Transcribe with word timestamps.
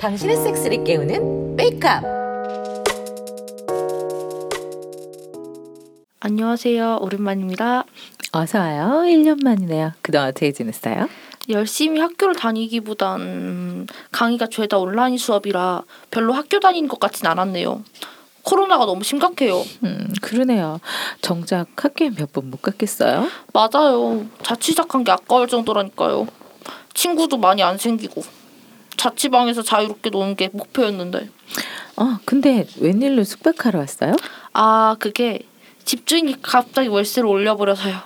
당신의 0.00 0.36
섹스를 0.36 0.82
깨우는 0.82 1.54
메이크업. 1.54 2.02
안녕하세요. 6.20 6.98
오랜만입니다. 7.00 7.84
어서 8.32 8.58
와요. 8.58 9.04
1년 9.06 9.44
만이네요. 9.44 9.92
그동안 10.02 10.28
어떻게 10.28 10.50
지냈어요? 10.52 11.08
열심히 11.48 12.00
학교를 12.00 12.34
다니기보단 12.34 13.86
강의가 14.10 14.48
죄다 14.48 14.78
온라인 14.78 15.16
수업이라 15.16 15.84
별로 16.10 16.32
학교 16.32 16.60
다니는 16.60 16.88
것 16.88 16.98
같진 16.98 17.26
않았네요. 17.26 17.84
코로나가 18.48 18.86
너무 18.86 19.04
심각해요. 19.04 19.62
음, 19.84 20.08
그러네요. 20.22 20.80
정작 21.20 21.66
학교에 21.76 22.08
몇 22.10 22.32
번 22.32 22.48
못 22.50 22.62
갔겠어요? 22.62 23.28
맞아요. 23.52 24.24
자취 24.42 24.72
시작한 24.72 25.04
게 25.04 25.12
아까울 25.12 25.48
정도라니까요. 25.48 26.26
친구도 26.94 27.36
많이 27.36 27.62
안 27.62 27.76
생기고 27.76 28.22
자취방에서 28.96 29.62
자유롭게 29.62 30.08
노는 30.10 30.34
게 30.36 30.48
목표였는데 30.52 31.28
어, 31.96 32.18
근데 32.24 32.66
웬일로 32.80 33.24
숙박하러 33.24 33.78
왔어요? 33.80 34.14
아 34.54 34.96
그게 34.98 35.40
집주인이 35.84 36.40
갑자기 36.40 36.88
월세를 36.88 37.28
올려버려서요. 37.28 37.96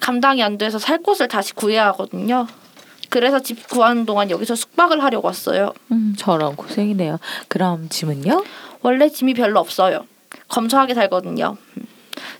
감당이 0.00 0.42
안 0.42 0.58
돼서 0.58 0.78
살 0.78 0.98
곳을 1.02 1.28
다시 1.28 1.54
구해야 1.54 1.86
하거든요. 1.88 2.46
그래서 3.10 3.40
집 3.40 3.68
구하는 3.68 4.06
동안 4.06 4.30
여기서 4.30 4.54
숙박을 4.54 5.02
하려고 5.02 5.26
왔어요. 5.26 5.72
음, 5.92 6.14
저런 6.16 6.56
고생이네요. 6.56 7.18
그럼 7.48 7.88
짐은요? 7.88 8.44
원래 8.82 9.08
짐이 9.08 9.34
별로 9.34 9.60
없어요. 9.60 10.06
검소하게 10.48 10.94
살거든요. 10.94 11.56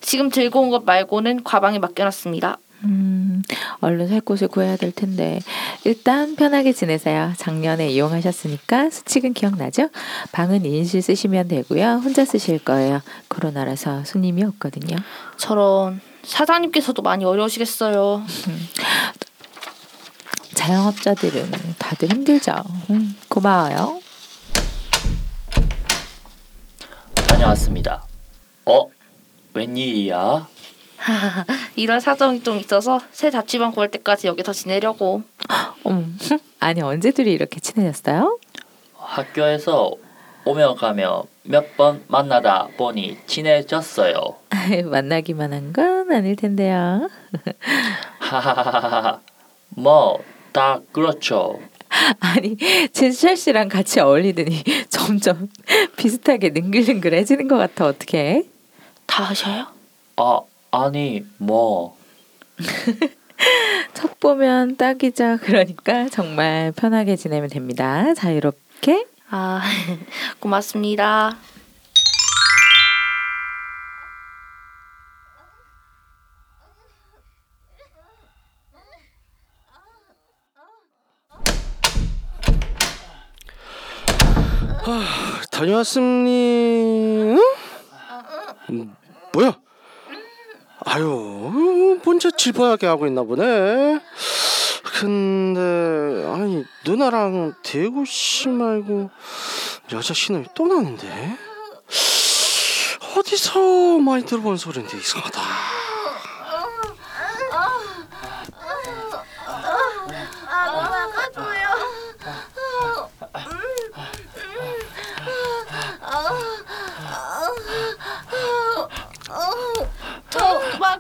지금 0.01 0.31
들고 0.31 0.61
온 0.61 0.71
것 0.71 0.85
말고는 0.85 1.45
가방에 1.45 1.79
맡겨놨습니다. 1.79 2.59
음, 2.85 3.43
얼른 3.81 4.09
살 4.09 4.23
곳을 4.23 4.49
구해야 4.49 4.77
될 4.77 4.91
텐데 4.91 5.41
일단 5.85 6.35
편하게 6.35 6.73
지내세요. 6.73 7.33
작년에 7.37 7.91
이용하셨으니까 7.91 8.89
수칙은 8.89 9.35
기억나죠? 9.35 9.91
방은 10.33 10.63
2인실 10.63 11.03
쓰시면 11.03 11.49
되고요. 11.49 12.01
혼자 12.03 12.25
쓰실 12.25 12.59
거예요. 12.65 13.03
코로나라서 13.29 14.05
손님이 14.05 14.45
없거든요. 14.45 14.97
저런 15.37 16.01
사장님께서도 16.23 17.03
많이 17.03 17.25
어려우시겠어요. 17.27 18.25
자영업자들은 20.55 21.51
다들 21.79 22.09
힘들죠. 22.11 22.53
음, 22.91 23.17
고마워요. 23.29 24.01
다녀왔습니다. 27.41 28.05
어? 28.67 28.87
웬일이야? 29.55 30.47
이런 31.77 31.99
사정이 32.01 32.43
좀 32.43 32.59
있어서 32.59 33.01
새 33.13 33.31
자취방 33.31 33.73
구할 33.73 33.91
때까지 33.91 34.27
여기서 34.27 34.53
지내려고. 34.53 35.23
음, 35.87 36.19
아니 36.61 36.83
언제들이 36.83 37.33
이렇게 37.33 37.59
친해졌어요? 37.61 38.39
학교에서 38.95 39.93
오며 40.45 40.75
가며 40.75 41.25
몇 41.45 41.77
번 41.77 42.05
만나다 42.09 42.69
보니 42.77 43.17
친해졌어요. 43.27 44.15
만나기만 44.91 45.53
한 45.55 45.73
건 45.73 46.13
아닐 46.13 46.37
텐데요. 46.37 47.09
하하하하. 48.21 49.21
뭐 49.71 50.19
다 50.53 50.81
그렇죠. 50.93 51.61
아니 52.21 52.57
제수철 52.93 53.37
씨랑 53.37 53.69
같이 53.69 54.01
어울리더니 54.01 54.63
점점 55.19 55.49
비슷하게 55.97 56.51
능글능글해지는 56.51 57.49
것 57.49 57.57
같아 57.57 57.87
어떻게? 57.87 58.45
다 59.07 59.25
하셔요? 59.25 59.67
아 60.17 60.41
아니 60.71 61.25
뭐 61.39 61.97
첫 63.95 64.21
보면 64.21 64.77
딱이죠. 64.77 65.39
그러니까 65.43 66.09
정말 66.11 66.73
편하게 66.77 67.17
지내면 67.17 67.49
됩니다. 67.49 68.15
자유롭게. 68.15 69.07
아 69.31 69.63
고맙습니다. 70.39 71.37
다녀왔습니? 85.61 87.37
음, 88.71 88.97
뭐야? 89.35 89.59
아유, 90.87 92.01
혼자 92.03 92.31
질퍼하게 92.31 92.87
하고 92.87 93.07
있나 93.07 93.23
보네. 93.23 94.01
근데 94.99 95.61
아니 96.29 96.65
누나랑 96.87 97.57
대구 97.63 98.07
씨 98.07 98.49
말고 98.49 99.11
여자 99.93 100.15
신음이 100.15 100.47
또 100.55 100.67
나는데 100.67 101.37
어디서 103.17 103.99
많이 103.99 104.25
들어본 104.25 104.57
소리인데 104.57 104.97
이상하다. 104.97 105.43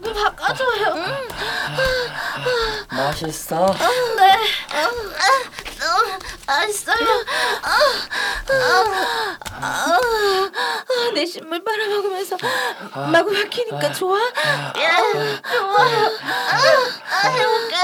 저 0.05 0.13
마구 0.13 0.13
바꿔줘요. 0.13 0.95
맛있어? 2.91 3.75
네. 4.17 4.39
맛있어요. 6.47 7.25
내 11.15 11.27
신물 11.27 11.63
빨아먹으면서 11.65 12.37
마구 13.13 13.33
박히니까 13.33 13.93
좋아? 13.93 14.19
좋아요. 15.53 16.11
해볼게. 17.25 17.77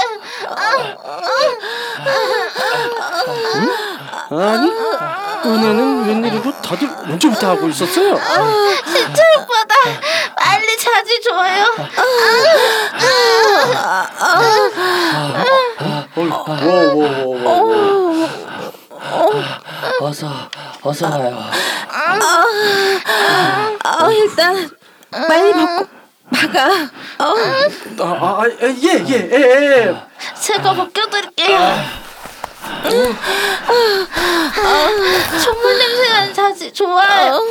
아니 4.29 4.69
은혜는 5.45 6.07
웬일이고 6.07 6.61
다들 6.61 6.89
언제부터 7.05 7.49
하고 7.51 7.67
있었어요? 7.69 8.17
신철 8.85 9.25
오빠다. 9.39 9.75
빨리 10.35 10.77
자지 10.77 11.21
줘요. 11.21 11.65
워워워워 16.65 18.27
어서 20.01 20.27
어서 20.81 21.07
와요. 21.09 21.43
아 23.83 24.09
일단 24.11 24.69
빨리 25.11 25.53
바꿔 25.53 25.85
박아. 26.33 26.89
아예예 28.41 29.05
예, 29.07 29.29
예, 29.31 29.31
예. 29.31 29.95
제가 30.41 30.73
벗겨드릴게요. 30.73 31.57
정말 35.43 35.77
냄새나는 35.77 36.33
자지 36.33 36.73
좋아요. 36.73 37.43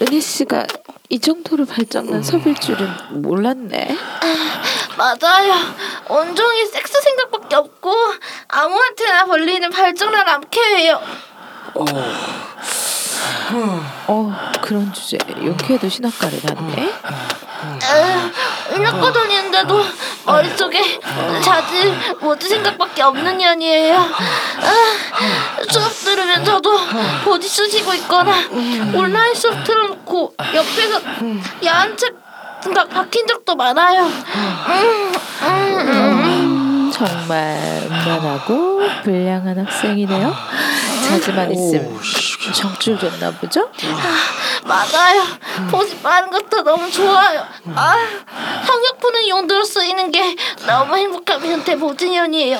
은희 0.00 0.20
씨가 0.20 0.66
이 1.08 1.18
정도로 1.20 1.64
발전한 1.66 2.22
섭일 2.22 2.54
줄은 2.56 2.88
몰랐네. 3.22 3.96
맞아요. 4.96 5.54
온종일 6.08 6.66
섹스 6.66 7.00
생각밖에 7.00 7.56
없고 7.56 7.92
아무한테나 8.48 9.26
벌리는 9.26 9.70
발전한 9.70 10.28
암캐예요. 10.28 11.02
어 11.74 11.84
그런 14.60 14.92
주제 14.92 15.16
용케도 15.42 15.88
신학가를 15.88 16.40
다니네. 16.40 16.92
은하과 18.72 19.12
다니는데도 19.12 19.84
머릿속에 20.24 21.00
자지 21.42 21.94
모지 22.20 22.48
생각밖에 22.48 23.02
없는 23.02 23.38
년이에요. 23.38 23.96
아, 23.96 25.62
수업 25.70 25.90
들으면서도 25.92 26.78
보디 27.24 27.48
쓰시고 27.48 27.94
있거나 27.94 28.34
온라인 28.94 29.34
수업 29.34 29.62
틀어놓고 29.64 30.34
옆에서 30.54 31.00
야한 31.64 31.96
책 31.96 32.14
생각 32.60 32.90
박힌 32.90 33.26
적도 33.26 33.54
많아요. 33.54 34.04
음, 34.06 35.12
정말 36.96 37.82
음란하고 37.84 38.80
불량한 39.04 39.58
학생이네요. 39.66 40.34
자지만 41.06 41.52
있음 41.52 42.00
정줄 42.54 42.98
줬나 42.98 43.30
보죠? 43.32 43.70
맞아요. 44.64 45.22
보지 45.70 45.98
빠는 45.98 46.30
것도 46.30 46.62
너무 46.62 46.90
좋아요. 46.90 47.44
아, 47.74 47.96
성역 48.66 48.98
푸는 48.98 49.28
용도로 49.28 49.62
쓰이는 49.62 50.10
게 50.10 50.34
너무 50.66 50.96
행복한 50.96 51.38
변태 51.38 51.76
보증연이에요. 51.76 52.58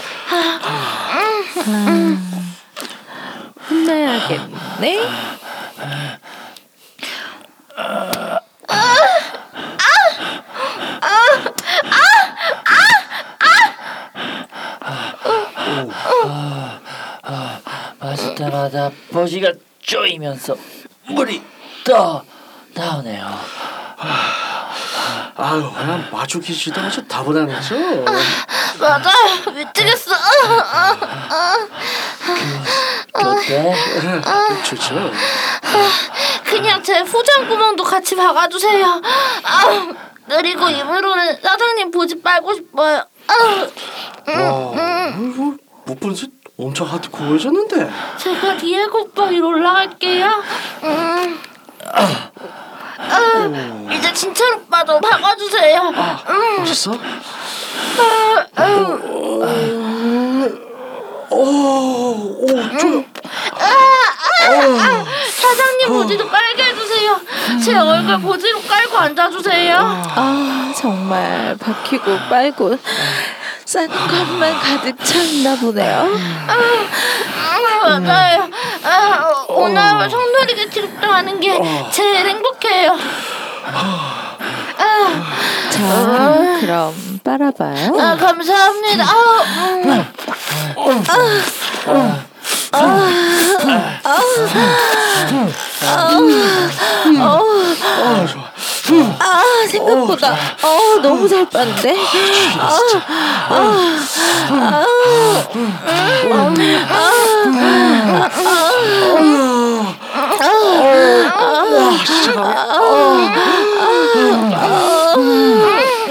되겠네. 4.29 5.01
마실 17.99 18.35
때마다 18.35 18.91
버지가 19.13 19.53
쪼이면서 19.83 20.57
물이 21.09 21.43
떠 21.85 22.23
나오네요. 22.75 23.41
아유 25.39 25.71
그냥 25.71 26.09
마주 26.11 26.41
계시다 26.41 26.83
아주 26.83 27.07
다분하네죠. 27.07 28.05
맞아 28.81 29.11
미치겠어. 29.53 30.13
좋죠. 34.65 35.11
그냥 36.45 36.83
제 36.83 37.01
후장 37.01 37.49
구멍도 37.49 37.85
같이 37.85 38.15
박아주세요. 38.17 39.03
아, 39.45 39.89
그리고 40.29 40.69
입으로는 40.69 41.41
사장님 41.41 41.91
보지 41.91 42.21
빨고 42.23 42.55
싶어요. 42.55 43.05
아, 43.29 43.35
와이 44.27 45.56
본지 45.95 46.29
엄청 46.59 46.87
하드코어해졌는데. 46.91 47.91
제가 48.19 48.57
디에고 48.57 49.03
오빠 49.03 49.25
위로 49.27 49.49
올라갈게요. 49.49 50.43
음. 50.83 51.41
아, 52.99 53.51
이제 53.93 54.13
진철 54.13 54.55
오빠도 54.55 55.01
박아주세요. 55.01 55.93
멋있어? 56.59 56.93
오, 61.31 61.37
오, 61.39 62.47
저, 62.47 63.05
사장님 65.31 65.89
보지도 65.89 66.29
깔게 66.29 66.63
해주세요. 66.65 67.21
제 67.65 67.77
얼굴 67.77 68.21
보지로 68.21 68.61
깔고 68.63 68.97
앉아주세요. 68.97 69.77
아 69.79 70.73
정말 70.77 71.57
박히고 71.59 72.17
빨고 72.31 72.79
싼 73.67 73.89
것만 73.89 74.59
가득 74.61 74.97
찼나 75.05 75.57
보네요. 75.57 76.07
아, 76.47 76.57
맞아요. 77.99 78.49
아, 78.85 79.45
오늘 79.49 80.09
성놀이가 80.09 80.71
출동하는 80.71 81.41
게 81.41 81.61
제일 81.91 82.29
행복해요. 82.29 82.97
아, 83.65 84.37
자 85.69 86.59
그럼 86.61 86.95
빨아봐요. 87.25 87.99
아 88.01 88.17
감사합니다. 88.17 89.05
아, 89.05 89.43
음. 89.85 90.07
아, 90.79 90.95
좋아. 91.85 92.25
아 92.71 93.07
생각보다 99.69 100.33
어 100.63 100.99
너무 101.03 101.29
잘 101.29 101.49
빠는데. 101.51 101.97
와, 111.79 112.05
진짜. 112.05 112.33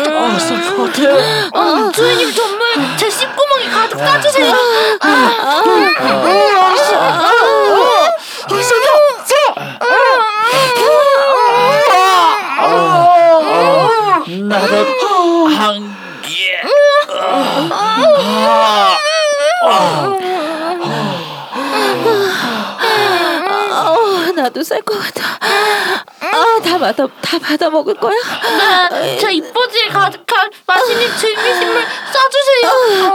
아, 0.08 0.40
쌀것 0.40 0.94
같아. 0.94 1.60
어, 1.60 1.92
주인님 1.92 2.34
정말 2.34 2.98
제 2.98 3.10
씹구멍이 3.10 3.70
가득 3.70 3.98
따주세요. 3.98 4.54
나도 14.28 15.48
한 15.48 15.96
개. 16.24 16.62
어 23.72 24.32
나도 24.36 24.64
쌀 24.64 24.82
것 24.82 24.98
같아. 25.00 25.24
아 26.22 26.60
다 26.64 26.78
받아 26.80 27.08
다 27.22 27.38
받아 27.40 27.70
먹을 27.70 27.94
거야? 27.96 28.16
네, 28.92 29.18
제 29.18 29.32
입버지에 29.34 29.88
가득한 29.90 30.50
맛있는 30.66 31.18
즐기심을 31.18 31.86
써주세요. 32.12 33.14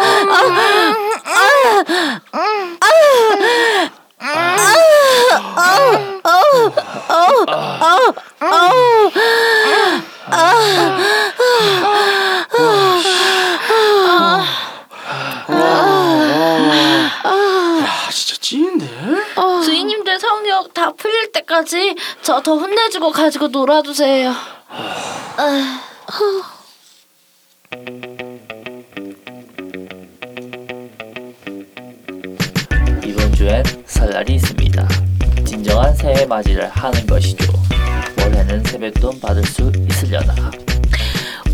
야, 17.83 18.11
진짜 18.11 18.37
찐인데? 18.41 18.87
주인님들 19.65 20.19
성욕 20.19 20.75
다 20.75 20.93
풀릴 20.93 21.33
때까지 21.33 21.95
저 22.23 22.41
더 22.43 22.57
혼내주고 22.57 23.11
가지고 23.13 23.49
놀아주세요. 23.49 24.33
아, 25.37 25.81
이번 33.05 33.33
주엔 33.35 33.63
설날이 33.87 34.35
있습니다. 34.37 34.89
진정한 35.63 35.95
새해 35.95 36.25
맞이를 36.25 36.71
하는 36.71 37.07
것이죠. 37.07 37.53
올해는 38.27 38.65
세뱃돈 38.65 39.21
받을 39.21 39.45
수 39.45 39.71
있으려나. 39.91 40.35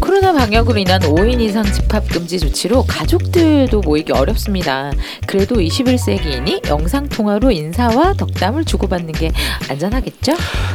코로나 0.01 0.33
방역으로 0.33 0.79
인한 0.79 1.01
5인 1.01 1.41
이상 1.41 1.65
집합 1.65 2.09
금지 2.09 2.39
조치로 2.39 2.85
가족들도 2.85 3.81
모이기 3.81 4.13
어렵습니다. 4.13 4.93
그래도 5.27 5.57
21세기이니 5.57 6.69
영상 6.69 7.09
통화로 7.09 7.51
인사와 7.51 8.13
덕담을 8.13 8.65
주고받는 8.65 9.11
게 9.13 9.33
안전하겠죠? 9.69 10.35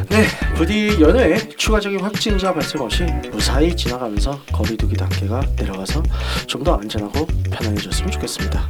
네, 0.09 0.25
부디 0.55 0.97
연휴에 0.99 1.37
추가적인 1.55 2.01
확진자 2.01 2.53
발생 2.53 2.81
없이 2.81 3.05
무사히 3.31 3.73
지나가면서 3.73 4.41
거리두기 4.51 4.97
단계가 4.97 5.41
내려가서 5.55 6.03
좀 6.47 6.65
더 6.65 6.73
안전하고 6.75 7.25
편안해졌으면 7.49 8.11
좋겠습니다. 8.11 8.67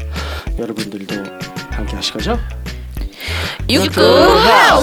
여러분들도 0.60 1.16
함께 1.72 1.96
하실 1.96 2.14
거죠? 2.14 2.38
유구 3.70 4.02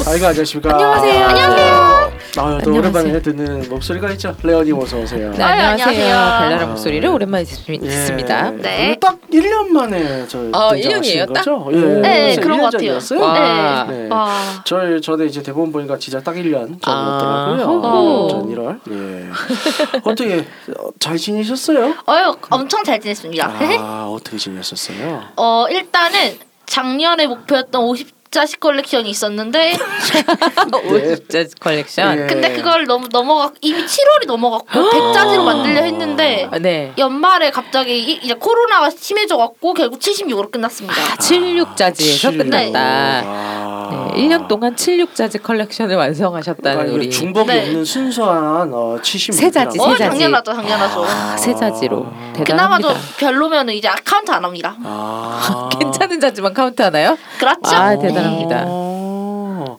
아이고 0.07 0.27
안녕하십니까? 0.27 0.73
안녕하세요. 0.75 1.25
안녕하세요. 1.27 1.75
아, 1.75 2.13
또 2.37 2.43
안녕하세요. 2.43 2.75
오랜만에 2.79 3.23
듣는 3.23 3.69
목소리가 3.69 4.11
있죠. 4.13 4.35
레오님 4.43 4.79
어서 4.79 4.99
오세요. 4.99 5.31
네, 5.33 5.43
아유, 5.43 5.63
안녕하세요. 5.67 6.05
안녕하세요. 6.17 6.39
별나라 6.49 6.67
목소리를 6.69 7.09
오랜만에 7.09 7.45
듣습- 7.45 7.81
듣습니다. 7.81 8.51
네. 8.53 8.97
딱 9.01 9.19
1년 9.33 9.69
만에 9.69 10.27
저 10.29 10.39
어, 10.53 10.71
등장하신 10.73 10.81
1년이에요, 11.27 11.33
딱? 11.35 11.45
거죠? 11.45 11.69
예. 11.73 11.77
네, 11.77 12.27
벌써 12.27 12.41
그런 12.41 12.59
1년 12.59 12.61
것 12.61 12.65
같아요. 12.73 12.79
전이었어요? 13.01 13.21
와. 13.21 13.85
네. 13.89 14.09
와. 14.11 14.33
저희 14.65 15.01
저는 15.01 15.27
이제 15.27 15.43
대본 15.43 15.73
보니까 15.73 15.99
진짜 15.99 16.21
딱 16.21 16.35
1년 16.37 16.79
아, 16.87 17.49
전이었더라고요. 17.59 17.65
호호. 17.65 18.29
전 18.29 18.55
1월. 18.55 18.81
예. 18.91 19.29
어떻게 20.05 20.39
어, 20.79 20.89
잘 20.99 21.17
지내셨어요? 21.19 21.95
어유 22.09 22.37
엄청 22.51 22.85
잘 22.85 23.01
지냈습니다. 23.01 23.47
아 23.81 24.07
어떻게 24.09 24.37
지내셨어요? 24.39 25.23
어 25.37 25.67
일단은 25.71 26.39
작년에 26.67 27.27
목표였던 27.27 27.83
50자지 27.83 28.61
컬렉션이 28.61 29.09
있었는데 29.11 29.73
네. 29.73 31.15
50자지 31.15 31.49
컬렉션. 31.61 32.19
예. 32.23 32.27
근데 32.27 32.53
그걸 32.53 32.85
너무 32.87 33.09
넘어가 33.11 33.53
이미 33.61 33.81
7월이 33.85 34.27
넘어갔고 34.27 34.67
100자지로 34.91 35.45
만들려 35.45 35.83
했는데 35.83 36.49
아, 36.51 36.59
네. 36.59 36.93
연말에 36.99 37.51
갑자기 37.51 37.99
이- 37.99 38.21
이제 38.23 38.35
코로나가 38.35 38.91
심해져갖고 38.91 39.75
결국 39.75 40.01
76으로 40.01 40.51
끝났습니다. 40.51 40.95
아, 41.01 41.17
76자지에서 41.17 42.19
76. 42.33 42.39
끝났다. 42.51 42.79
아. 43.25 44.11
네, 44.15 44.23
1년 44.29 44.49
동안 44.49 44.75
76자지 44.77 45.43
컬렉션을 45.43 45.97
완성하셨다는 45.97 46.77
그러니까 46.77 46.95
우리 46.95 47.11
중복이 47.11 47.47
네. 47.51 47.63
없는 47.63 47.85
순수한 47.85 48.71
어, 48.73 48.99
76. 49.03 49.41
새 49.41 49.55
자지, 49.55 49.79
어 49.81 49.91
새 49.93 50.00
자지. 50.00 50.11
당연하죠 50.11 50.53
당연하죠. 50.53 51.05
아, 51.07 51.37
새 51.39 51.61
자지로 51.61 52.05
그나마 52.45 52.77
대단합니다. 52.77 52.89
좀 52.89 52.99
별로면은 53.19 53.73
이제 53.75 53.89
카운트 54.05 54.31
안 54.31 54.45
합니다. 54.45 54.77
아. 54.85 55.69
괜찮은 55.81 56.21
자지만 56.21 56.53
카운트 56.53 56.83
하나요? 56.83 57.17
그렇죠? 57.39 57.61
아, 57.75 57.97
대단 57.99 58.18
합니다. 58.25 58.65
어. 58.67 59.79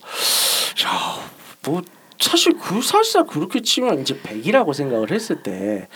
야, 0.83 1.29
뭐 1.65 1.81
사실 2.19 2.57
그 2.57 2.81
사실상 2.81 3.25
그렇게 3.25 3.61
치면 3.61 4.01
이제 4.01 4.15
100이라고 4.15 4.73
생각을 4.73 5.11
했을 5.11 5.41
때 5.41 5.87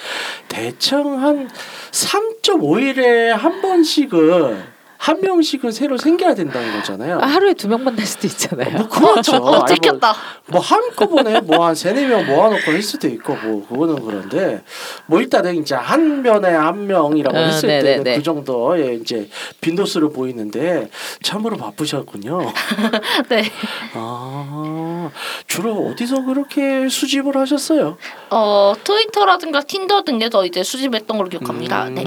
대충 0.48 1.22
한 1.22 1.50
3.5일에 1.92 3.28
한 3.30 3.62
번씩은 3.62 4.73
한 5.04 5.20
명씩은 5.20 5.74
새로 5.74 5.98
생겨야 5.98 6.34
된다는 6.34 6.72
거잖아요. 6.80 7.20
아, 7.22 7.26
하루에 7.26 7.54
두 7.56 7.68
명 7.68 7.84
만 7.84 7.94
날 7.98 8.06
수도 8.06 8.26
있잖아요. 8.28 8.78
뭐 8.78 8.88
그렇죠. 8.88 9.36
어, 9.36 9.56
아니, 9.64 9.76
찍혔다. 9.76 10.14
뭐, 10.48 10.54
뭐 10.54 10.62
한꺼번에 10.62 11.42
뭐 11.42 11.66
한 11.66 11.76
세네 11.76 12.08
명 12.08 12.26
모아놓고 12.26 12.72
할 12.72 12.82
수도 12.82 13.10
있고 13.10 13.36
뭐 13.36 13.68
그거는 13.68 14.02
그런데 14.06 14.64
뭐 15.08 15.20
일단은 15.20 15.56
이제 15.58 15.76
한 15.76 16.22
면에 16.22 16.48
한 16.54 16.88
명이라고 16.88 17.36
어, 17.38 17.42
했을 17.42 17.68
네네네. 17.68 18.04
때는 18.04 18.18
그 18.18 18.24
정도의 18.24 19.00
이제 19.02 19.30
빈도수를 19.60 20.12
보이는데 20.14 20.90
참으로 21.22 21.58
바쁘셨군요. 21.58 22.54
네. 23.28 23.44
아 23.96 25.10
주로 25.48 25.88
어디서 25.90 26.24
그렇게 26.24 26.88
수집을 26.88 27.36
하셨어요? 27.36 27.98
어 28.30 28.74
트위터라든가 28.86 29.62
틴더 29.64 30.04
등에서 30.04 30.46
이제 30.46 30.64
수집했던 30.64 31.18
걸로 31.18 31.28
기억합니다. 31.30 31.90
네. 31.90 32.04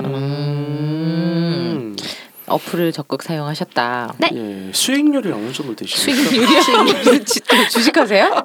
음. 2.48 2.52
어플을 2.52 2.92
적극 2.92 3.22
사용하셨다. 3.22 4.14
네. 4.18 4.30
예, 4.34 4.70
수익률이 4.72 5.30
어느 5.32 5.52
정도? 5.52 5.84
수익률이요? 5.84 6.82
무슨 6.84 7.24
지- 7.24 7.40
또 7.40 7.68
주식하세요? 7.68 8.44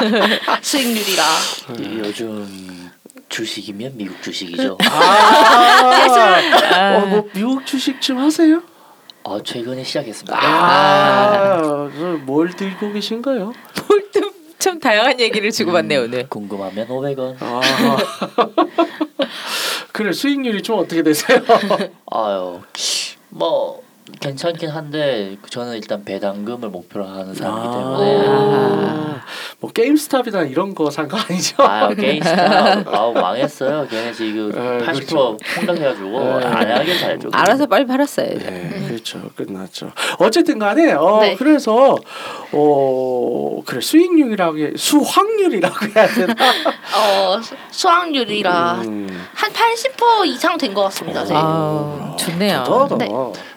수익률이라. 0.62 1.22
이 1.78 1.98
요즘 1.98 2.90
주식이면 3.28 3.92
미국 3.96 4.22
주식이죠. 4.22 4.78
아, 4.90 6.96
어, 6.96 7.06
뭐 7.06 7.28
미국 7.32 7.64
주식 7.66 8.00
좀 8.00 8.18
하세요? 8.18 8.62
아 9.24 9.38
최근에 9.44 9.84
시작했습니다. 9.84 10.36
아, 10.36 11.90
뭘 12.24 12.50
들고 12.50 12.92
계신가요? 12.92 13.52
참 14.58 14.78
다양한 14.78 15.18
얘기를 15.20 15.50
주고받네 15.50 15.96
요 15.96 16.02
오늘. 16.02 16.28
궁금하면 16.28 16.88
500원. 16.88 17.36
아, 17.40 17.60
그래 19.92 20.12
수익률이 20.12 20.62
좀 20.62 20.78
어떻게 20.78 21.02
되세요? 21.02 21.40
아유 22.10 22.60
뭐 23.32 23.82
괜찮긴 24.20 24.68
한데 24.68 25.36
저는 25.48 25.76
일단 25.76 26.04
배당금을 26.04 26.68
목표로 26.68 27.06
하는 27.06 27.34
사람이기 27.34 27.68
때문에. 27.68 28.26
아, 28.28 29.20
뭐 29.62 29.70
게임스탑이나 29.70 30.42
이런 30.42 30.74
거 30.74 30.90
산 30.90 31.06
거 31.08 31.16
아니죠? 31.16 31.62
아 31.62 31.88
게임스타 31.94 32.82
아우 32.86 33.12
망했어요. 33.14 33.86
걔네 33.88 34.12
지금 34.12 34.50
에, 34.50 34.84
80% 34.84 35.38
폭락해가지고 35.54 36.20
에. 36.20 36.44
안 36.44 36.70
하게 36.72 36.98
잘죠. 36.98 37.28
알아서 37.32 37.66
빨리 37.66 37.86
팔았어요. 37.86 38.38
네, 38.38 38.84
그렇죠. 38.88 39.30
끝났죠. 39.36 39.92
어쨌든 40.18 40.58
간에 40.58 40.92
어 40.92 41.18
네. 41.20 41.36
그래서 41.36 41.96
어 42.50 43.62
그래 43.64 43.80
수익률이라고 43.80 44.58
해, 44.58 44.72
수확률이라고 44.76 45.86
해야 45.94 46.06
되나? 46.08 46.34
어 46.96 47.40
수- 47.40 47.54
수확률이라 47.70 48.80
음, 48.84 49.26
한80% 49.36 50.26
이상 50.26 50.58
된 50.58 50.74
것 50.74 50.82
같습니다. 50.84 51.22
네. 51.24 51.34
아, 51.36 52.16
좋네요. 52.18 52.64
더더 52.64 52.96
네. 52.96 53.08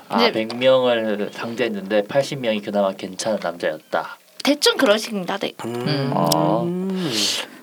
아 0.09 0.27
이제- 0.27 0.31
100명을 0.47 1.31
상대했는데 1.33 2.03
80명이 2.03 2.63
그나마 2.63 2.91
괜찮은 2.91 3.39
남자였다. 3.41 4.17
대충 4.45 4.77
그런 4.77 4.97
식입니다. 4.99 5.37
네. 5.39 5.53
음, 5.65 6.11
아. 6.13 6.61
음. 6.63 7.11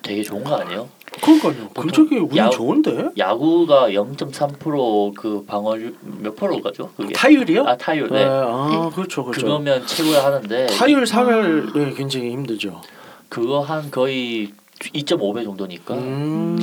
되게 0.03 0.21
좋은 0.21 0.43
거 0.43 0.57
아니에요? 0.57 0.89
그러니까요. 1.23 1.69
그쪽이 1.69 2.17
운이 2.17 2.37
야- 2.39 2.51
좋은데 2.51 3.11
야구가 3.17 3.91
0.3%그 3.91 5.45
방어율 5.47 5.95
몇 6.01 6.35
프로가죠? 6.35 6.91
그게 6.97 7.13
타율이요? 7.13 7.65
아 7.69 7.77
타율 7.77 8.09
네. 8.09 8.25
네. 8.25 8.29
아 8.29 8.91
그렇죠, 8.93 9.25
그렇죠. 9.25 9.47
그거면 9.47 9.87
최고야 9.87 10.25
하는데 10.25 10.67
타율 10.67 11.07
사멸 11.07 11.73
네, 11.73 11.93
굉장히 11.95 12.31
힘들죠. 12.33 12.81
그거 13.29 13.61
한 13.61 13.91
거의 13.93 14.53
2.5배 14.81 15.45
정도니까 15.45 15.95
음, 15.95 16.59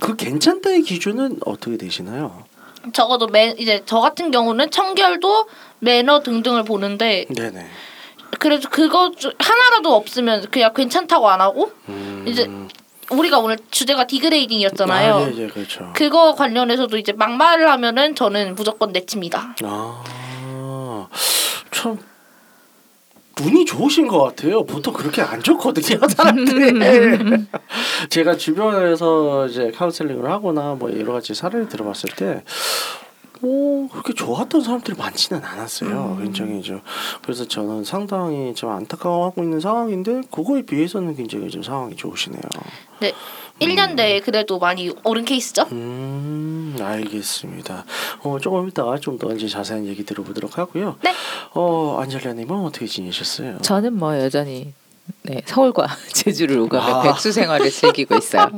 그 0.00 0.16
괜찮다의 0.16 0.82
기준은 0.82 1.38
어떻게 1.46 1.76
되시나요? 1.76 2.42
적어도 2.92 3.28
매 3.28 3.54
이제 3.58 3.82
저 3.86 4.00
같은 4.00 4.32
경우는 4.32 4.70
청결도 4.70 5.46
매너 5.78 6.22
등등을 6.22 6.64
보는데 6.64 7.26
네네. 7.28 7.66
그래도 8.38 8.68
그거 8.70 9.10
주- 9.16 9.32
하나라도 9.38 9.94
없으면 9.94 10.46
그냥 10.50 10.72
괜찮다고 10.74 11.28
안 11.28 11.40
하고 11.40 11.72
음, 11.88 12.24
이제 12.26 12.48
우리가 13.10 13.38
오늘 13.38 13.58
주제가 13.70 14.06
디그레이딩이었잖아요. 14.06 15.14
아, 15.14 15.18
네, 15.26 15.30
네, 15.34 15.46
그렇죠. 15.46 15.92
그거 15.94 16.34
관련해서도 16.34 16.96
이제 16.96 17.12
막말을 17.12 17.68
하면은 17.70 18.14
저는 18.14 18.54
무조건 18.54 18.92
내칩니다. 18.92 19.54
아, 19.62 21.08
참 21.70 21.98
운이 23.42 23.64
좋으신 23.64 24.06
것 24.06 24.22
같아요. 24.22 24.64
보통 24.64 24.94
그렇게 24.94 25.20
안 25.20 25.42
좋거든요, 25.42 25.98
사람들이. 26.08 27.44
제가 28.08 28.36
주변에서 28.36 29.46
이제 29.48 29.72
카운셀링을 29.72 30.30
하거나 30.30 30.74
뭐 30.78 30.90
여러 30.98 31.12
가지 31.14 31.34
사례를 31.34 31.68
들어봤을 31.68 32.10
때. 32.16 32.44
뭐 33.44 33.88
그렇게 33.90 34.14
좋았던 34.14 34.62
사람들이 34.62 34.96
많지는 34.96 35.44
않았어요. 35.44 36.18
굉장히 36.22 36.62
좀 36.62 36.80
그래서 37.22 37.46
저는 37.46 37.84
상당히 37.84 38.54
좀 38.54 38.70
안타까워하고 38.70 39.42
있는 39.42 39.60
상황인데 39.60 40.22
그거에 40.30 40.62
비해서는 40.62 41.14
굉장히 41.14 41.50
좀 41.50 41.62
상황이 41.62 41.94
좋으시네요. 41.94 42.40
네. 43.00 43.12
1년 43.60 43.94
내에 43.94 44.18
그래도 44.20 44.58
많이 44.58 44.90
오른 45.04 45.24
케이스죠? 45.24 45.66
음, 45.70 46.76
알겠습니다. 46.80 47.84
어, 48.22 48.38
조금 48.40 48.68
이따가 48.68 48.98
좀 48.98 49.14
더 49.18 49.32
이제 49.32 49.46
자세한 49.46 49.86
얘기 49.86 50.04
들어보도록 50.04 50.58
하고요. 50.58 50.96
네. 51.04 51.12
어, 51.52 51.98
안젤라님은 52.00 52.64
어떻게 52.64 52.86
지내셨어요? 52.86 53.58
저는 53.62 53.96
뭐 53.96 54.18
여전히 54.18 54.72
네, 55.26 55.40
서울과 55.46 55.86
제주를 56.12 56.58
오가며 56.60 56.84
아. 56.84 57.02
백수 57.02 57.32
생활을 57.32 57.70
즐기고 57.70 58.14
있어요. 58.16 58.50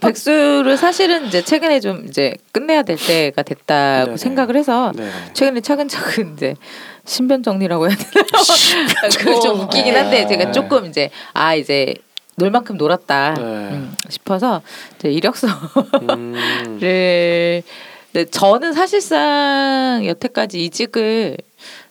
백수를 0.00 0.76
사실은 0.76 1.26
이제 1.26 1.40
최근에 1.42 1.78
좀 1.78 2.04
이제 2.08 2.34
끝내야 2.50 2.82
될 2.82 2.96
때가 2.96 3.42
됐다고 3.42 4.04
네네. 4.06 4.16
생각을 4.16 4.56
해서 4.56 4.90
네. 4.96 5.08
최근에 5.34 5.60
차근차근 5.60 6.34
이제 6.34 6.56
신변 7.04 7.44
정리라고 7.44 7.88
해야 7.88 7.96
되나? 7.96 8.26
그좀 9.18 9.60
웃기긴 9.60 9.94
한데 9.94 10.26
제가 10.26 10.46
네. 10.46 10.52
조금 10.52 10.86
이제 10.86 11.10
아 11.32 11.54
이제 11.54 11.94
놀 12.34 12.50
만큼 12.50 12.76
놀았다 12.76 13.34
네. 13.34 13.42
음, 13.42 13.94
싶어서 14.08 14.62
이제 14.98 15.10
이력서를 15.10 15.54
음, 16.02 16.34
근데 16.64 17.62
저는 18.32 18.72
사실상 18.72 20.04
여태까지 20.04 20.64
이직을 20.64 21.36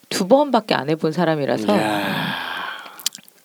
두 0.10 0.28
번밖에 0.28 0.76
안 0.76 0.90
해본 0.90 1.14
사람이라서 1.14 1.74
이야. 1.74 2.49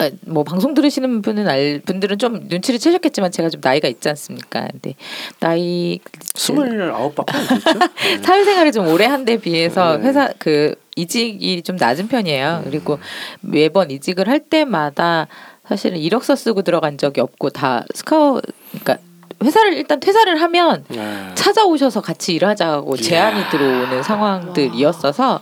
아, 0.06 0.10
뭐 0.26 0.44
방송 0.44 0.74
들으시는 0.74 1.22
분은 1.22 1.48
알 1.48 1.80
분들은 1.84 2.18
좀 2.18 2.46
눈치를 2.48 2.78
채셨겠지만 2.80 3.30
제가 3.32 3.48
좀 3.48 3.60
나이가 3.62 3.88
있지 3.88 4.08
않습니까? 4.08 4.66
근데 4.70 4.94
나이 5.40 5.98
스물아홉밖에 6.34 7.32
안 7.36 7.46
됐죠? 7.48 7.78
네. 7.78 8.18
사회생활을 8.22 8.72
좀 8.72 8.88
오래 8.88 9.06
한 9.06 9.24
데 9.24 9.38
비해서 9.38 9.96
네. 9.96 10.08
회사 10.08 10.30
그 10.38 10.74
이직이 10.96 11.62
좀 11.62 11.76
낮은 11.76 12.08
편이에요. 12.08 12.62
그리고 12.64 12.98
매번 13.40 13.90
이직을 13.90 14.28
할 14.28 14.40
때마다 14.40 15.26
사실은 15.66 15.96
이력서 15.98 16.36
쓰고 16.36 16.60
들어간 16.62 16.98
적이 16.98 17.22
없고 17.22 17.50
다 17.50 17.84
스카우 17.94 18.40
그러니까 18.70 18.98
회사를 19.42 19.74
일단 19.74 19.98
퇴사를 20.00 20.40
하면 20.40 20.84
네. 20.88 21.30
찾아오셔서 21.34 22.00
같이 22.02 22.34
일하자고. 22.34 22.96
제안이 22.98 23.48
들어오는 23.50 24.02
상황들이었어서 24.02 25.40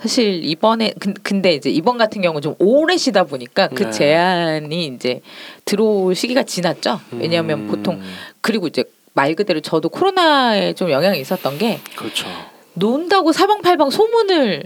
사실 0.00 0.44
이번에 0.44 0.94
근- 0.98 1.14
근데 1.22 1.52
이제 1.54 1.68
이번 1.70 1.98
같은 1.98 2.22
경우 2.22 2.40
좀 2.40 2.54
오래 2.58 2.96
쉬다 2.96 3.24
보니까 3.24 3.68
그 3.68 3.84
네. 3.84 3.90
제안이 3.90 4.86
이제 4.86 5.20
들어올 5.64 6.14
시기가 6.14 6.42
지났죠. 6.44 7.00
왜냐하면 7.12 7.60
음, 7.60 7.68
보통 7.68 8.00
그리고 8.40 8.66
이제 8.66 8.84
말 9.12 9.34
그대로 9.34 9.60
저도 9.60 9.88
코로나에 9.90 10.72
좀 10.72 10.90
영향이 10.90 11.20
있었던 11.20 11.58
게 11.58 11.80
그렇죠. 11.96 12.26
논다고 12.74 13.32
사방팔방 13.32 13.90
소문을 13.90 14.62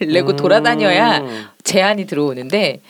내고 0.12 0.30
음. 0.30 0.36
돌아다녀야 0.36 1.22
제안이 1.62 2.06
들어오는데 2.06 2.80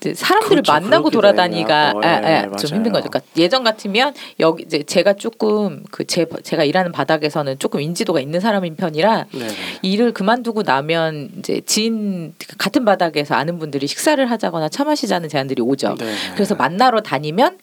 사람들을 0.00 0.62
그렇죠. 0.62 0.72
만나고 0.72 1.10
돌아다니가 1.10 1.92
어, 1.94 2.00
아, 2.02 2.06
예, 2.08 2.36
아, 2.36 2.46
맞아요. 2.46 2.56
좀 2.56 2.76
힘든 2.76 2.92
거죠. 2.92 3.08
그러니까 3.08 3.20
예전 3.36 3.62
같으면 3.64 4.14
여기 4.40 4.62
이제 4.64 4.82
제가 4.82 5.14
조금 5.14 5.82
그 5.90 6.04
제 6.06 6.26
제가 6.42 6.64
일하는 6.64 6.92
바닥에서는 6.92 7.58
조금 7.58 7.80
인지도가 7.80 8.20
있는 8.20 8.38
사람인 8.40 8.76
편이라 8.76 9.26
네. 9.32 9.48
일을 9.82 10.12
그만두고 10.12 10.62
나면 10.62 11.30
이제 11.38 11.60
지인 11.64 12.34
같은 12.58 12.84
바닥에서 12.84 13.34
아는 13.34 13.58
분들이 13.58 13.86
식사를 13.86 14.30
하자거나 14.30 14.68
차 14.68 14.84
마시자는 14.84 15.28
제안들이 15.28 15.62
오죠. 15.62 15.94
네. 15.98 16.12
그래서 16.34 16.54
만나러 16.54 17.00
다니면 17.00 17.58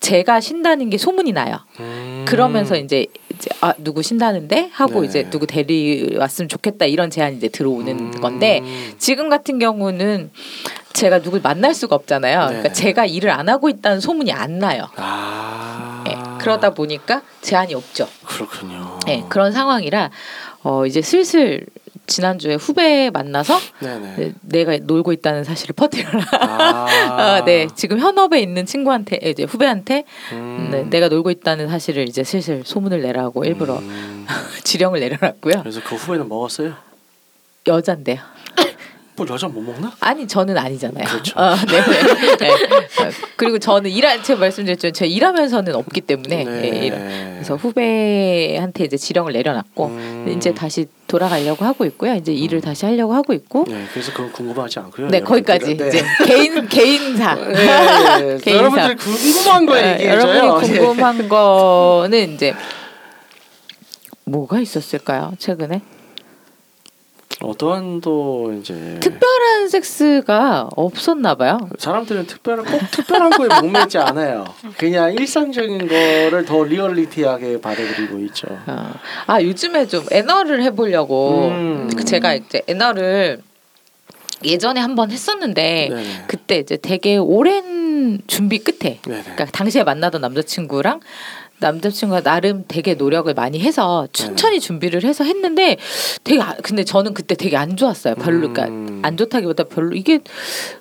제가 0.00 0.40
쉰다는 0.40 0.90
게 0.90 0.98
소문이 0.98 1.30
나요. 1.32 1.58
음. 1.78 2.11
그러면서 2.24 2.76
이제, 2.76 3.06
이제 3.34 3.50
아 3.60 3.74
누구 3.78 4.02
쉰다는데 4.02 4.70
하고 4.72 5.00
네. 5.00 5.06
이제 5.06 5.30
누구 5.30 5.46
데리 5.46 6.16
왔으면 6.16 6.48
좋겠다 6.48 6.86
이런 6.86 7.10
제안이 7.10 7.36
이제 7.36 7.48
들어오는 7.48 7.98
음. 7.98 8.20
건데 8.20 8.62
지금 8.98 9.28
같은 9.28 9.58
경우는 9.58 10.30
제가 10.92 11.20
누굴 11.20 11.40
만날 11.40 11.74
수가 11.74 11.96
없잖아요. 11.96 12.40
네. 12.40 12.46
그러니까 12.46 12.72
제가 12.72 13.06
일을 13.06 13.30
안 13.30 13.48
하고 13.48 13.68
있다는 13.68 14.00
소문이 14.00 14.32
안 14.32 14.58
나요. 14.58 14.88
아 14.96 16.04
예, 16.08 16.16
그러다 16.38 16.70
보니까 16.70 17.22
제한이 17.40 17.74
없죠. 17.74 18.08
그렇군요. 18.24 18.98
예, 19.08 19.24
그런 19.28 19.52
상황이라 19.52 20.10
어, 20.64 20.86
이제 20.86 21.02
슬슬 21.02 21.66
지난주에 22.06 22.54
후배 22.54 23.10
만나서 23.10 23.58
네네. 23.80 24.14
네, 24.16 24.32
내가 24.40 24.76
놀고 24.76 25.12
있다는 25.12 25.44
사실을 25.44 25.74
퍼뜨려라. 25.74 26.24
아, 26.32 26.86
아, 26.88 27.44
네, 27.46 27.68
지금 27.74 27.98
현업에 27.98 28.40
있는 28.40 28.66
친구한테 28.66 29.18
이제 29.22 29.44
후배한테 29.44 30.04
음. 30.32 30.68
네, 30.70 30.84
내가 30.84 31.08
놀고 31.08 31.30
있다는 31.30 31.68
사실을 31.68 32.08
이제 32.08 32.24
슬슬 32.24 32.62
소문을 32.64 33.02
내라고 33.02 33.44
일부러 33.44 33.78
음. 33.78 34.26
지령을 34.64 35.00
내려놨고요. 35.00 35.60
그래서 35.60 35.80
그 35.84 35.94
후배는 35.94 36.28
먹었어요. 36.28 36.74
여잔데요. 37.66 38.18
뭐 39.24 39.34
여자 39.34 39.46
못 39.48 39.60
먹나? 39.60 39.92
아니 40.00 40.26
저는 40.26 40.56
아니잖아요. 40.58 41.04
그렇죠. 41.04 41.38
어, 41.38 41.54
네. 41.54 42.36
네. 42.38 42.50
어, 42.50 43.10
그리고 43.36 43.58
저는 43.58 43.90
일할 43.90 44.22
제가 44.22 44.40
말씀드렸죠. 44.40 44.90
제가 44.90 45.08
일하면서는 45.08 45.74
없기 45.74 46.00
때문에 46.02 46.44
네. 46.44 46.84
예, 46.86 46.90
그래서 47.34 47.56
후배한테 47.56 48.84
이제 48.84 48.96
지령을 48.96 49.32
내려놨고 49.32 49.86
음. 49.86 50.34
이제 50.36 50.52
다시 50.52 50.86
돌아가려고 51.06 51.64
하고 51.64 51.84
있고요. 51.84 52.14
이제 52.14 52.32
일을 52.32 52.60
다시 52.60 52.84
하려고 52.86 53.14
하고 53.14 53.32
있고 53.32 53.64
네, 53.68 53.84
그래서 53.92 54.12
그건 54.12 54.32
궁금하지 54.32 54.78
않고요. 54.80 55.08
네 55.08 55.20
거기까지 55.20 55.76
여러분들은. 55.76 55.88
이제 55.88 56.04
개인 56.26 56.68
개인사. 56.68 57.34
네. 57.34 57.52
네. 57.52 58.38
개인사. 58.42 58.50
여러분들 58.50 58.96
궁금한 58.96 59.66
거 59.66 59.72
어, 59.74 59.76
얘기해줘요. 59.76 60.36
여러분이 60.36 60.78
궁금한 60.78 61.28
거는 61.28 62.34
이제 62.34 62.54
뭐가 64.24 64.60
있었을까요? 64.60 65.32
최근에 65.38 65.80
어떠한 67.40 68.00
또 68.00 68.52
이제 68.58 68.98
특별한 69.00 69.68
섹스가 69.68 70.68
없었나 70.76 71.34
봐요. 71.34 71.58
사람들은 71.78 72.26
특별한 72.26 72.64
꼭 72.64 72.80
특별한 72.90 73.30
거에 73.30 73.48
목매지 73.60 73.98
않아요. 73.98 74.44
그냥 74.76 75.12
일상적인 75.12 75.88
거를 75.88 76.44
더 76.44 76.64
리얼리티하게 76.64 77.60
받아들이고 77.60 78.18
있죠. 78.26 78.48
어. 78.66 78.92
아 79.26 79.42
요즘에 79.42 79.86
좀 79.86 80.04
애너를 80.10 80.62
해보려고 80.62 81.48
음. 81.48 81.90
그 81.96 82.04
제가 82.04 82.34
이제 82.34 82.62
애너를 82.66 83.42
예전에 84.44 84.80
한번 84.80 85.10
했었는데 85.10 85.88
네네. 85.90 86.24
그때 86.26 86.58
이제 86.58 86.76
되게 86.76 87.16
오랜 87.16 88.20
준비 88.26 88.58
끝에 88.58 88.98
네네. 89.02 89.22
그러니까 89.22 89.44
당시에 89.46 89.84
만나던 89.84 90.20
남자친구랑 90.20 91.00
남자친구가 91.62 92.20
나름 92.22 92.64
되게 92.68 92.94
노력을 92.94 93.32
많이 93.32 93.58
해서 93.60 94.06
천천히 94.12 94.60
준비를 94.60 95.04
해서 95.04 95.24
했는데 95.24 95.76
되게 96.24 96.40
아- 96.42 96.56
근데 96.62 96.84
저는 96.84 97.14
그때 97.14 97.34
되게 97.34 97.56
안 97.56 97.76
좋았어요. 97.76 98.16
별로 98.16 98.48
음. 98.48 98.52
그러니까 98.52 99.08
안 99.08 99.16
좋다기보다 99.16 99.64
별로 99.64 99.94
이게 99.96 100.20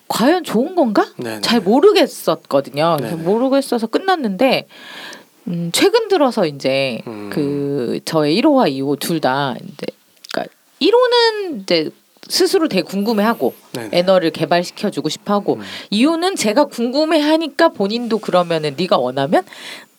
과연 0.10 0.44
좋은 0.44 0.76
건가? 0.76 1.06
네네. 1.18 1.42
잘 1.42 1.62
모르겠었거든요. 1.62 2.96
그래서 3.00 3.16
네네. 3.16 3.28
모르겠어서 3.30 3.88
끝났는데 3.88 4.68
음, 5.48 5.70
최근 5.74 6.08
들어서 6.08 6.46
이제 6.46 7.00
음. 7.08 7.30
그 7.32 8.00
저의 8.06 8.40
1호와 8.42 8.70
2호 8.72 9.00
둘 9.00 9.22
다 9.22 9.56
이제 9.64 9.86
그러니까 10.34 10.54
1호는 10.82 11.62
이제 11.64 11.90
스스로 12.28 12.68
되게 12.68 12.82
궁금해하고 12.84 13.54
네네. 13.74 13.90
애너를 13.98 14.32
개발시켜주고 14.32 15.10
싶어하고 15.10 15.56
음. 15.56 15.62
2호는 15.92 16.38
제가 16.38 16.66
궁금해하니까 16.66 17.70
본인도 17.70 18.20
그러면은 18.20 18.76
네가 18.78 18.98
원하면 18.98 19.44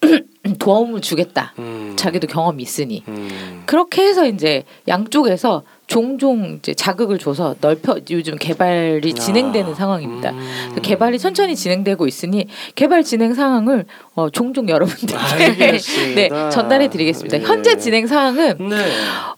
도움을 0.62 1.00
주겠다. 1.00 1.52
음. 1.58 1.94
자기도 1.96 2.28
경험이 2.28 2.62
있으니 2.62 3.02
음. 3.08 3.62
그렇게 3.66 4.02
해서 4.02 4.26
이제 4.26 4.62
양쪽에서 4.86 5.64
종종 5.88 6.58
이제 6.58 6.72
자극을 6.72 7.18
줘서 7.18 7.56
넓혀 7.60 7.96
요즘 8.10 8.36
개발이 8.38 9.12
진행되는 9.12 9.72
아. 9.72 9.74
상황입니다. 9.74 10.30
음. 10.30 10.78
개발이 10.80 11.18
천천히 11.18 11.56
진행되고 11.56 12.06
있으니 12.06 12.46
개발 12.76 13.02
진행 13.02 13.34
상황을 13.34 13.86
어, 14.14 14.30
종종 14.30 14.68
여러분들께. 14.68 15.78
네, 16.14 16.28
전달해 16.50 16.88
드리겠습니다. 16.88 17.38
예. 17.38 17.42
현재 17.42 17.76
진행 17.76 18.06
상황은 18.06 18.68
네. 18.68 18.76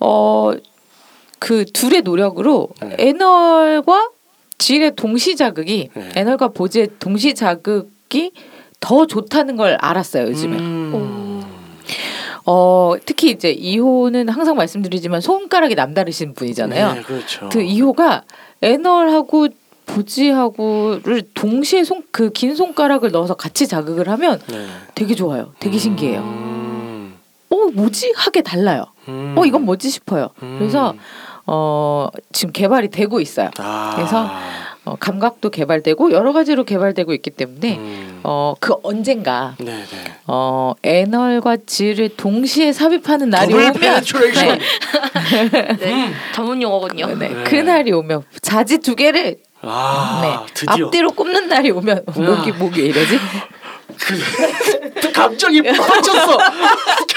어, 0.00 0.52
그 1.38 1.64
둘의 1.64 2.02
노력으로 2.02 2.69
네. 2.83 2.97
애널과 2.99 4.11
질의 4.59 4.95
동시 4.95 5.37
자극이 5.37 5.88
네. 5.95 6.09
애널과 6.16 6.49
보지의 6.49 6.88
동시 6.99 7.35
자극이 7.35 8.33
더 8.85 9.07
좋다는 9.07 9.57
걸 9.57 9.78
알았어요 9.81 10.26
요즘에. 10.28 10.59
음. 10.59 10.90
어 12.47 12.95
특히 13.07 13.31
이제 13.31 13.55
2호는 13.55 14.29
항상 14.31 14.57
말씀드리지만 14.57 15.21
손가락이 15.21 15.75
남다르신 15.75 16.35
분이잖아요. 16.35 16.93
네, 16.95 17.03
그렇죠. 17.03 17.49
그 17.51 17.59
2호가 17.61 18.23
애널하고 18.63 19.49
보지하고를 19.87 21.23
동시에 21.35 21.85
손 21.85 22.03
그 22.11 22.31
긴 22.31 22.55
손가락을 22.55 23.11
넣어서 23.11 23.35
같이 23.35 23.67
자극을 23.67 24.09
하면 24.09 24.41
네. 24.49 24.67
되게 24.95 25.15
좋아요. 25.15 25.53
되게 25.59 25.79
신기해요. 25.79 26.21
음. 26.21 27.15
어 27.51 27.57
뭐지 27.73 28.13
하게 28.17 28.41
달라요. 28.43 28.85
음. 29.09 29.35
어 29.37 29.45
이건 29.45 29.65
뭐지 29.65 29.91
싶어요. 29.91 30.31
음. 30.43 30.57
그래서 30.59 30.95
어 31.47 32.09
지금 32.33 32.53
개발이 32.53 32.89
되고 32.89 33.21
있어요. 33.21 33.51
아. 33.59 33.93
그래서 33.97 34.29
어, 34.85 34.97
감각도 35.01 35.51
개발되고 35.51 36.13
여러 36.13 36.33
가지로 36.33 36.65
개발되고 36.65 37.13
있기 37.15 37.31
때문에 37.31 37.77
음. 37.79 38.13
어 38.25 38.55
그 38.59 38.75
언젠가 38.83 39.55
네네. 39.59 39.85
어 40.27 40.73
anal과 40.83 41.59
질을 41.67 42.17
동시에 42.17 42.73
삽입하는 42.73 43.29
날이 43.31 43.53
오면 43.53 43.73
penetration. 43.75 44.59
네, 45.79 46.15
전문 46.35 46.63
용어군요. 46.63 47.07
네, 47.19 47.29
네. 47.29 47.45
그 47.45 47.55
날이 47.57 47.93
오면 47.93 48.23
자지 48.41 48.79
두 48.79 48.95
개를 48.97 49.37
아 49.61 50.21
네, 50.23 50.53
드디어. 50.55 50.87
앞뒤로 50.87 51.11
꼽는 51.13 51.49
날이 51.49 51.71
오면 51.71 52.05
목이 52.17 52.53
목이 52.53 52.81
왜 52.83 52.87
이러지? 52.89 53.19
그 55.01 55.13
감정이 55.13 55.63
벅찼어. 55.63 56.39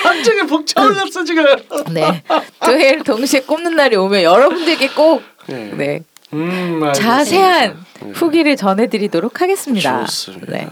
감정이 0.04 0.42
벅차올랐어 0.48 1.24
지금. 1.24 1.46
네, 1.92 2.22
두 2.64 2.78
개를 2.78 3.04
동시에 3.04 3.42
꼽는 3.42 3.76
날이 3.76 3.96
오면 3.96 4.22
여러분들께 4.24 4.90
꼭 4.90 5.24
네. 5.48 5.72
네, 5.74 6.00
음. 6.34 6.82
자세한 6.94 7.86
네. 8.02 8.12
후기를 8.12 8.56
전해드리도록 8.56 9.42
하겠습니다. 9.42 10.06
좋습니다. 10.06 10.52
네. 10.52 10.68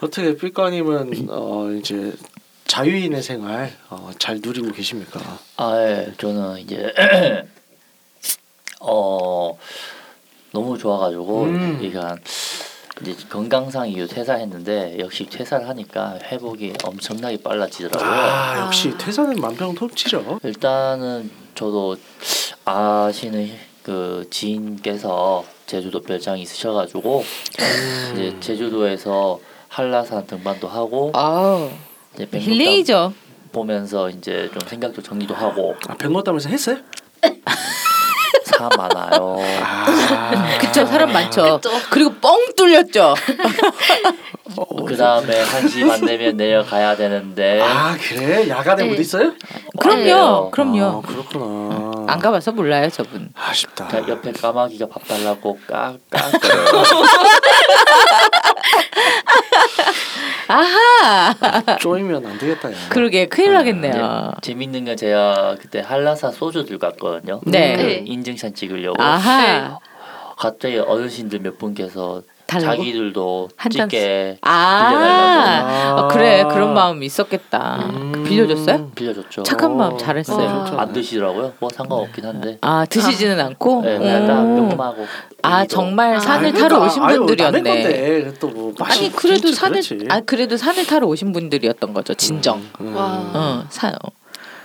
어떻게 0.00 0.36
삐까님은 0.36 1.28
어 1.30 1.70
이제 1.78 2.12
자유인의 2.66 3.22
생활 3.22 3.72
어, 3.90 4.10
잘 4.18 4.40
누리고 4.42 4.72
계십니까? 4.72 5.20
아, 5.56 5.74
예. 5.78 6.12
저는 6.18 6.58
이제 6.58 6.92
어 8.80 9.56
너무 10.52 10.76
좋아가지고 10.76 11.42
음. 11.44 11.78
그러니까 11.78 12.16
이제 13.00 13.14
건강상 13.28 13.88
이유 13.88 14.06
퇴사했는데 14.06 14.98
역시 14.98 15.26
퇴사를 15.26 15.68
하니까 15.68 16.18
회복이 16.22 16.74
엄청나게 16.84 17.38
빨라지더라고요. 17.42 18.10
아 18.10 18.60
역시 18.60 18.92
아. 18.94 18.98
퇴사는 18.98 19.40
만병통치죠. 19.40 20.40
일단은 20.42 21.30
저도 21.54 21.96
아시는 22.64 23.50
그 23.82 24.26
지인께서 24.30 25.44
제주도 25.66 26.00
별장이 26.00 26.42
있으셔가지고 26.42 27.24
음. 27.60 28.10
이제 28.12 28.36
제주도에서 28.40 29.40
한라산 29.68 30.26
등반도 30.26 30.68
하고 30.68 31.10
아우 31.14 31.70
이제 32.14 32.28
백록담 32.28 32.52
힐링이죠. 32.52 33.14
보면서 33.52 34.08
이제 34.10 34.50
좀 34.52 34.66
생각도 34.66 35.02
정리도 35.02 35.34
하고 35.34 35.74
아 35.88 35.94
백로담에서 35.94 36.48
했어요? 36.48 36.78
사 38.44 38.68
많아요. 38.76 39.36
아 39.62 39.86
그쵸 40.60 40.86
사람 40.86 41.12
많죠. 41.12 41.60
그쵸. 41.60 41.70
그리고 41.90 42.12
뻥 42.14 42.54
뚫렸죠. 42.56 43.14
그 44.86 44.96
다음에 44.96 45.40
한시반 45.40 46.04
되면 46.04 46.36
내려가야 46.36 46.94
되는데 46.96 47.60
아 47.62 47.96
그래 47.98 48.48
야간에 48.48 48.82
네. 48.84 48.88
못 48.90 48.98
있어요? 49.00 49.32
그럼요, 49.78 50.00
아니에요. 50.00 50.50
그럼요. 50.52 50.84
아, 50.84 51.00
그렇구나. 51.06 52.04
안 52.12 52.18
가봐서 52.18 52.52
몰라요 52.52 52.90
저분. 52.90 53.30
아쉽다. 53.34 53.86
그러니까 53.88 54.12
옆에 54.12 54.32
까마귀가 54.32 54.88
밥 54.88 55.06
달라고 55.06 55.58
깍깍 55.66 55.98
아하. 60.48 61.34
쪼이면 61.78 62.26
안 62.26 62.36
되겠다. 62.38 62.70
야. 62.70 62.76
그러게 62.90 63.26
큰일 63.28 63.54
나겠네요. 63.54 63.92
네, 63.92 64.40
재밌는 64.42 64.84
건 64.84 64.96
제가 64.96 65.56
그때 65.60 65.80
한라산 65.80 66.32
소주 66.32 66.64
들고 66.64 66.88
갔거든요. 66.90 67.40
네. 67.46 67.76
그 67.76 67.82
네. 67.82 68.02
인증샷 68.06 68.54
찍으려고 68.54 69.02
아하. 69.02 69.78
갑자기 70.42 70.76
어르신들 70.76 71.38
몇 71.38 71.56
분께서 71.56 72.22
달라고? 72.48 72.76
자기들도 72.78 73.48
한 73.56 73.70
잔- 73.70 73.88
찍게 73.88 74.38
아, 74.40 74.88
빌려달라고. 74.90 76.00
어, 76.00 76.08
그래 76.08 76.44
그런 76.50 76.74
마음 76.74 77.04
있었겠다. 77.04 77.76
음. 77.94 78.10
그 78.12 78.22
빌려줬어요? 78.24 78.90
빌려줬죠. 78.90 79.44
착한 79.44 79.76
마음 79.76 79.92
어, 79.92 79.96
잘했어요. 79.96 80.44
와. 80.44 80.64
좋죠. 80.64 80.80
안 80.80 80.92
드시더라고요. 80.92 81.52
뭐 81.60 81.70
상관없긴 81.72 82.24
한데. 82.24 82.58
아 82.60 82.84
드시지는 82.86 83.38
않고. 83.38 83.82
네, 83.82 83.98
그냥 83.98 84.52
오. 84.52 84.56
조금하고. 84.68 85.06
아 85.42 85.64
정말 85.66 86.16
아, 86.16 86.18
산을 86.18 86.52
그러니까, 86.52 86.68
타러 86.68 86.84
오신 86.86 87.02
아유, 87.04 87.18
남의 87.18 87.26
분들이었네. 87.62 88.34
또뭐 88.40 88.74
아니 88.80 89.12
그래도 89.12 89.52
산을 89.52 89.80
아 90.08 90.20
그래도 90.22 90.56
산을 90.56 90.86
타러 90.88 91.06
오신 91.06 91.32
분들이었던 91.32 91.94
거죠 91.94 92.14
진정. 92.14 92.60
음. 92.80 92.96
와. 92.96 93.30
어, 93.32 93.64
산. 93.68 93.92
어. 93.94 94.08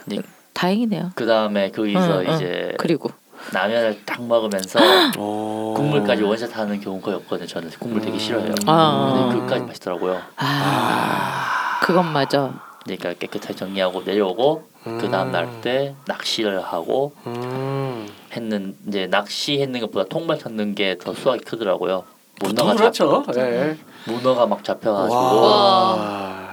네. 0.06 0.18
다행이네요. 0.54 1.12
그 1.14 1.28
다음에 1.28 1.70
거기서 1.70 2.22
응, 2.22 2.26
응. 2.30 2.34
이제 2.34 2.74
그리고 2.80 3.12
라면을 3.54 4.02
딱 4.06 4.22
먹으면서 4.22 4.80
어. 5.18 5.74
국물까지 5.76 6.24
원샷 6.24 6.56
하는 6.58 6.80
경우 6.82 7.00
거의 7.02 7.16
없거든요. 7.18 7.48
저는 7.48 7.70
국물 7.80 8.02
되게 8.02 8.18
싫어해요. 8.18 8.54
아. 8.66 9.30
근데 9.30 9.40
그까지 9.40 9.64
맛있더라고요. 9.66 10.22
아, 10.38 11.80
그건 11.82 12.12
맞아. 12.12 12.54
그러니까 12.84 13.14
깨끗하게 13.14 13.54
정리하고 13.56 14.02
내려오고 14.04 14.68
그 14.84 15.10
다음 15.12 15.32
날 15.32 15.48
때 15.62 15.96
낚시를 16.06 16.64
하고 16.64 17.14
음. 17.26 18.08
했는 18.34 18.76
이제 18.88 19.08
낚시 19.08 19.60
했는 19.62 19.82
것보다 19.82 20.08
통발 20.10 20.40
찾는 20.40 20.76
게 20.76 20.98
더 20.98 21.14
수확이 21.14 21.44
크더라고요. 21.44 22.04
문어가 22.42 22.76
그렇죠. 22.76 23.24
네. 23.34 23.78
문어가 24.06 24.46
막 24.46 24.64
잡혀가지고 24.64 25.16
와. 25.16 26.48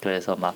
그래서 0.00 0.36
막 0.36 0.54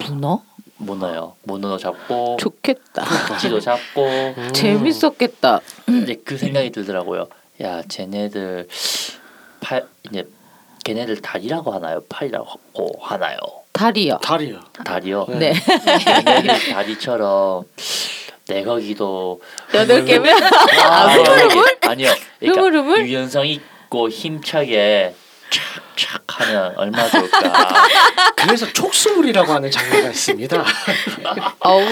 문어? 0.00 0.42
문어요. 0.80 1.36
문어 1.42 1.76
잡고 1.76 2.38
좋겠다. 2.40 3.04
낙지도 3.04 3.60
잡고 3.60 4.04
음. 4.06 4.50
재밌었겠다. 4.52 5.60
이제 6.02 6.20
그 6.24 6.36
생각이 6.36 6.70
들더라고요. 6.70 7.28
야, 7.62 7.82
쟤네들 7.88 8.66
팔 9.60 9.86
이제 10.10 10.26
걔네들 10.84 11.20
다리라고 11.20 11.70
하나요? 11.72 12.02
팔이라고 12.08 12.48
하나요? 13.00 13.38
다리요. 13.72 14.18
다리요. 14.22 14.60
다리요. 14.84 15.26
네. 15.28 15.52
걔네들 16.24 16.72
다리처럼 16.72 17.64
내 18.48 18.64
거기도 18.64 19.40
여덟 19.74 20.04
개면 20.04 20.42
아, 20.82 21.08
흐물흐물? 21.08 21.78
아니요. 21.82 22.08
그러니까? 22.40 23.00
유연성 23.06 23.46
있고 23.46 24.08
힘차게 24.08 25.14
착착 25.50 26.22
하면 26.40 26.72
얼마나 26.76 27.08
좋을까. 27.10 27.40
그래서 28.36 28.66
촉수물이라고 28.72 29.52
하는 29.52 29.70
장르가 29.70 30.08
있습니다. 30.08 30.64
어우. 31.60 31.84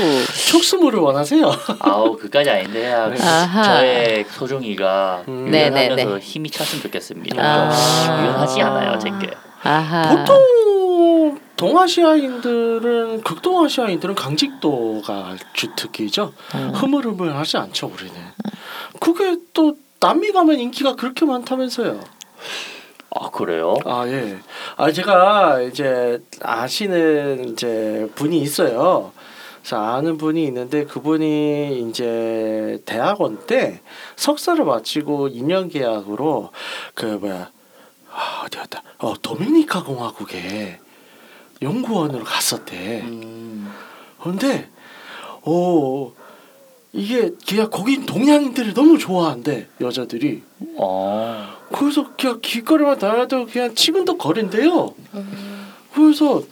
촉수물을 0.48 0.98
원하세요? 1.00 1.52
아우 1.80 2.16
그까지 2.16 2.48
아닌데 2.48 2.90
야, 2.90 3.10
아하. 3.20 3.62
저의 3.62 4.24
소중이가 4.30 5.24
음. 5.28 5.48
유연하면서 5.48 5.94
네네네. 5.94 6.18
힘이 6.20 6.50
찼으면 6.50 6.82
좋겠습니다. 6.82 7.42
아. 7.42 8.06
좀 8.06 8.24
유연하지 8.24 8.62
않아요, 8.62 8.98
제게. 8.98 9.30
아하. 9.62 10.08
보통 10.24 11.38
동아시아인들은 11.56 13.22
극동아시아인들은 13.22 14.14
강직도가 14.14 15.36
주특기죠. 15.52 16.32
음. 16.54 16.70
흐물흐물하지 16.74 17.56
않죠 17.56 17.90
우리는. 17.92 18.14
그게 19.00 19.36
또 19.52 19.74
남미 20.00 20.30
가면 20.30 20.60
인기가 20.60 20.94
그렇게 20.94 21.24
많다면서요. 21.26 22.00
아 23.10 23.30
그래요? 23.30 23.74
아 23.84 24.06
예. 24.06 24.38
아 24.76 24.92
제가 24.92 25.60
이제 25.62 26.22
아시는 26.42 27.50
이제 27.50 28.08
분이 28.14 28.38
있어요. 28.40 29.12
그래서 29.60 29.82
아는 29.82 30.16
분이 30.18 30.44
있는데 30.44 30.84
그분이 30.84 31.88
이제 31.88 32.80
대학원 32.84 33.46
때 33.46 33.80
석사를 34.16 34.64
마치고 34.64 35.28
2년 35.30 35.70
계약으로 35.72 36.50
그 36.94 37.04
뭐야 37.06 37.50
아, 38.10 38.42
어디였다. 38.44 38.82
어 38.98 39.14
도미니카 39.20 39.84
공화국에 39.84 40.80
연구원으로 41.62 42.24
갔었대. 42.24 43.02
음, 43.02 43.72
근데 44.22 44.70
오 45.44 46.12
이게 46.92 47.30
그냥 47.46 47.68
거긴 47.70 48.06
동양인들을 48.06 48.74
너무 48.74 48.98
좋아한대 48.98 49.66
여자들이. 49.80 50.42
어, 50.76 51.48
그래서 51.72 52.06
그냥 52.18 52.38
길거리만 52.40 52.98
다녀도 52.98 53.46
그냥 53.46 53.74
치근덕 53.74 54.18
거린대요. 54.18 54.94
그래서 55.94 56.42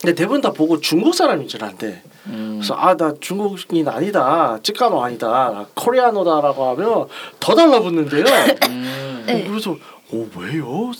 근데 0.00 0.14
대부분 0.14 0.40
다 0.40 0.52
보고 0.52 0.80
중국 0.80 1.14
사람인 1.14 1.46
줄 1.48 1.64
안대. 1.64 2.02
음, 2.26 2.56
그래서 2.60 2.74
아 2.74 2.96
나 2.96 3.14
중국인 3.20 3.86
아니다, 3.88 4.58
찌까노 4.62 5.02
아니다, 5.02 5.28
나 5.28 5.66
코리아노다라고 5.74 6.64
하면 6.70 7.06
더 7.40 7.54
달라붙는데요. 7.54 8.24
음, 8.68 9.24
네. 9.26 9.44
그래서 9.48 9.76
오 10.12 10.26
왜요? 10.36 10.92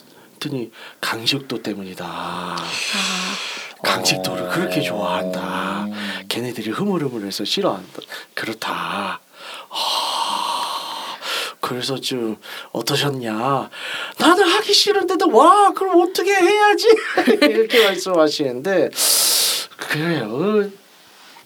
했더니 0.43 0.71
강식도 1.01 1.63
때문이다. 1.63 2.05
아, 2.05 2.57
강식도를 3.85 4.49
그렇게 4.49 4.81
좋아한다. 4.81 5.85
음. 5.85 6.25
걔네들이 6.29 6.71
흐물흐물해서 6.71 7.45
싫어한다. 7.45 8.01
그렇다. 8.35 9.21
아, 9.71 11.17
그래서 11.61 12.01
좀 12.01 12.37
어떠셨냐? 12.73 13.71
나는 14.19 14.45
하기 14.45 14.73
싫은데도 14.73 15.31
와 15.31 15.73
그럼 15.73 16.01
어떻게 16.01 16.33
해야지 16.35 16.89
이렇게 17.43 17.85
말씀하시는데 17.85 18.91
그래요. 19.77 20.25
어, 20.25 20.71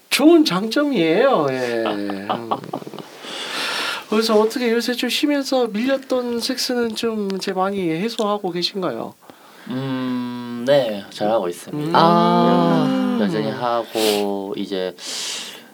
좋은 0.09 0.43
장점이에요. 0.43 1.47
예. 1.51 1.83
음. 4.07 4.09
그래서 4.09 4.39
어떻게 4.39 4.71
요새 4.71 4.93
좀 4.93 5.09
쉬면서 5.09 5.67
밀렸던 5.67 6.39
섹스는 6.39 6.95
좀 6.95 7.29
이제 7.35 7.51
많이 7.53 7.89
해소하고 7.89 8.51
계신가요? 8.51 9.13
음, 9.69 10.63
네, 10.65 11.03
잘하고 11.09 11.49
있습니다. 11.49 11.89
음. 11.89 11.93
아. 11.95 13.17
여전히 13.21 13.49
하고 13.51 14.53
이제 14.55 14.95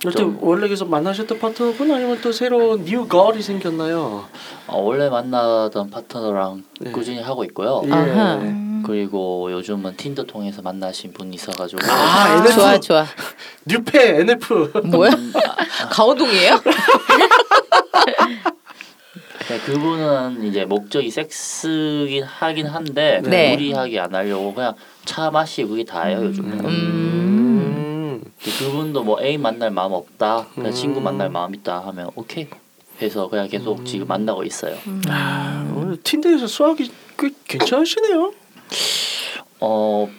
또 0.02 0.12
좀- 0.12 0.38
원래 0.41 0.67
계속 0.67 0.89
만나셨던 0.89 1.39
파트너분 1.39 1.91
아니면 1.91 2.19
또 2.22 2.32
새로운 2.32 2.84
new 2.86 3.08
girl이 3.08 3.41
생겼나요? 3.41 4.26
어, 4.67 4.82
원래 4.82 5.10
만나던 5.10 5.89
파트너랑 5.91 6.63
네. 6.82 6.91
꾸준히 6.91 7.22
하고 7.22 7.43
있고요. 7.46 7.82
예. 7.86 7.89
음. 7.91 8.84
그리고 8.86 9.50
요즘은 9.52 9.96
틴더 9.96 10.24
통해서 10.24 10.62
만나신 10.62 11.13
분이 11.13 11.36
있어가지고 11.36 11.80
아, 11.89 12.36
NF. 12.39 12.54
좋아 12.54 12.80
좋아. 12.80 13.06
뉴페 13.65 14.19
NF. 14.22 14.72
뭐야? 14.86 15.12
강호동이에요? 15.91 16.60
네, 19.50 19.60
그분은 19.66 20.44
이제 20.46 20.63
목적이 20.66 21.12
섹스긴 21.12 22.24
하긴 22.24 22.68
한데 22.68 23.22
네. 23.24 23.52
무리하게 23.52 24.00
안 24.00 24.16
하려고 24.16 24.54
그냥 24.54 24.74
차 25.06 25.30
마시고 25.32 25.70
그게 25.70 25.84
다예요 25.84 26.24
요즘은. 26.26 26.66
음. 26.66 28.24
그분도 28.60 29.04
뭐 29.04 29.22
애인 29.22 29.42
만날 29.42 29.72
마음 29.72 29.94
없다, 29.94 30.48
그냥 30.54 30.72
음. 30.72 30.74
친구 30.74 31.02
만날 31.02 31.30
마음 31.30 31.54
있다 31.54 31.80
하면 31.88 32.10
오케이 32.16 32.48
해서 33.02 33.28
그냥 33.28 33.48
계속 33.48 33.80
음. 33.80 33.86
지금 33.86 34.08
만나고 34.08 34.44
있어요. 34.44 34.76
아, 35.10 35.70
오늘 35.76 35.98
틴더에서 36.02 36.48
수학이 36.48 36.92
꽤 37.18 37.30
괜찮으시네요. 37.46 38.34
어 39.60 40.10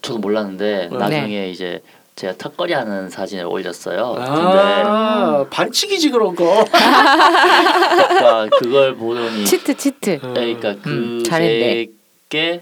저도 0.00 0.18
몰랐는데 0.18 0.88
네. 0.90 0.96
나중에 0.96 1.50
이제 1.50 1.82
제가 2.18 2.34
턱걸이 2.36 2.72
하는 2.72 3.08
사진을 3.08 3.44
올렸어요. 3.46 4.14
근데 4.16 4.58
아, 4.84 5.46
반칙이지 5.50 6.10
그런 6.10 6.34
거. 6.34 6.64
그러니까 6.64 8.48
그걸 8.58 8.96
보더니 8.96 9.44
치트 9.44 9.76
치트. 9.76 10.18
그러니까 10.18 10.74
음, 10.86 11.22
잘했네. 11.24 11.86
그게 12.24 12.60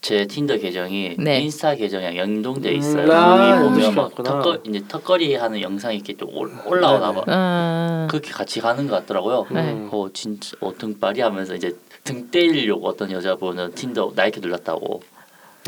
제 0.00 0.26
틴더 0.26 0.56
계정이 0.56 1.16
네. 1.18 1.40
인스타 1.40 1.74
계정이랑 1.74 2.16
연동돼 2.16 2.70
음, 2.70 2.76
있어요. 2.76 3.12
아, 3.12 3.60
거기 3.60 3.82
보면 3.82 3.94
막. 3.94 4.14
턱걸 4.14 4.60
이제 4.66 4.82
턱걸이 4.88 5.34
하는 5.34 5.60
영상이 5.60 5.96
이렇게 5.96 6.16
좀 6.16 6.30
올- 6.34 6.50
올라오나 6.64 7.12
봐. 7.12 7.24
음. 7.28 8.06
그렇게 8.08 8.30
같이 8.30 8.60
가는 8.62 8.86
것 8.88 8.94
같더라고요. 9.00 9.46
네. 9.50 9.88
어 9.92 10.08
진짜 10.14 10.56
어 10.60 10.72
등발이 10.78 11.20
하면서 11.20 11.54
이제 11.54 11.76
등 12.02 12.30
때리려고 12.30 12.88
어떤 12.88 13.10
여자분은 13.12 13.74
틴더 13.74 14.12
나이키 14.16 14.40
눌렀다고 14.40 15.02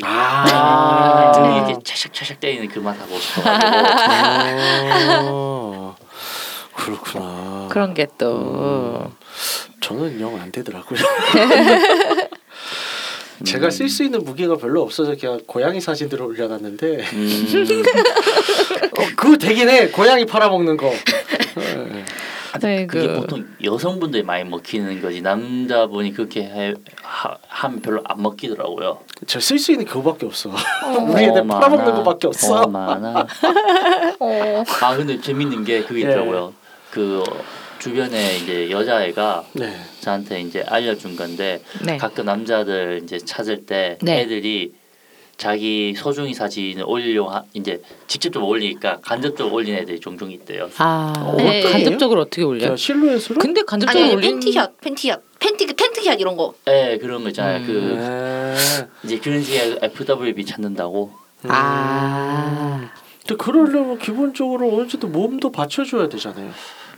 아. 0.02 1.32
등이 1.34 1.56
이렇게 1.56 1.74
차샥차샥 1.74 2.40
때리는 2.40 2.68
그 2.68 2.80
맛 2.80 2.98
하고 3.00 3.18
싶어가지고 3.18 3.70
아, 5.28 5.94
그렇구나. 6.74 7.68
그런 7.70 7.94
게 7.94 8.06
또. 8.18 9.06
음. 9.06 9.16
저는 9.80 10.20
영 10.20 10.38
안 10.40 10.52
되더라고요. 10.52 10.98
제가 13.44 13.70
쓸 13.70 13.88
수 13.88 14.04
있는 14.04 14.22
무기가 14.22 14.56
별로 14.56 14.82
없어서 14.82 15.16
그냥 15.18 15.40
고양이 15.46 15.80
사진들을 15.80 16.22
올려놨는데 16.24 16.86
음, 17.14 17.46
어, 18.98 19.02
그거 19.16 19.36
되긴 19.38 19.70
해. 19.70 19.88
고양이 19.88 20.26
팔아먹는 20.26 20.76
거. 20.76 20.92
예. 22.54 22.58
네, 22.58 22.86
그게 22.86 23.06
그 23.06 23.20
보통 23.20 23.46
여성분들이 23.62 24.22
많이 24.22 24.44
먹히는 24.44 25.00
거지 25.00 25.22
남자분이 25.22 26.12
그렇게 26.12 26.42
해, 26.42 26.74
하, 27.02 27.36
하면 27.48 27.80
별로 27.80 28.00
안 28.04 28.22
먹히더라고요. 28.22 29.00
저쓸수 29.26 29.72
있는 29.72 29.86
그거밖에 29.86 30.26
없어. 30.26 30.50
우리 31.08 31.24
애들 31.24 31.42
어, 31.42 31.44
팔아먹는. 31.44 31.94
거밖에 31.96 32.26
없어. 32.26 32.62
어, 32.62 32.66
많아. 32.66 33.26
어. 34.20 34.64
아 34.82 34.96
근데 34.96 35.20
재밌는 35.20 35.64
게 35.64 35.82
그게 35.84 36.00
예. 36.00 36.04
있더라고요. 36.10 36.52
그 36.90 37.22
주변에 37.78 38.36
이제 38.36 38.70
여자애가 38.70 39.44
네. 39.54 39.80
저한테 40.00 40.40
이제 40.42 40.62
알려준 40.66 41.16
건데 41.16 41.62
네. 41.84 41.96
가끔 41.96 42.26
남자들 42.26 43.00
이제 43.04 43.18
찾을 43.18 43.64
때 43.64 43.96
네. 44.02 44.20
애들이 44.20 44.74
자기 45.40 45.94
소중이 45.96 46.34
사진을 46.34 46.84
올리려고 46.86 47.30
하, 47.30 47.42
이제 47.54 47.80
직접적으로 48.06 48.50
올리니까 48.50 48.98
간접적으로 49.00 49.54
올리는 49.54 49.78
애들이 49.80 49.98
종종 49.98 50.30
있대요. 50.30 50.68
아 50.76 51.34
네. 51.38 51.62
간접적으로 51.62 52.20
어떻게 52.20 52.42
올려? 52.42 52.68
자, 52.68 52.76
실루엣으로? 52.76 53.38
근데 53.38 53.60
아니 53.60 53.66
간접적으로 53.66 54.04
아니 54.04 54.14
올린 54.16 54.32
팬티샷 54.32 54.78
팬티샷 54.82 55.22
팬티 55.38 55.66
텐트샷 55.66 56.20
이런 56.20 56.36
거. 56.36 56.52
예, 56.68 56.98
그런 57.00 57.22
거 57.22 57.30
있잖아요. 57.30 57.60
음. 57.60 57.66
그 57.66 57.72
네. 57.72 58.88
이제 59.02 59.18
그런 59.18 59.42
식의 59.42 59.78
FWB 59.80 60.44
찾는다고. 60.44 61.10
아 61.44 62.90
근데 63.26 63.42
그러려면 63.42 63.98
기본적으로 63.98 64.76
어느 64.76 64.86
정도 64.88 65.06
몸도 65.08 65.52
받쳐줘야 65.52 66.10
되잖아요. 66.10 66.50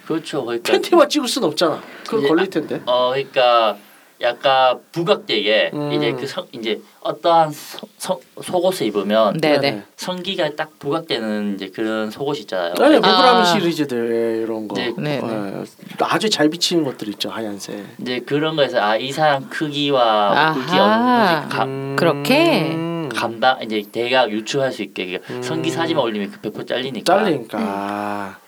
그렇죠. 0.04 0.44
그러니까 0.44 0.72
팬티만 0.72 1.08
찍을 1.08 1.28
순 1.28 1.44
없잖아. 1.44 1.80
이제 2.02 2.26
걸릴 2.26 2.50
텐데. 2.50 2.82
어 2.86 3.10
그러니까 3.10 3.78
약간 4.22 4.78
부각되게 4.92 5.70
음. 5.74 5.92
이제 5.92 6.12
그 6.12 6.26
성, 6.26 6.46
이제 6.52 6.80
어떠한 7.00 7.50
소, 7.50 7.88
소, 7.98 8.20
속옷을 8.40 8.86
입으면 8.86 9.36
네네. 9.40 9.82
성기가 9.96 10.54
딱 10.54 10.78
부각되는 10.78 11.56
이제 11.56 11.68
그런 11.74 12.10
속옷 12.10 12.38
있잖아요. 12.40 12.74
아니 12.78 12.94
모그라미 12.96 13.40
아. 13.40 13.44
시리즈들 13.44 14.36
예, 14.38 14.42
이런 14.42 14.68
거. 14.68 14.76
네. 14.76 14.92
네, 14.96 15.20
예, 15.22 15.64
아주 16.00 16.30
잘 16.30 16.48
비치는 16.48 16.84
것들 16.84 17.08
있죠 17.08 17.30
하얀색. 17.30 17.84
이제 18.00 18.20
그런 18.20 18.54
거에서 18.56 18.80
아 18.80 18.96
이 18.96 19.10
사람 19.10 19.48
크기와. 19.50 20.52
굵기가 20.54 21.46
가, 21.50 21.64
음. 21.64 21.96
그렇게? 21.98 22.76
감당 23.14 23.60
이제 23.62 23.82
대가 23.90 24.28
유추할 24.30 24.70
수 24.72 24.82
있게 24.82 25.06
그러니까 25.06 25.34
음. 25.34 25.42
성기 25.42 25.70
사진만 25.70 26.04
올리면 26.04 26.30
그100% 26.40 26.68
잘리니까. 26.68 27.14
잘리니까. 27.14 28.38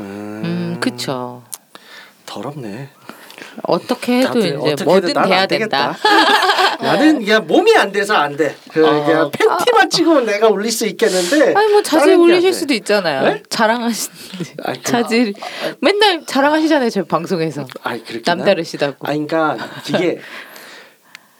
음, 0.00 0.42
음, 0.44 0.76
그쵸. 0.80 1.42
더럽네. 2.26 2.90
어떻게 3.62 4.20
해도 4.20 4.38
이제 4.38 4.50
어떻게든 4.54 4.84
뭐든 4.86 5.22
돼야. 5.24 5.46
된다. 5.46 5.96
나는 6.80 7.18
그냥 7.24 7.46
몸이 7.46 7.76
안 7.76 7.90
돼서 7.92 8.14
안 8.14 8.36
돼. 8.36 8.54
그 8.72 8.86
어. 8.86 9.30
팬티만 9.30 9.90
찍으면 9.90 10.26
내가 10.26 10.48
올릴 10.48 10.70
수 10.70 10.86
있겠는데. 10.86 11.54
아니 11.54 11.72
뭐 11.72 11.82
자질 11.82 12.14
올리실 12.16 12.50
돼. 12.50 12.56
수도 12.56 12.74
있잖아요. 12.74 13.22
네? 13.22 13.42
자랑하시 13.48 14.08
아니, 14.64 14.82
그- 14.82 14.90
자질 14.90 15.34
맨날 15.80 16.24
자랑하시잖아요. 16.24 16.90
저 16.90 17.04
방송에서 17.04 17.66
아니 17.82 18.04
그렇게 18.04 18.22
남다르시다고. 18.26 19.06
아니 19.08 19.26
그러니까 19.26 19.66
이게 19.88 20.18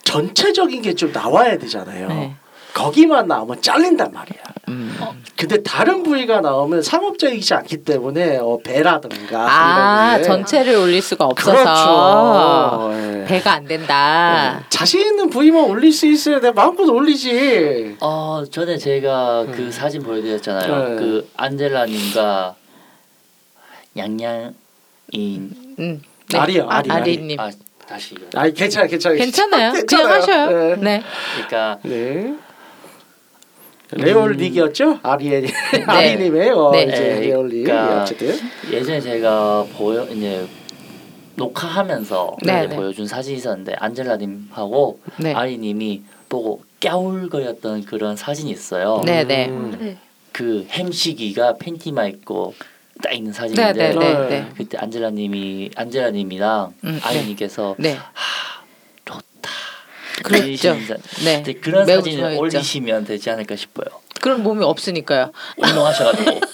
전체적인 0.04 0.82
게 0.82 0.94
좀 0.94 1.12
나와야 1.12 1.58
되잖아요. 1.58 2.08
네. 2.08 2.34
거기만 2.74 3.28
나오면 3.28 3.61
잘린단 3.62 4.12
말이야. 4.12 4.42
음. 4.68 4.96
근데 5.37 5.62
다른 5.62 6.02
부위가 6.02 6.40
나오면 6.40 6.83
상업적이지 6.83 7.54
않기 7.54 7.78
때문에 7.85 8.38
어, 8.38 8.59
배라든가 8.62 9.46
아. 9.48 10.22
전체를 10.22 10.74
올릴 10.76 11.00
수가 11.02 11.26
없어서 11.26 12.90
그렇죠. 12.90 13.20
예. 13.20 13.24
배가 13.24 13.52
안 13.52 13.64
된다. 13.64 14.64
자신 14.68 15.00
있는 15.00 15.31
부위만 15.31 15.64
올릴 15.64 15.92
수 15.92 16.07
있어야 16.07 16.40
내 16.40 16.50
마음껏 16.50 16.88
올리지. 16.88 17.96
어 18.00 18.42
전에 18.50 18.76
제가 18.78 19.46
그 19.52 19.62
음. 19.62 19.70
사진 19.70 20.02
보여드렸잖아요. 20.02 20.88
네. 20.88 20.96
그 20.96 21.31
안젤라님과 21.37 22.54
양양인 23.96 24.52
음. 25.78 26.02
아리요, 26.35 26.66
아리, 26.68 26.90
아리. 26.90 27.00
아리님 27.12 27.40
아 27.40 27.50
다시 27.87 28.14
아니 28.35 28.52
괜찮아 28.52 28.87
괜찮아. 28.87 29.14
괜찮아요. 29.14 29.72
그냥 29.72 29.87
괜찮아요. 29.87 30.14
하셔요. 30.14 30.76
네. 30.76 30.76
네. 30.76 31.02
그러니까 31.35 31.78
네. 31.83 32.35
레올릭이었죠? 33.90 35.01
아리엘 35.03 35.46
아리님의 35.87 36.51
어, 36.51 36.70
네. 36.72 36.85
이제 36.85 36.98
네, 36.98 37.20
레올릭 37.20 37.64
그러니까 37.64 38.03
어쨌든 38.03 38.37
예전에 38.70 39.01
제가 39.01 39.66
보여 39.77 40.05
이제 40.05 40.46
녹화하면서 41.37 42.37
네, 42.42 42.59
이제 42.59 42.66
네. 42.68 42.77
보여준 42.77 43.07
사진이 43.07 43.38
있었는데 43.38 43.74
안젤라님하고 43.79 45.01
네. 45.18 45.33
아리님이 45.33 46.03
보고 46.29 46.62
깨울거렸던 46.81 47.85
그런 47.85 48.16
사진이 48.16 48.51
있어요. 48.51 49.01
네, 49.05 49.24
네. 49.24 49.48
음. 49.48 49.77
네. 49.79 49.96
그 50.33 50.66
햄시기가 50.68 51.57
팬티만 51.59 52.09
입고 52.09 52.55
딱 53.03 53.12
있는 53.12 53.33
네, 53.33 53.37
사진인데 53.37 53.72
네, 53.72 53.94
네, 53.94 53.98
네. 53.98 54.29
네. 54.29 54.46
그때 54.57 54.77
안젤라님이 54.79 55.70
안젤라님이랑 55.77 56.74
음, 56.85 57.01
아이님께서 57.03 57.77
네. 57.79 57.94
하. 57.94 58.47
그렇죠. 60.22 60.76
네. 61.24 61.42
그런 61.61 61.87
사진을. 61.87 62.37
올리시면 62.38 63.04
되지 63.04 63.31
않을까 63.31 63.57
싶어요. 63.57 63.87
그런 64.20 64.42
몸이 64.42 64.64
없으니까요. 64.64 65.31
운동하셔가지고 65.57 66.40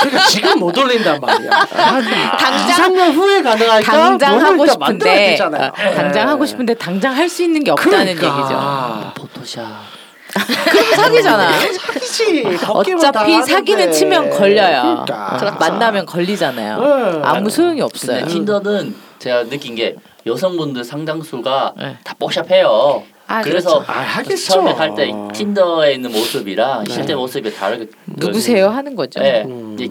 그러니까 0.00 0.24
지금 0.26 0.58
못 0.58 0.76
올린단 0.76 1.20
말이야. 1.20 1.50
당장 2.38 2.92
3년 2.94 3.12
후에 3.14 3.42
가능하니까 3.42 3.92
당장 3.92 4.32
몸을 4.32 4.46
하고 4.46 4.66
싶은데 4.66 5.36
당장 5.36 6.12
네. 6.12 6.20
하고 6.20 6.46
싶은데 6.46 6.74
당장 6.74 7.14
할 7.16 7.28
수 7.28 7.42
있는 7.42 7.62
게 7.64 7.70
없다는 7.70 8.14
그러니까. 8.16 9.12
포토샵 9.16 9.64
얘기죠. 9.66 10.96
사기잖아. 10.96 11.50
사기지. 11.52 12.44
어차피. 12.68 13.42
사기는 13.42 13.92
치면 13.92 14.30
걸려요. 14.30 15.04
그러니까. 15.06 15.56
만나면 15.58 16.06
걸리잖아요. 16.06 16.80
네. 16.80 17.20
아무 17.24 17.50
소용이 17.50 17.80
없어요. 17.80 18.18
근데 18.20 18.32
틴더는 18.32 18.94
제가 19.18 19.44
느낀 19.44 19.74
게 19.74 19.94
여성분들 20.26 20.84
상당수가 20.84 21.74
네. 21.78 21.98
다 22.04 22.14
뽀샵해요. 22.18 23.02
아, 23.26 23.42
그래서 23.42 23.80
그렇죠. 23.80 23.92
아. 23.92 24.22
처음에 24.36 24.74
갈 24.74 24.94
때 24.94 25.10
틴더에 25.32 25.94
있는 25.94 26.12
모습이랑 26.12 26.84
네. 26.84 26.92
실제 26.92 27.14
모습이 27.14 27.54
다르게 27.54 27.88
누구세요 28.06 28.68
하는 28.68 28.94
거죠. 28.96 29.20
네, 29.20 29.44
음. 29.44 29.74
이제 29.74 29.90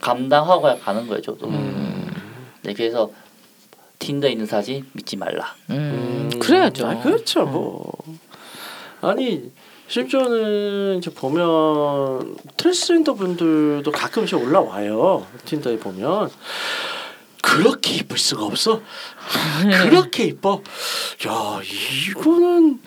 감당하고 0.00 0.78
가는 0.80 1.06
거예요, 1.06 1.22
저도. 1.22 1.46
음. 1.48 2.12
네, 2.62 2.72
그래서 2.74 3.10
틴더에 3.98 4.32
있는 4.32 4.44
사진 4.46 4.84
믿지 4.92 5.16
말라. 5.16 5.54
음, 5.70 6.30
그래야죠. 6.40 6.86
아, 6.86 7.00
그렇죠. 7.00 7.44
뭐. 7.44 7.90
아니 9.00 9.50
심지어는 9.88 10.98
이제 10.98 11.10
보면 11.12 12.36
트랜스젠더 12.56 13.14
분들도 13.14 13.90
가끔씩 13.92 14.38
올라와요. 14.40 15.26
틴더에 15.44 15.78
보면 15.78 16.30
그렇게 17.54 17.94
이쁠 17.94 18.18
수가 18.18 18.44
없어. 18.44 18.80
그렇게 19.84 20.24
이뻐. 20.24 20.60
야 21.26 21.60
이거는 22.08 22.80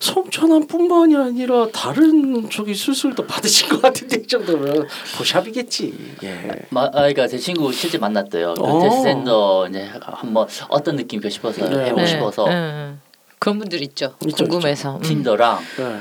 성전환뿐만이 0.00 1.14
아니라 1.16 1.68
다른 1.70 2.48
저기 2.48 2.74
수술도 2.74 3.26
받으신 3.26 3.68
것 3.68 3.82
같은데 3.82 4.16
이 4.16 4.26
정도면 4.26 4.88
뽀샵이겠지. 5.18 6.16
예. 6.24 6.50
마, 6.70 6.84
아, 6.84 6.90
그러니까 6.92 7.28
제 7.28 7.36
친구 7.36 7.70
실제 7.72 7.98
만났대요. 7.98 8.54
그 8.54 8.62
어. 8.62 8.78
트랜스젠더 8.78 9.68
이제 9.68 9.90
한번 10.00 10.48
어떤 10.68 10.96
느낌일까 10.96 11.28
싶어서 11.28 11.68
네. 11.68 11.84
해보고 11.84 12.00
네, 12.00 12.06
싶어서 12.06 12.48
네. 12.48 12.94
그런 13.38 13.58
분들 13.58 13.82
있죠. 13.82 14.14
있죠, 14.26 14.44
궁금해서. 14.44 14.96
음. 14.96 15.02
틴더랑 15.02 15.60
네. 15.76 16.00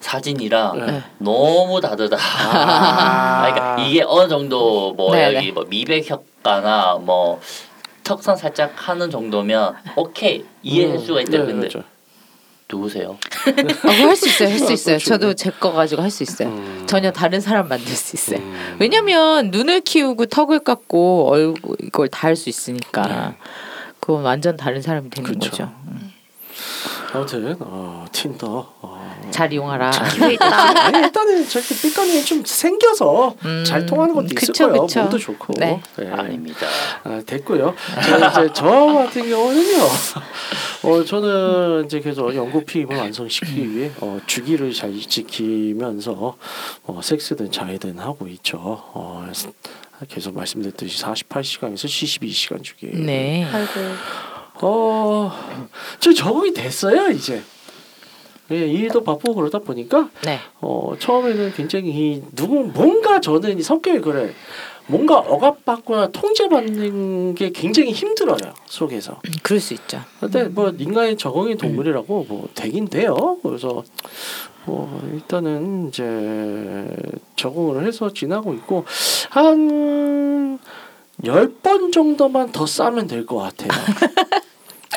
사진이랑 0.00 0.86
네. 0.86 1.02
너무 1.18 1.80
다르다. 1.82 2.16
아, 2.16 2.20
아, 3.44 3.52
그러니까 3.52 3.86
이게 3.86 4.02
어느 4.02 4.28
정도 4.28 4.94
뭐 4.94 5.14
네, 5.14 5.34
여기 5.34 5.46
네. 5.46 5.52
뭐 5.52 5.64
미백 5.68 6.08
효과나 6.54 6.98
뭐 7.00 7.40
턱선 8.04 8.36
살짝 8.36 8.72
하는 8.76 9.10
정도면 9.10 9.74
오케이 9.96 10.44
이해할 10.62 10.98
수가 10.98 11.22
있다. 11.22 11.30
네, 11.30 11.38
근데 11.38 11.68
그렇죠. 11.68 11.82
누구세요? 12.70 13.18
아, 13.84 13.90
할수 13.90 14.26
있어요. 14.28 14.48
할 14.50 14.58
수 14.58 14.72
있어요. 14.72 14.96
그렇죠. 14.98 15.08
저도 15.10 15.34
제 15.34 15.50
거 15.50 15.72
가지고 15.72 16.02
할 16.02 16.10
수 16.10 16.22
있어요. 16.22 16.48
음. 16.48 16.84
전혀 16.86 17.10
다른 17.12 17.40
사람 17.40 17.68
만들 17.68 17.86
수 17.94 18.14
있어요. 18.16 18.38
음. 18.44 18.76
왜냐면 18.78 19.50
눈을 19.50 19.80
키우고 19.80 20.26
턱을 20.26 20.60
깎고 20.60 21.28
얼굴 21.30 21.76
이걸 21.82 22.08
다 22.08 22.28
할 22.28 22.36
수 22.36 22.48
있으니까 22.50 23.34
그건 24.00 24.22
완전 24.22 24.56
다른 24.56 24.82
사람이 24.82 25.08
되는 25.10 25.30
네. 25.30 25.38
그쵸. 25.38 25.50
거죠. 25.50 25.72
아무튼 27.12 27.56
어, 27.60 28.04
틴더 28.12 28.46
어, 28.82 28.93
잘 29.30 29.52
이용하라. 29.52 29.90
기회 30.12 30.34
있다. 30.34 30.86
아니 30.86 30.98
일단은 30.98 31.48
저렇게 31.48 31.74
삐까니 31.74 32.24
좀 32.24 32.42
생겨서 32.44 33.34
음, 33.44 33.64
잘 33.66 33.86
통하는 33.86 34.14
것도 34.14 34.26
있을 34.26 34.48
그쵸, 34.48 34.68
거예요. 34.68 34.82
그쵸. 34.86 35.00
몸도 35.00 35.18
좋고. 35.18 35.54
네. 35.58 35.80
예. 36.02 36.08
아닙니다. 36.08 36.66
아, 37.04 37.20
됐고요. 37.26 37.74
자, 38.02 38.42
이제 38.42 38.52
저 38.54 38.64
같은 38.64 39.28
경우는요. 39.28 39.84
어, 40.84 41.04
저는 41.04 41.86
이제 41.86 42.00
계속 42.00 42.34
연구 42.34 42.64
피임을 42.64 42.96
완성시키기 42.96 43.74
위해 43.76 43.90
어, 44.00 44.18
주기를 44.26 44.72
잘 44.72 44.92
지키면서 44.98 46.36
어, 46.84 47.00
섹스든 47.02 47.50
자해든 47.50 47.98
하고 47.98 48.26
있죠. 48.28 48.58
어, 48.62 49.26
계속 50.08 50.34
말씀드렸듯이 50.36 51.02
48시간에서 51.02 51.86
72시간 51.86 52.62
주기. 52.62 52.88
네. 52.88 53.48
아이고. 53.50 53.70
어, 54.62 55.32
저 56.00 56.12
적응이 56.12 56.52
됐어요 56.52 57.08
이제. 57.10 57.42
예, 58.50 58.66
일도 58.66 59.04
바쁘고 59.04 59.34
그러다 59.34 59.58
보니까 59.60 60.10
네. 60.24 60.38
어 60.60 60.92
처음에는 60.98 61.52
굉장히 61.54 61.88
이 61.90 62.22
누구 62.36 62.56
뭔가 62.64 63.20
저는 63.20 63.58
이 63.58 63.62
성격이 63.62 64.00
그래 64.00 64.34
뭔가 64.86 65.18
억압받거나 65.18 66.08
통제받는 66.08 67.34
게 67.34 67.50
굉장히 67.50 67.92
힘들어요 67.92 68.36
속에서. 68.66 69.12
음, 69.24 69.32
그럴 69.42 69.58
수 69.60 69.72
있죠. 69.72 70.00
근데 70.20 70.44
뭐 70.44 70.70
인간의 70.76 71.16
적응의 71.16 71.56
동물이라고 71.56 72.26
뭐 72.28 72.48
되긴 72.54 72.88
돼요. 72.88 73.38
그래서 73.42 73.82
뭐 74.66 75.00
일단은 75.14 75.88
이제 75.88 76.86
적응을 77.36 77.86
해서 77.86 78.12
지나고 78.12 78.52
있고 78.54 78.84
한 79.30 80.58
열번 81.24 81.90
정도만 81.92 82.52
더 82.52 82.66
싸면 82.66 83.06
될 83.06 83.24
것 83.24 83.36
같아요. 83.36 83.70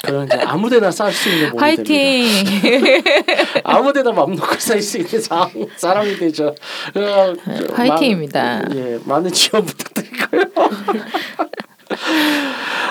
그런 0.07 0.25
이제 0.25 0.37
아무데나 0.45 0.89
쌀수 0.91 1.29
있는 1.29 1.49
몸이 1.51 1.75
됩니다. 1.75 1.93
화이팅. 1.93 3.03
아무데나 3.63 4.11
맘 4.11 4.31
놓고 4.35 4.55
쌀수 4.57 4.97
있는 4.99 5.21
사, 5.21 5.49
사람이 5.75 6.15
되죠. 6.17 6.47
어, 6.47 7.33
저, 7.35 7.73
화이팅입니다. 7.75 8.61
많- 8.63 8.75
예, 8.77 8.99
많은 9.05 9.31
지원 9.31 9.65
부탁드리고요. 9.65 10.41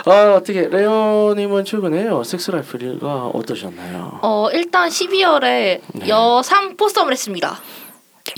아, 0.07 0.35
어떻게 0.37 0.69
레오님은 0.69 1.65
최근에요 1.65 2.23
섹스 2.25 2.51
라이프가 2.51 3.27
어떠셨나요? 3.35 4.21
어 4.23 4.49
일단 4.53 4.89
12월에 4.89 5.81
네. 5.93 6.09
여삼 6.09 6.77
foursome을 6.77 7.13
했습니다. 7.13 7.59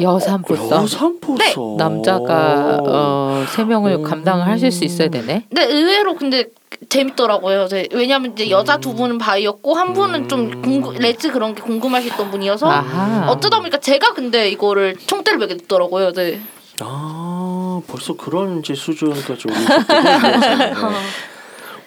여산 0.01 0.43
보쌈. 0.43 0.83
여산포서 0.83 1.75
남자가 1.79 2.79
어, 2.87 3.45
세 3.49 3.65
명을 3.65 3.93
음. 3.93 4.03
감당을 4.03 4.47
하실 4.47 4.71
수 4.71 4.85
있어야 4.85 5.09
되네. 5.09 5.45
근데 5.49 5.65
의외로 5.65 6.15
근데 6.15 6.47
재밌더라고요. 6.89 7.67
네, 7.69 7.89
왜냐면 7.93 8.33
이제 8.33 8.49
여자 8.51 8.79
두 8.79 8.95
분은 8.95 9.19
바이였고 9.19 9.75
한 9.75 9.93
분은 9.95 10.29
좀 10.29 10.53
음. 10.53 10.63
궁금, 10.63 10.95
레즈 10.95 11.33
그런 11.33 11.55
게 11.55 11.63
궁금하셨던 11.63 12.31
분이어서 12.31 12.71
아하. 12.71 13.31
어쩌다 13.31 13.59
보니까 13.59 13.79
제가 13.79 14.15
근데 14.15 14.49
이거를 14.51 14.97
총대를 14.97 15.39
매게 15.39 15.57
됐더라고요. 15.57 16.13
네. 16.13 16.41
아 16.81 17.81
벌써 17.89 18.17
그런 18.17 18.61
이제 18.61 18.75
수준까지 18.75 19.49
올리셨군요. 19.49 19.79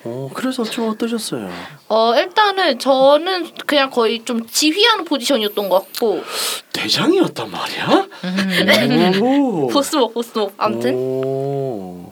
어 0.03 0.29
그래서 0.33 0.63
좀 0.63 0.89
어떠셨어요? 0.89 1.49
어 1.89 2.13
일단은 2.15 2.79
저는 2.79 3.51
그냥 3.65 3.89
거의 3.89 4.23
좀 4.25 4.45
지휘하는 4.47 5.05
포지션이었던 5.05 5.69
것 5.69 5.85
같고 5.93 6.23
대장이었단 6.73 7.51
말이야? 7.51 8.07
오. 9.21 9.67
보스목 9.71 10.13
보스목 10.13 10.53
아무튼 10.57 10.95
오. 10.95 12.11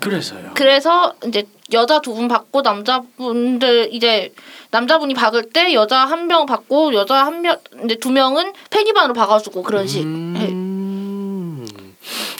그래서요. 0.00 0.50
그래서 0.54 1.14
이제 1.26 1.46
여자 1.72 2.00
두 2.00 2.14
분 2.14 2.28
받고 2.28 2.60
남자분들 2.62 3.88
이제 3.92 4.32
남자분이 4.70 5.14
박을 5.14 5.50
때 5.50 5.72
여자 5.74 6.00
한 6.00 6.26
명 6.26 6.46
받고 6.46 6.94
여자 6.94 7.24
한명 7.26 7.56
이제 7.84 7.96
두 7.96 8.10
명은 8.10 8.52
페니반으로 8.70 9.14
박아주고 9.14 9.62
그런 9.62 9.86
식. 9.86 10.06
네. 10.06 10.48
음. 10.48 10.65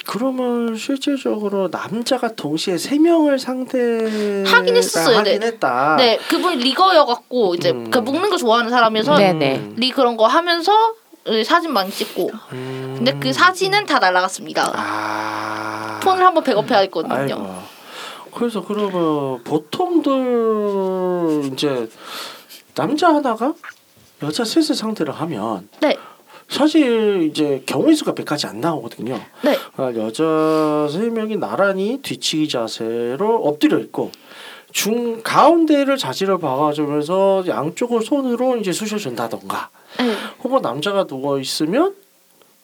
그러면 0.07 0.77
실질적으로 0.77 1.69
남자가 1.71 2.35
동시에 2.35 2.79
세 2.79 2.99
명을 2.99 3.39
상대 3.39 4.45
하긴 4.47 4.77
했었어요, 4.77 5.19
하긴 5.19 5.41
네. 5.41 5.47
했다. 5.47 5.97
네, 5.97 6.19
그분이 6.29 6.57
리거여갖고 6.57 7.55
이제 7.55 7.71
음. 7.71 7.91
그 7.91 7.99
묶는 7.99 8.31
거 8.31 8.37
좋아하는 8.37 8.71
사람이어서 8.71 9.19
네, 9.19 9.33
네. 9.33 9.73
리 9.77 9.91
그런 9.91 10.17
거 10.17 10.27
하면서 10.27 10.73
어, 11.27 11.43
사진 11.45 11.73
많이 11.73 11.91
찍고. 11.91 12.31
음. 12.53 12.95
근데 12.97 13.19
그 13.19 13.33
사진은 13.33 13.87
다 13.87 13.99
날라갔습니다. 13.99 14.73
아. 14.75 16.01
폰을 16.03 16.25
한번 16.25 16.45
백업해야 16.45 16.79
했거든요. 16.81 17.15
아이고. 17.15 17.77
그래서 18.33 18.63
그러면 18.65 19.43
보통들 19.45 20.13
이제 21.53 21.89
남자 22.75 23.09
하나가 23.09 23.55
여자 24.23 24.45
셋을 24.45 24.75
상대를 24.75 25.13
하면 25.15 25.69
네, 25.81 25.97
사실 26.49 27.23
이제 27.31 27.63
경우의 27.67 27.97
수가 27.97 28.13
100까지 28.15 28.49
안 28.49 28.61
나오거든요. 28.61 29.21
네, 29.43 29.57
아, 29.77 29.93
여자 29.97 30.89
세 30.91 31.11
명이 31.11 31.37
나란히 31.37 31.99
뒤치기 32.03 32.49
자세로 32.49 33.43
엎드려 33.45 33.79
있고 33.81 34.13
중 34.73 35.23
가운데를 35.23 35.97
자지를 35.97 36.39
박아주면서 36.39 37.45
양쪽을 37.49 38.03
손으로 38.03 38.57
이제 38.59 38.73
쑤셔준다던가 38.73 39.71
네. 39.99 40.13
혹은 40.45 40.63
남자가 40.63 41.07
누워 41.07 41.39
있으면 41.41 41.95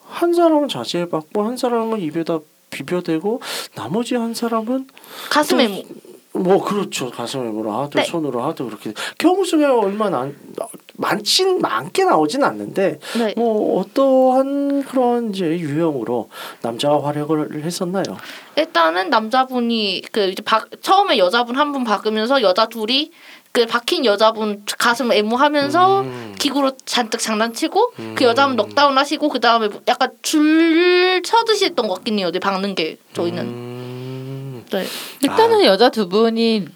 한 0.06 0.32
사람은 0.34 0.68
자지에 0.68 1.08
박고 1.08 1.42
한 1.42 1.56
사람은 1.56 2.00
입에다 2.00 2.38
비벼대고 2.70 3.40
나머지 3.74 4.14
한 4.14 4.34
사람은 4.34 4.88
가슴에 5.30 5.66
또- 5.68 5.72
무. 5.72 5.84
뭐 6.34 6.64
그렇죠 6.64 7.10
가슴에 7.10 7.42
뭐라 7.50 7.80
하도 7.80 7.98
네. 7.98 8.04
손으로 8.06 8.42
하도 8.42 8.64
그렇게 8.64 8.94
경우 9.18 9.44
수가 9.44 9.78
얼마나 9.78 10.20
안, 10.20 10.36
많진 10.94 11.60
많게 11.60 12.04
나오진 12.04 12.44
않는데 12.44 12.98
네. 13.18 13.34
뭐 13.36 13.80
어떠한 13.80 14.84
그런 14.84 15.30
이제 15.30 15.46
유형으로 15.46 16.28
남자가 16.62 17.02
활약을 17.06 17.64
했었나요? 17.64 18.04
일단은 18.56 19.08
남자분이 19.10 20.02
그 20.12 20.28
이제 20.28 20.42
박, 20.42 20.68
처음에 20.82 21.18
여자분 21.18 21.56
한 21.56 21.72
분 21.72 21.84
박으면서 21.84 22.42
여자 22.42 22.66
둘이 22.66 23.10
그 23.52 23.64
박힌 23.66 24.04
여자분 24.04 24.62
가슴 24.78 25.10
애무하면서 25.12 26.00
음. 26.02 26.34
기구로 26.38 26.72
잔뜩 26.84 27.20
장난치고 27.20 27.92
그 28.14 28.24
여자분 28.24 28.56
넉다운 28.56 28.96
하시고 28.98 29.28
그 29.30 29.40
다음에 29.40 29.68
약간 29.88 30.10
줄 30.22 31.22
쳐듯이 31.22 31.66
했던 31.66 31.88
것 31.88 31.94
같긴 31.96 32.18
해요. 32.18 32.30
네, 32.30 32.38
박는 32.38 32.74
게 32.74 32.96
저희는. 33.14 33.42
음. 33.44 34.64
네. 34.70 34.84
일단은 35.22 35.64
여자 35.64 35.88
두 35.90 36.08
분이 36.08 36.66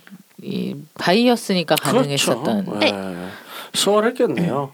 이 0.42 0.76
바이였으니까 0.98 1.74
가능했었던. 1.76 2.64
그렇죠. 2.66 2.79
네. 2.79 2.92
네. 3.72 3.79
수월했겠네요. 3.81 4.72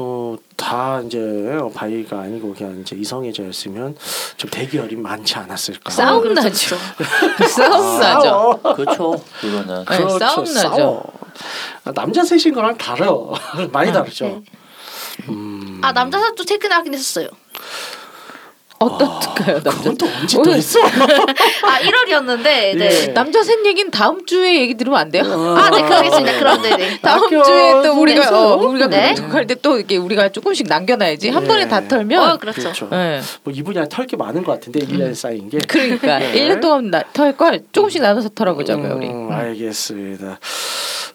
어, 0.00 0.36
다 0.56 1.00
이제 1.04 1.18
바이가 1.74 2.20
아니고 2.20 2.54
그냥 2.54 2.78
이제 2.80 2.94
이성애자였으면 2.94 3.96
좀 4.36 4.50
대결이 4.50 4.94
많지 4.96 5.34
않았을까. 5.36 5.90
싸움 5.90 6.22
그렇죠, 6.22 6.40
나죠. 6.42 6.76
싸움 7.48 7.98
나죠. 8.00 8.20
싸워. 8.22 8.62
그렇죠. 8.74 9.24
그거는 9.40 9.84
네, 9.84 9.84
그렇죠. 9.96 10.18
싸움 10.18 10.44
나죠. 10.44 10.54
싸워. 10.60 11.12
아, 11.84 11.92
남자 11.92 12.22
셋인 12.22 12.54
거랑 12.54 12.78
달라. 12.78 13.08
많이 13.72 13.92
다르죠. 13.92 14.24
네. 14.26 14.42
음. 15.28 15.80
아 15.82 15.92
남자 15.92 16.20
사도 16.20 16.44
체크하긴 16.44 16.94
했었어요. 16.94 17.28
어떻을까요, 18.78 19.60
남자? 19.62 19.70
그건 19.70 19.96
또 19.96 20.06
언제 20.06 20.42
또 20.42 20.52
했어? 20.54 20.80
아 20.80 21.78
1월이었는데 21.80 22.42
네. 22.44 22.78
예. 22.80 23.06
남자 23.12 23.42
셋 23.42 23.64
얘기는 23.66 23.90
다음 23.90 24.24
주에 24.24 24.60
얘기 24.60 24.74
들으면 24.74 25.00
안 25.00 25.10
돼요? 25.10 25.24
아, 25.24 25.68
네, 25.70 25.82
그러겠습니다. 25.82 26.38
그런데 26.38 26.76
네. 26.76 26.98
다음 27.02 27.24
학교 27.24 27.42
주에 27.42 27.82
또 27.82 28.00
우리가 28.00 28.22
중에서? 28.22 28.54
어, 28.54 28.66
우리가 28.68 28.86
네. 28.86 29.14
할때 29.30 29.56
또 29.56 29.78
이렇게 29.78 29.96
우리가 29.96 30.28
조금씩 30.30 30.68
남겨놔야지 30.68 31.30
한 31.30 31.42
네. 31.42 31.48
번에 31.48 31.68
다 31.68 31.86
털면 31.86 32.30
어, 32.30 32.36
그렇죠. 32.36 32.60
그렇죠. 32.60 32.88
네. 32.90 33.20
뭐 33.42 33.52
이분이 33.52 33.88
털게 33.88 34.16
많은 34.16 34.44
것 34.44 34.52
같은데 34.52 34.80
1년에 34.80 35.14
쌓인 35.14 35.48
게. 35.48 35.58
그러니까 35.66 36.18
네. 36.20 36.32
1년 36.32 36.60
동안 36.60 36.92
털걸 37.12 37.64
조금씩 37.72 38.00
나눠서 38.02 38.30
털어보자고요 38.30 38.94
우리. 38.94 39.08
음, 39.08 39.30
알겠습니다. 39.32 40.38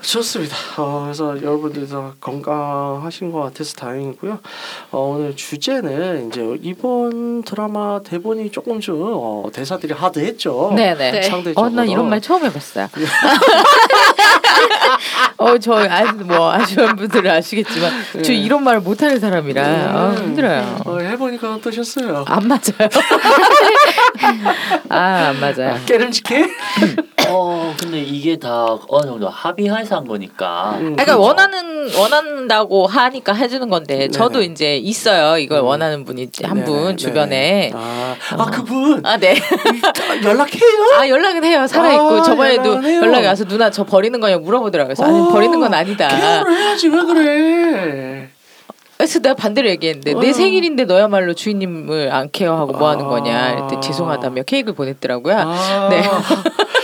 좋습니다. 0.04 0.56
어, 0.78 1.02
그래서 1.06 1.36
여러분들도 1.42 2.14
건강하신 2.20 3.32
것 3.32 3.42
같아서 3.42 3.74
다행이고요. 3.76 4.40
어, 4.92 5.00
오늘 5.00 5.36
주제는 5.36 6.28
이제 6.28 6.58
이번 6.62 7.44
드라마 7.44 8.02
대본이 8.04 8.52
조금 8.52 8.80
좀 8.80 9.00
어, 9.02 9.50
대사들이 9.52 9.94
하드했죠. 9.94 10.74
네네. 10.76 11.12
네. 11.12 11.22
상대적으로. 11.24 11.66
어, 11.66 11.70
난 11.70 11.90
이런 11.90 12.10
말 12.10 12.22
처음 12.22 12.44
해봤어요. 12.44 12.90
어, 15.38 15.58
저 15.58 15.74
아주 15.74 16.14
뭐 16.26 16.52
아시는 16.52 16.96
분들은 16.96 17.32
아시겠지만 17.32 17.92
저 18.14 18.20
네. 18.22 18.36
이런 18.36 18.64
말을 18.64 18.82
못하는 18.82 19.20
사람이라 19.20 19.64
아, 19.64 20.10
음. 20.12 20.18
힘들어요. 20.18 20.82
어, 20.86 21.00
해보니까 21.00 21.56
어떠셨어요? 21.56 22.26
안 22.28 22.48
맞아요. 22.48 22.90
아, 24.90 24.98
안 25.30 25.40
맞아요. 25.40 25.80
깨름직해? 25.86 26.46
어 27.30 27.74
근데 27.80 28.02
이게 28.02 28.38
다 28.38 28.78
어느 28.88 29.06
정도 29.06 29.30
합의해서 29.30 29.98
한 29.98 30.08
거니까 30.08 30.72
음, 30.78 30.96
그러니까 30.96 31.06
그렇죠. 31.06 31.22
원하는 31.22 31.90
원한다고 31.98 32.88
하니까 32.88 33.34
해주는 33.34 33.70
건데 33.70 34.08
저도 34.10 34.40
네네. 34.40 34.52
이제 34.52 34.78
있어요. 34.78 35.38
이걸 35.38 35.60
음. 35.60 35.66
원하는 35.66 36.06
분이 36.06 36.30
한 36.44 36.56
네네, 36.60 36.66
분 36.66 36.84
네네. 36.84 36.96
주변에. 36.96 37.72
아, 37.74 38.16
아 38.38 38.46
그분 38.46 39.06
아 39.06 39.18
네. 39.18 39.36
연락해요? 40.24 40.62
아 40.98 41.08
연락은 41.08 41.44
해요. 41.44 41.66
살아 41.68 41.92
있고 41.94 42.20
아, 42.20 42.22
저번에도 42.24 42.80
네. 42.80 42.98
연락이 42.98 43.26
와서 43.26 43.46
누나 43.46 43.70
저 43.70 43.84
버리는 43.84 44.18
거냐 44.20 44.38
물어보더라고요. 44.38 44.96
그래서 44.96 45.04
아니 45.06 45.20
어, 45.20 45.28
버리는 45.30 45.60
건 45.60 45.74
아니다. 45.74 46.08
케어를 46.08 46.52
해야지 46.58 46.88
왜 46.90 47.02
그래? 47.04 48.30
그래서 48.98 49.20
내가 49.20 49.36
반대로 49.36 49.68
얘기했는데 49.70 50.14
어. 50.14 50.20
내 50.20 50.32
생일인데 50.32 50.86
너야말로 50.86 51.34
주인님을 51.34 52.12
안 52.14 52.30
케어하고 52.32 52.74
뭐 52.74 52.90
하는 52.90 53.06
아. 53.06 53.10
거냐. 53.10 53.56
그랬더니 53.56 53.82
죄송하다며 53.82 54.44
케이크를 54.44 54.76
보냈더라고요. 54.76 55.36
아, 55.38 55.88
네. 55.90 56.04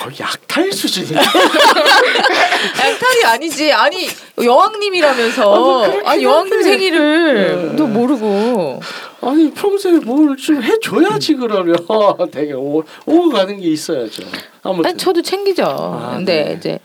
거의 0.00 0.16
약탈 0.20 0.72
수준이네. 0.72 1.20
양탈이 1.20 3.24
아니지. 3.26 3.72
아니 3.72 4.08
여왕님이라면서 4.42 6.02
아 6.06 6.20
여왕님 6.20 6.62
생일을 6.62 7.68
네. 7.70 7.76
또 7.76 7.86
모르고 7.86 8.80
아니 9.22 9.50
평소에 9.52 9.98
뭘 10.00 10.34
좀 10.36 10.62
해줘야지 10.62 11.34
그러면 11.34 11.76
되게 12.32 12.52
오, 12.54 12.82
오고 13.04 13.30
가는 13.30 13.60
게 13.60 13.68
있어야죠. 13.68 14.22
아무튼 14.62 14.90
아니 14.90 14.98
저도 14.98 15.20
챙기죠. 15.22 15.64
아, 15.64 16.14
근데 16.16 16.44
네. 16.44 16.54
이제 16.58 16.78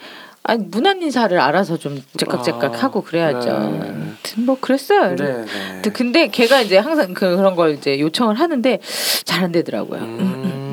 아니 0.43 0.63
문안 0.65 1.01
인사를 1.01 1.39
알아서 1.39 1.77
좀 1.77 2.03
제깍제깍 2.17 2.75
아, 2.75 2.77
하고 2.77 3.01
그래야죠. 3.01 3.79
네. 3.81 3.93
뭐 4.37 4.57
그랬어요. 4.59 5.15
네, 5.15 5.23
네. 5.25 5.45
근데- 5.81 5.89
근데 5.91 6.27
걔가 6.27 6.61
이제 6.61 6.77
항상 6.77 7.13
그- 7.13 7.37
그런 7.37 7.55
걸 7.55 7.75
이제 7.75 7.97
요청을 7.99 8.35
하는데 8.35 8.79
잘 9.23 9.45
안 9.45 9.51
되더라고요. 9.53 9.99
음. 10.01 10.64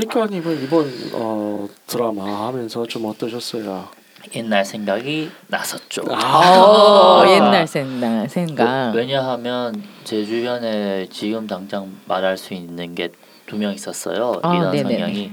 빛가님은 0.00 0.62
이번 0.64 0.92
어, 1.14 1.68
드라마 1.86 2.46
하면서 2.48 2.86
좀 2.86 3.04
어떠셨어요? 3.06 3.88
옛날 4.34 4.64
생각이 4.64 5.30
났었죠. 5.48 6.02
어, 6.02 6.14
아. 6.14 7.24
옛날 7.28 7.66
생각 7.66 8.28
생각. 8.28 8.92
왜냐하면 8.94 9.82
제 10.04 10.24
주변에 10.24 11.08
지금 11.10 11.46
당장 11.46 11.94
말할 12.06 12.36
수 12.36 12.54
있는 12.54 12.94
게 12.94 13.08
두 13.46 13.56
명 13.56 13.72
있었어요. 13.74 14.38
아, 14.44 14.54
이런 14.54 14.70
네네네. 14.70 14.94
성향이 14.94 15.32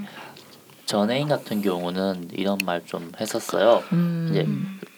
전 0.87 1.11
애인 1.11 1.27
같은 1.27 1.61
경우는 1.61 2.29
이런 2.33 2.57
말 2.65 2.81
좀 2.83 3.11
했었어요. 3.21 3.83
음. 3.93 4.27
이제 4.31 4.47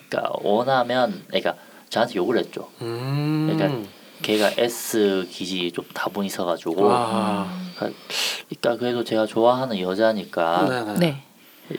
그러니까 0.10 0.32
원하면 0.42 1.22
그러니까 1.28 1.56
저한테 1.90 2.16
욕을 2.16 2.38
했죠. 2.38 2.70
음. 2.82 3.54
그러니까 3.54 3.90
걔가 4.22 4.52
S 4.58 5.28
기질이 5.30 5.72
좀 5.72 5.86
다분 5.94 6.26
있어가지고 6.26 6.92
아. 6.92 7.48
그러니까 7.78 8.78
그래도 8.78 9.04
제가 9.04 9.26
좋아하는 9.26 9.80
여자니까. 9.80 10.96
네. 11.00 11.24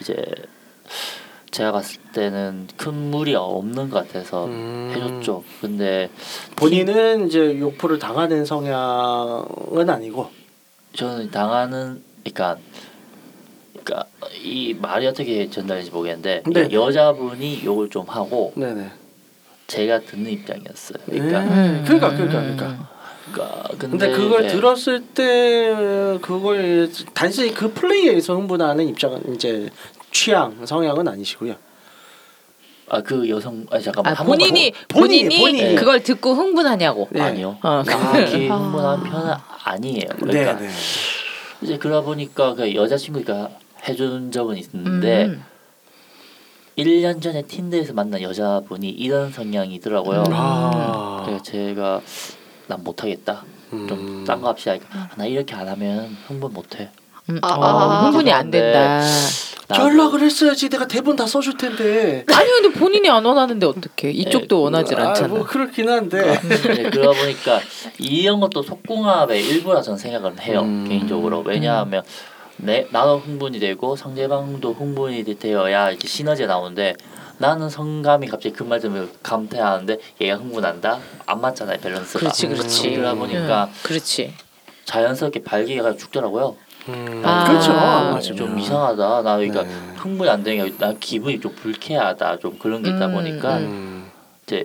이제 0.01 0.17
제가 1.51 1.73
봤을 1.73 2.01
때는 2.13 2.69
큰 2.77 2.95
무리 3.11 3.35
없는 3.35 3.91
것 3.91 4.07
같아서 4.07 4.47
음. 4.47 4.93
해줬죠. 4.95 5.45
근데 5.61 6.09
본인은 6.57 7.27
이제 7.27 7.59
욕풀을 7.59 7.99
당하는 7.99 8.45
성향은 8.45 9.91
아니고. 9.91 10.31
저는 10.95 11.31
당하는 11.31 12.03
그러니까 12.23 12.59
그러니까 13.73 14.09
이 14.43 14.75
말이 14.75 15.07
어떻게 15.07 15.49
전달될지 15.49 15.91
모르겠는데 15.91 16.43
네. 16.47 16.69
여자분이 16.73 17.63
욕을 17.65 17.91
좀 17.91 18.07
하고 18.09 18.53
네네. 18.57 18.91
제가 19.71 20.01
듣는 20.01 20.33
입장이었어요. 20.33 20.99
그러니까 21.07 21.45
네. 21.45 21.83
그러니까 21.87 22.11
그러니까 22.11 22.41
그러니까. 22.41 22.89
그러니까 23.33 23.69
근데, 23.79 23.89
근데 23.89 24.11
그걸 24.11 24.45
예. 24.45 24.49
들었을 24.49 25.01
때 25.15 26.19
그걸 26.21 26.91
단순히 27.15 27.55
그 27.55 27.73
플레이에서 27.73 28.35
흥분하는 28.35 28.89
입장은 28.89 29.35
이제 29.35 29.71
취향 30.11 30.67
성향은 30.67 31.07
아니시고요. 31.07 31.55
아 32.93 33.01
그 33.03 33.29
여성 33.29 33.65
아 33.71 33.79
잠깐만 33.79 34.17
아, 34.17 34.25
본인이 34.25 34.73
본인이, 34.89 35.29
본인이, 35.29 35.39
본인이. 35.39 35.75
그걸 35.77 36.03
듣고 36.03 36.35
흥분하냐고. 36.35 37.09
네. 37.13 37.21
아니요. 37.21 37.57
어. 37.63 37.85
딱히 37.87 38.51
아. 38.51 38.57
흥분한 38.57 39.05
편은 39.05 39.35
아니에요. 39.65 40.09
그러니까 40.19 40.59
네, 40.59 40.67
네. 40.67 40.73
이제 41.63 41.79
그러다 41.79 42.05
보니까 42.05 42.55
그 42.55 42.75
여자친구가 42.75 43.51
해준 43.89 44.33
적은 44.33 44.57
있는데 44.57 45.27
음. 45.27 45.45
1년 46.85 47.21
전에 47.21 47.43
틴더에서 47.43 47.93
만난 47.93 48.23
여자분이 48.23 48.89
이런 48.91 49.33
성향이더라고요. 49.33 50.21
음. 50.21 50.33
아, 50.33 51.23
그래서 51.25 51.43
제가 51.43 52.01
난 52.67 52.83
못하겠다. 52.83 53.45
음. 53.73 53.87
좀딴거 53.89 54.49
합시다. 54.49 54.77
아, 54.93 55.09
나 55.17 55.27
이렇게 55.27 55.55
안 55.55 55.69
하면 55.69 56.17
흥분 56.27 56.53
못해. 56.53 56.91
음, 57.29 57.39
아, 57.43 57.55
어, 57.55 57.65
아, 57.65 58.05
흥분이 58.07 58.33
안 58.33 58.51
된다. 58.51 59.03
연락을 59.79 60.21
했어야지 60.23 60.69
내가 60.69 60.87
대본 60.87 61.17
다 61.17 61.27
써줄 61.27 61.57
텐데. 61.57 62.25
아니 62.35 62.49
근데 62.49 62.79
본인이 62.79 63.09
안 63.09 63.25
원하는데 63.25 63.65
어떡해? 63.67 64.13
이쪽도 64.13 64.57
네, 64.57 64.63
원하지 64.63 64.95
아, 64.97 65.09
않잖아. 65.09 65.29
뭐 65.29 65.45
그렇긴 65.45 65.89
한데. 65.89 66.41
네, 66.41 66.91
그러다 66.91 67.21
보니까 67.21 67.61
이런 67.99 68.41
것도 68.41 68.63
속궁합의 68.63 69.47
일부라 69.47 69.83
저는 69.83 69.99
생각을 69.99 70.41
해요 70.41 70.63
음. 70.63 70.87
개인적으로 70.89 71.43
왜냐하면 71.47 72.03
내 72.63 72.87
나도 72.91 73.19
흥분이 73.19 73.59
되고 73.59 73.97
상대방도 73.97 74.73
흥분이 74.73 75.25
되어야 75.39 75.91
이렇게 75.91 76.07
시너지가 76.07 76.47
나오는데 76.49 76.95
나는 77.39 77.71
성감이 77.71 78.27
갑자기 78.27 78.55
그말 78.55 78.81
들으면 78.81 79.11
감퇴하는데 79.23 79.99
얘가 80.21 80.37
흥분한다 80.37 80.99
안 81.27 81.41
맞잖아요 81.41 81.79
밸런스가 81.79 82.21
그렇지, 82.21 82.49
그렇지. 82.49 82.91
그러다 82.91 83.15
보니까 83.15 83.65
응, 83.65 83.73
그렇지. 83.83 84.35
자연스럽게 84.85 85.43
발기가 85.43 85.97
죽더라고요 85.97 86.57
음, 86.89 87.23
아. 87.25 87.45
그렇죠. 87.45 87.73
아. 87.73 88.19
좀 88.21 88.59
이상하다 88.59 89.23
나 89.23 89.37
그러니까 89.37 89.63
네. 89.63 89.71
흥분이 89.97 90.29
안 90.29 90.43
되는 90.43 90.77
게나 90.77 90.95
기분이 91.01 91.41
좀 91.41 91.55
불쾌하다 91.55 92.39
좀 92.41 92.59
그런 92.59 92.83
게 92.83 92.91
있다 92.91 93.07
음, 93.07 93.13
보니까 93.13 93.57
음. 93.59 94.11
이제 94.45 94.65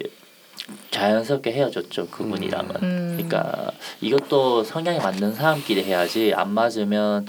자연스럽게 0.91 1.51
헤어졌죠 1.51 2.07
그분이랑은 2.07 2.75
음. 2.83 3.13
그러니까 3.15 3.71
이것도 4.01 4.63
성향이 4.63 4.99
맞는 4.99 5.33
사람끼리 5.35 5.83
해야지 5.83 6.33
안 6.35 6.51
맞으면 6.51 7.27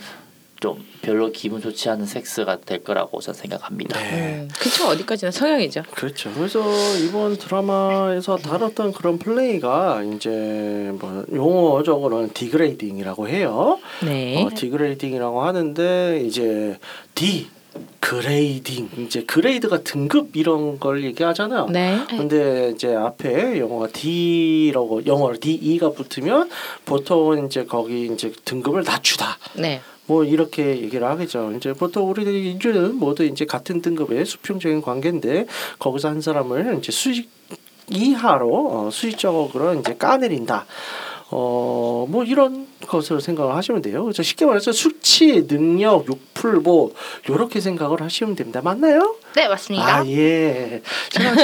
좀 0.60 0.82
별로 1.02 1.30
기분 1.32 1.60
좋지 1.60 1.88
않은 1.90 2.06
섹스가 2.06 2.60
될 2.60 2.82
거라고 2.82 3.20
저는 3.20 3.38
생각합니다. 3.38 3.98
네. 3.98 4.40
음, 4.40 4.48
그쵸 4.58 4.86
어디까지나 4.88 5.30
성향이죠. 5.30 5.82
그렇죠. 5.92 6.32
그래서 6.32 6.60
이번 7.04 7.36
드라마에서 7.36 8.36
다뤘던 8.36 8.92
그런 8.92 9.18
플레이가 9.18 10.02
이제 10.02 10.90
뭐 10.98 11.24
용어적으로는 11.32 12.30
degrading이라고 12.32 13.28
해요. 13.28 13.78
네. 14.02 14.42
어, 14.42 14.50
degrading이라고 14.54 15.42
하는데 15.42 16.22
이제 16.26 16.78
degrading 17.14 18.88
이제 18.98 19.24
grade가 19.24 19.82
등급 19.82 20.36
이런 20.36 20.78
걸 20.78 21.04
얘기하잖아요. 21.04 21.66
네. 21.70 21.98
근데 22.08 22.70
이제 22.74 22.94
앞에 22.94 23.58
영어가 23.58 23.88
D라고 23.88 25.04
영어로 25.06 25.38
DE가 25.40 25.90
붙으면 25.90 26.48
보통은 26.84 27.46
이제 27.46 27.64
거기 27.64 28.06
이제 28.06 28.32
등급을 28.44 28.84
낮추다. 28.84 29.38
네. 29.54 29.80
뭐 30.06 30.24
이렇게 30.24 30.80
얘기를 30.82 31.06
하겠죠. 31.06 31.52
이제 31.56 31.72
보통 31.72 32.10
우리들이 32.10 32.52
인류는 32.52 32.96
모두 32.96 33.24
이제 33.24 33.44
같은 33.44 33.82
등급의 33.82 34.24
수평적인 34.24 34.82
관계인데 34.82 35.46
거기서 35.78 36.08
한 36.08 36.20
사람을 36.20 36.78
이제 36.78 36.92
수직 36.92 37.30
이하로 37.88 38.70
어, 38.70 38.90
수직적으로 38.90 39.74
이제 39.74 39.94
까내린다. 39.96 40.66
어, 41.30 42.06
뭐 42.08 42.24
이런 42.24 42.66
것으로 42.86 43.20
생각을 43.20 43.54
하시면 43.54 43.82
돼요. 43.82 44.02
그래서 44.04 44.22
쉽게 44.22 44.44
말해서 44.44 44.72
수치, 44.72 45.46
능욕, 45.46 46.06
욕플 46.08 46.60
뭐 46.60 46.92
요렇게 47.28 47.60
생각을 47.60 48.02
하시면 48.02 48.36
됩니다. 48.36 48.60
맞나요? 48.62 49.16
네 49.34 49.48
맞습니다. 49.48 49.98
아 49.98 50.06
예. 50.06 50.80
제가 51.10 51.34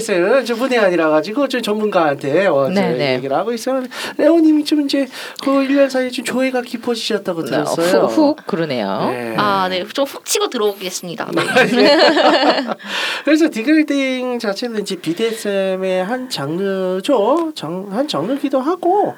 지금 0.00 0.44
좀 0.44 0.58
문외한이라 0.58 1.10
가지고 1.10 1.48
좀 1.48 1.60
전문가한테 1.60 2.46
어, 2.46 2.64
저 2.66 2.80
네, 2.80 2.94
네. 2.94 3.14
얘기를 3.16 3.36
하고 3.36 3.52
있어요. 3.52 3.82
레오님이 4.16 4.64
좀 4.64 4.82
이제 4.82 5.06
그 5.42 5.50
1년 5.50 5.90
사이에 5.90 6.10
좀 6.10 6.24
조예가 6.24 6.62
깊어지셨다고 6.62 7.44
들었어요. 7.44 8.06
훅, 8.06 8.38
훅 8.38 8.46
그러네요. 8.46 9.10
네. 9.10 9.34
아, 9.36 9.68
네, 9.68 9.84
좀 9.84 10.04
훅 10.04 10.24
치고 10.24 10.48
들어오겠습니다. 10.48 11.30
네. 11.34 11.42
그래서 13.24 13.50
degrading 13.50 14.38
자체는 14.38 14.80
이제 14.80 14.96
BDSM의 14.96 16.04
한 16.04 16.30
장르죠. 16.30 17.52
장, 17.54 17.86
한 17.90 18.08
장르기도 18.08 18.60
하고, 18.60 19.14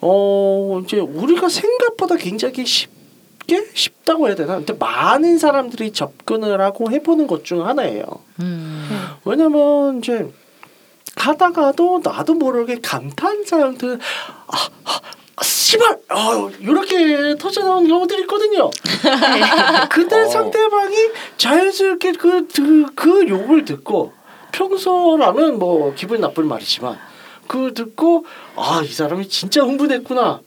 어, 0.00 0.75
이제 0.84 0.98
우리가 0.98 1.48
생각보다 1.48 2.16
굉장히 2.16 2.64
쉽게 2.66 3.66
쉽다고 3.74 4.26
해야 4.28 4.34
되나? 4.34 4.56
근데 4.56 4.72
많은 4.74 5.38
사람들이 5.38 5.92
접근을 5.92 6.60
하고 6.60 6.90
해보는 6.90 7.26
것 7.26 7.44
중 7.44 7.66
하나예요. 7.66 8.04
음. 8.40 8.88
왜냐면 9.24 9.98
이제 9.98 10.28
하다가도 11.16 12.00
나도 12.04 12.34
모르게 12.34 12.80
감탄사 12.82 13.60
형들 13.60 13.98
아, 14.48 14.56
아, 14.84 15.00
아, 15.36 15.42
씨발 15.42 15.98
어, 16.10 16.50
이렇게 16.60 17.34
터져 17.38 17.62
나오는 17.64 17.88
경우들이 17.88 18.22
있거든요. 18.22 18.70
근데 19.90 20.22
어. 20.22 20.26
상대방이 20.28 20.96
자연스럽게 21.38 22.12
그, 22.12 22.46
그, 22.48 22.86
그 22.94 23.28
욕을 23.28 23.64
듣고 23.64 24.12
평소라면 24.52 25.58
뭐 25.58 25.92
기분 25.94 26.20
나쁜 26.20 26.46
말이지만 26.48 26.98
그 27.46 27.72
듣고 27.74 28.24
아 28.56 28.82
이 28.84 28.88
사람이 28.92 29.28
진짜 29.28 29.62
흥분했구나 29.62 30.40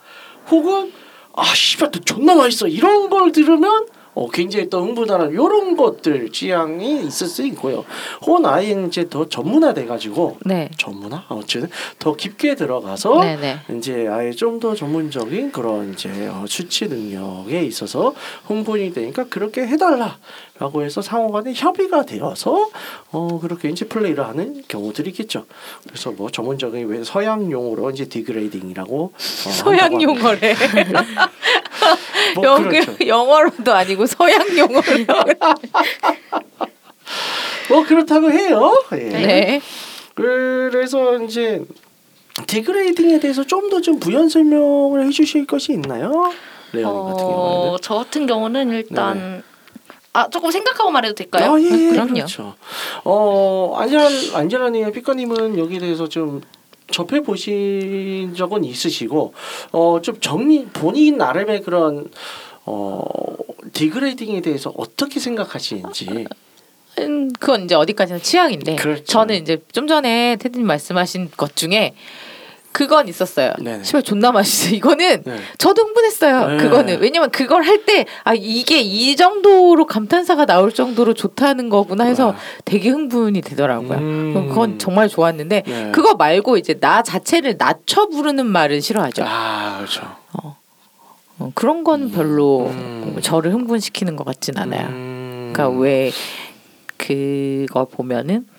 혹은 0.49 0.91
아 1.35 1.53
씨발 1.53 1.91
너 1.91 1.99
존나 1.99 2.35
맛있어. 2.35 2.67
이런 2.67 3.09
걸 3.09 3.31
들으면 3.31 3.85
어, 4.19 4.27
굉장히 4.29 4.69
또 4.69 4.81
흥분하는 4.83 5.31
이런 5.31 5.77
것들 5.77 6.29
취향이 6.31 7.05
있을 7.05 7.27
수 7.27 7.45
있고요. 7.47 7.85
혹은 8.21 8.45
아예 8.45 8.71
이제 8.85 9.07
더 9.09 9.29
전문화돼 9.29 9.85
가지고 9.85 10.37
네. 10.45 10.69
전문화 10.77 11.23
어쨌든 11.29 11.69
더 11.99 12.15
깊게 12.15 12.55
들어가서 12.55 13.21
네, 13.21 13.37
네. 13.37 13.77
이제 13.77 14.07
아예 14.09 14.31
좀 14.31 14.59
더 14.59 14.75
전문적인 14.75 15.53
그런 15.53 15.93
이제 15.93 16.09
어, 16.27 16.43
수치 16.45 16.89
능욕에 16.89 17.63
있어서 17.63 18.13
흥분이 18.47 18.91
되니까 18.93 19.23
그렇게 19.29 19.65
해달라라고 19.65 20.83
해서 20.83 21.01
상호간에 21.01 21.53
협의가 21.55 22.03
되어서 22.03 22.69
어 23.11 23.39
그렇게 23.41 23.69
이제 23.69 23.85
플레이를 23.85 24.27
하는 24.27 24.61
경우들이 24.67 25.11
있겠죠. 25.11 25.45
그래서 25.87 26.11
뭐 26.11 26.29
전문적인 26.29 26.87
왜 26.87 27.03
서양 27.05 27.49
용어로 27.49 27.91
이제 27.91 28.03
degrading이라고 28.05 29.03
어, 29.05 29.13
서양. 29.17 30.01
용어래. 30.01 30.53
뭐 32.35 32.45
영, 32.45 32.63
그렇죠. 32.69 32.95
영어로도 33.05 33.71
아니고 33.73 34.05
서양 34.05 34.41
용어로. 34.57 34.81
뭐 37.69 37.83
그렇다고 37.83 38.31
해요. 38.31 38.73
예. 38.93 38.97
네. 38.97 39.61
그래서 40.15 41.17
이제 41.23 41.63
디그레이딩에 42.47 43.19
대해서 43.19 43.43
좀 43.43 43.69
더좀 43.69 43.99
부연 43.99 44.29
설명을 44.29 45.05
해주실 45.07 45.45
것이 45.45 45.73
있나요, 45.73 46.11
레온 46.73 47.05
같은 47.05 47.17
경우에는? 47.27 47.69
어, 47.71 47.77
저 47.81 47.95
같은 47.95 48.25
경우는 48.27 48.69
일단 48.71 49.43
아 50.13 50.29
조금 50.29 50.51
생각하고 50.51 50.89
말해도 50.91 51.15
될까요? 51.15 51.53
아, 51.53 51.59
예, 51.61 51.65
예, 51.65 51.89
그럼요. 51.91 52.13
그렇죠. 52.13 52.55
어, 53.03 53.75
안젤 53.77 54.35
안젤라님, 54.35 54.91
피커님은 54.91 55.57
여기에 55.57 55.79
대해서 55.79 56.07
좀 56.09 56.41
접해 56.91 57.21
보신 57.21 58.33
적은 58.35 58.63
있으시고, 58.63 59.33
어, 59.71 59.99
좀 60.01 60.19
정리 60.19 60.65
본인 60.65 61.17
나름의 61.17 61.61
그런 61.61 62.09
어 62.65 63.03
디그레이딩에 63.73 64.41
대해서 64.41 64.73
어떻게 64.77 65.19
생각하시는지. 65.19 66.27
음, 66.99 67.31
그건 67.39 67.65
이제 67.65 67.75
어디까지나 67.75 68.19
취향인데 68.19 68.75
그렇죠. 68.75 69.03
저는 69.03 69.35
이제 69.35 69.61
좀 69.71 69.87
전에 69.87 70.35
테드님 70.35 70.67
말씀하신 70.67 71.31
것 71.37 71.55
중에 71.55 71.93
그건 72.71 73.07
있었어요. 73.07 73.51
시발 73.83 74.03
존나 74.03 74.31
맛있어. 74.31 74.75
이거는 74.75 75.23
네. 75.25 75.39
저도 75.57 75.83
흥분했어요. 75.83 76.47
네. 76.49 76.57
그거는 76.57 76.99
왜냐면 77.01 77.29
그걸 77.31 77.63
할 77.63 77.83
때 77.85 78.05
아 78.23 78.33
이게 78.35 78.79
이 78.81 79.15
정도로 79.15 79.85
감탄사가 79.85 80.45
나올 80.45 80.71
정도로 80.71 81.13
좋다는 81.13 81.69
거구나 81.69 82.03
해서 82.05 82.31
아. 82.31 82.35
되게 82.65 82.89
흥분이 82.89 83.41
되더라고요. 83.41 83.97
음. 83.97 84.47
그건 84.49 84.77
정말 84.79 85.09
좋았는데 85.09 85.63
네. 85.65 85.91
그거 85.91 86.13
말고 86.15 86.57
이제 86.57 86.75
나 86.79 87.01
자체를 87.01 87.55
낮춰 87.57 88.07
부르는 88.07 88.45
말은 88.45 88.81
싫어하죠. 88.81 89.23
아, 89.25 89.77
그렇죠. 89.77 90.01
어, 90.33 91.51
그런 91.55 91.83
건 91.83 92.11
별로 92.11 92.67
음. 92.67 93.17
저를 93.21 93.53
흥분시키는 93.53 94.15
것 94.15 94.25
같진 94.25 94.57
않아요. 94.57 94.87
음. 94.89 95.51
그러니까 95.53 95.79
왜 95.79 96.11
그걸 96.97 97.85
보면은 97.91 98.45
그 98.45 98.58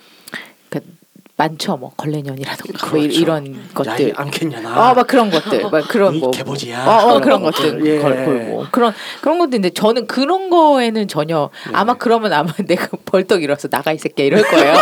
많죠. 1.41 1.79
뭐 1.79 1.91
걸레년이라든가 1.97 2.87
뭐 2.89 3.01
그렇죠. 3.01 3.19
이런 3.19 3.69
것들. 3.73 4.13
안겠냐나. 4.15 4.91
어, 4.91 4.95
막 4.95 5.07
그런 5.07 5.31
것들, 5.31 5.71
막 5.71 5.89
그런 5.89 6.15
이 6.15 6.19
뭐, 6.19 6.31
개보지야. 6.31 6.85
어, 6.87 7.15
어 7.15 7.21
그런 7.21 7.43
것들 7.43 7.87
예. 7.87 7.99
걸 7.99 8.25
걸고 8.27 8.67
그런 8.71 8.93
그런 9.23 9.39
것들인데 9.39 9.71
저는 9.71 10.07
그런 10.07 10.51
거에는 10.51 11.09
전혀 11.09 11.49
네. 11.67 11.73
아마 11.75 11.95
그러면 11.95 12.35
아마 12.35 12.53
내가 12.67 12.89
벌떡 13.07 13.43
일어서 13.43 13.69
나가 13.69 13.93
이 13.93 13.99
새끼 13.99 14.25
이럴 14.25 14.43
거예요. 14.43 14.75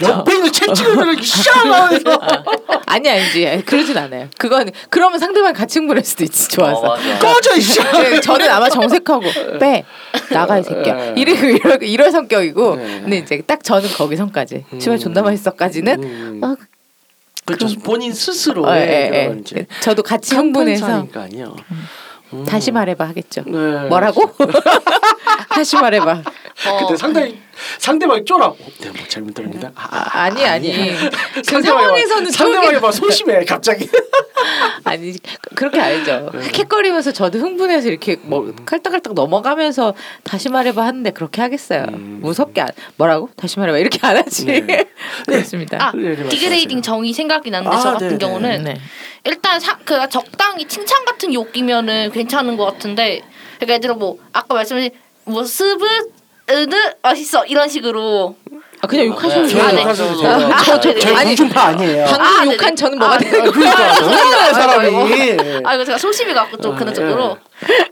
옆에 0.00 0.34
있는 0.34 0.50
채찍을 0.50 1.22
샤하면서 1.22 2.20
아니 2.86 3.10
아니지 3.10 3.62
그러진 3.66 3.98
않아요. 3.98 4.28
그건 4.38 4.70
그러면 4.88 5.18
상대방 5.18 5.52
흥분할 5.54 6.02
수도 6.02 6.24
있지 6.24 6.46
어, 6.46 6.48
좋아서. 6.48 6.96
꺼져 7.20 7.56
이씨. 7.56 7.78
네, 7.80 8.20
저는 8.20 8.48
아마 8.48 8.70
정색하고 8.70 9.22
빼 9.58 9.84
나가 10.30 10.58
이 10.58 10.62
새끼야 10.62 10.94
네. 10.94 11.14
이러고 11.16 11.46
이럴, 11.46 11.82
이럴 11.82 12.10
성격이고 12.10 12.69
네. 12.76 13.00
근데 13.00 13.18
이제 13.18 13.42
딱 13.46 13.62
저는 13.62 13.88
거기 13.90 14.16
선까지 14.16 14.64
음. 14.72 14.80
씨발 14.80 14.98
존나 14.98 15.22
맛있어까지는 15.22 16.02
음. 16.02 16.40
어, 16.42 16.56
그렇죠. 17.44 17.78
본인 17.80 18.12
스스로 18.12 18.66
어, 18.66 18.76
예, 18.76 19.10
예. 19.54 19.66
저도 19.80 20.02
같이 20.02 20.34
흥분해서. 20.34 21.06
음. 22.32 22.44
다시 22.44 22.70
말해봐 22.70 23.08
하겠죠. 23.08 23.42
네. 23.46 23.88
뭐라고? 23.88 24.30
다시 25.50 25.76
말해봐. 25.76 26.22
어, 26.68 26.78
근데 26.78 26.96
상당히 26.96 27.40
상대방이 27.78 28.24
쫄아. 28.24 28.52
네, 28.80 28.90
뭐 28.90 29.06
잘못 29.08 29.34
들었는데. 29.34 29.68
아, 29.74 29.88
아, 29.90 30.22
아니 30.22 30.44
아니. 30.44 30.92
그 31.46 31.62
상황에서는 31.62 32.24
막, 32.24 32.32
상대방이 32.32 32.80
막 32.80 32.92
소심해 32.92 33.44
갑자기. 33.44 33.88
아니 34.84 35.14
그렇게 35.54 35.80
알죠. 35.80 36.30
네. 36.32 36.50
킥거리면서 36.50 37.12
저도 37.12 37.38
흥분해서 37.38 37.88
이렇게 37.88 38.16
뭐 38.22 38.52
칼딱칼딱 38.64 39.14
넘어가면서 39.14 39.94
다시 40.22 40.48
말해봐 40.48 40.84
하는데 40.84 41.10
그렇게 41.10 41.42
하겠어요. 41.42 41.84
음. 41.92 42.20
무섭게 42.22 42.60
안, 42.62 42.68
뭐라고? 42.96 43.28
다시 43.36 43.58
말해봐 43.58 43.78
이렇게 43.78 43.98
안 44.06 44.16
하지. 44.16 44.46
네. 44.46 44.84
그렇습니다. 45.26 45.78
아 45.80 45.92
네, 45.94 46.16
네, 46.16 46.28
degrading. 46.28 46.82
정의 46.82 47.12
생각이 47.12 47.50
나는데 47.50 47.76
아, 47.76 47.80
저 47.80 47.92
같은 47.92 48.08
네, 48.08 48.14
네. 48.14 48.18
경우는 48.18 48.64
네. 48.64 48.80
일단 49.24 49.60
사, 49.60 49.76
그 49.84 50.08
적당히 50.08 50.66
칭찬 50.66 51.04
같은 51.04 51.32
욕이면은 51.34 52.10
괜찮은 52.12 52.56
것 52.56 52.64
같은데 52.64 53.20
그러니까 53.56 53.74
예를 53.74 53.80
들어 53.80 53.94
뭐 53.94 54.18
아까 54.32 54.54
말씀하신 54.54 54.90
뭐 55.24 55.44
스브 55.44 55.86
으드 56.50 56.76
맛있어 57.02 57.44
이런 57.46 57.68
식으로 57.68 58.36
아 58.82 58.86
그냥 58.86 59.06
욕하셔도 59.06 59.46
네. 59.46 59.52
돼요. 59.52 59.62
아, 59.62 59.72
네. 59.72 59.82
욕하셔도 59.82 60.26
아, 60.26 60.38
돼요. 60.38 60.50
아, 60.52 60.62
저, 60.64 60.80
저, 60.80 60.92
네. 60.94 61.00
저희 61.00 61.14
아니, 61.14 61.26
공중파 61.28 61.62
아니에요. 61.64 62.06
방금 62.06 62.24
아, 62.24 62.44
욕한 62.44 62.56
네네. 62.56 62.74
저는 62.74 62.98
뭐가 62.98 63.14
아, 63.14 63.18
되는 63.18 63.38
거예요? 63.38 63.52
그러니까 63.52 64.54
사람이. 64.54 65.62
아 65.64 65.74
이거 65.74 65.84
제가 65.84 65.98
소심해 65.98 66.32
갖고 66.32 66.56
좀 66.56 66.74
그런 66.74 66.88
아, 66.88 66.92
쪽으로 66.92 67.38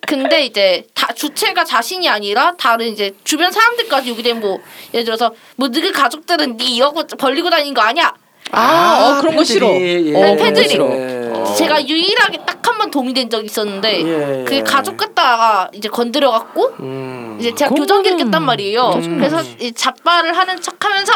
근데 0.06 0.44
이제 0.46 0.86
다 0.94 1.12
주체가 1.12 1.64
자신이 1.64 2.08
아니라 2.08 2.54
다른 2.58 2.86
이제 2.88 3.12
주변 3.24 3.52
사람들까지 3.52 4.10
오게 4.10 4.22
되면 4.22 4.40
뭐 4.40 4.58
예를 4.94 5.04
들어서 5.04 5.34
뭐 5.56 5.68
너희 5.68 5.92
가족들은 5.92 6.56
네 6.56 6.64
이러고 6.64 7.06
벌리고 7.18 7.50
다니는 7.50 7.74
거 7.74 7.82
아니야 7.82 8.14
아, 8.52 9.16
어, 9.18 9.20
그런 9.20 9.36
거 9.36 9.44
싫어. 9.44 9.68
팬들이, 9.68 10.14
어, 10.16 10.20
네, 10.20 10.36
팬들이. 10.36 10.68
싫어. 10.68 10.86
어. 10.86 11.54
제가 11.56 11.86
유일하게 11.86 12.38
딱 12.46 12.58
한번 12.68 12.90
도움이 12.90 13.14
된 13.14 13.28
적이 13.28 13.46
있었는데 13.46 14.00
예, 14.00 14.44
그게 14.44 14.56
예. 14.58 14.62
가족 14.62 14.96
갖다가 14.96 15.70
이제 15.72 15.88
건드려 15.88 16.30
갖고 16.30 16.74
음. 16.80 17.36
이제 17.40 17.54
제가 17.54 17.74
교정기를 17.74 18.16
깼단 18.18 18.44
말이에요. 18.44 18.90
음. 18.94 19.18
그래서 19.18 19.42
이 19.60 19.72
잡발을 19.72 20.36
하는 20.36 20.60
척하면서 20.60 21.12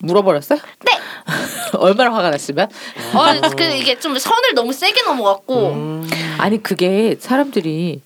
물어버렸어요? 0.00 0.58
네. 0.84 0.98
얼마나 1.78 2.12
화가 2.12 2.30
났으면? 2.30 2.68
어, 3.14 3.48
그 3.56 3.62
이게 3.62 3.98
좀 3.98 4.18
선을 4.18 4.54
너무 4.54 4.72
세게 4.72 5.02
넘어갔고 5.02 5.68
음. 5.68 6.10
아니 6.38 6.60
그게 6.62 7.16
사람들이 7.18 8.02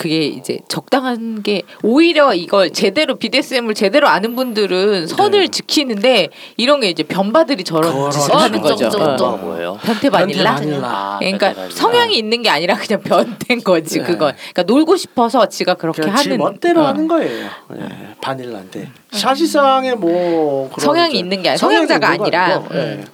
그게 0.00 0.24
이제 0.24 0.60
적당한 0.66 1.42
게 1.42 1.60
오히려 1.82 2.32
이걸 2.32 2.70
제대로 2.70 3.16
BDSM을 3.16 3.74
제대로 3.74 4.08
아는 4.08 4.34
분들은 4.34 5.06
선을 5.06 5.40
네. 5.40 5.48
지키는데 5.48 6.30
이런 6.56 6.80
게 6.80 6.88
이제 6.88 7.02
변바들이 7.02 7.64
저런. 7.64 8.10
짓을 8.10 8.34
하는 8.34 8.60
어, 8.60 8.62
거죠. 8.62 8.86
어. 8.86 9.78
변태 9.82 10.08
바닐라. 10.08 10.54
바닐라. 10.54 10.88
아, 10.88 11.18
그러니까 11.18 11.52
변태 11.52 11.74
성향이 11.74 12.16
있는 12.16 12.40
게 12.40 12.48
아니라 12.48 12.76
그냥 12.76 13.02
변태인 13.02 13.62
거지 13.62 13.98
네. 13.98 14.04
그건. 14.06 14.32
그러니까 14.36 14.62
놀고 14.62 14.96
싶어서 14.96 15.46
지가 15.50 15.74
그렇게 15.74 16.00
그냥 16.00 16.16
지 16.16 16.30
하는 16.30 16.38
멋대로 16.38 16.80
어. 16.80 16.86
하는 16.86 17.06
거예요. 17.06 17.50
예, 17.76 18.14
바닐라인데 18.22 18.88
사실상의 19.12 19.96
뭐 19.96 20.70
그런 20.70 20.82
성향이 20.86 21.18
있는 21.18 21.42
게 21.42 21.50
아니- 21.50 21.58
성향이 21.58 21.86
성향자가 21.86 22.08
아니라, 22.14 22.62
예. 22.72 22.76
음. 22.76 23.06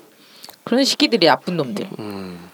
그런 0.63 0.85
시기들이 0.85 1.27
나쁜 1.27 1.57
놈들 1.57 1.87
음, 1.99 2.46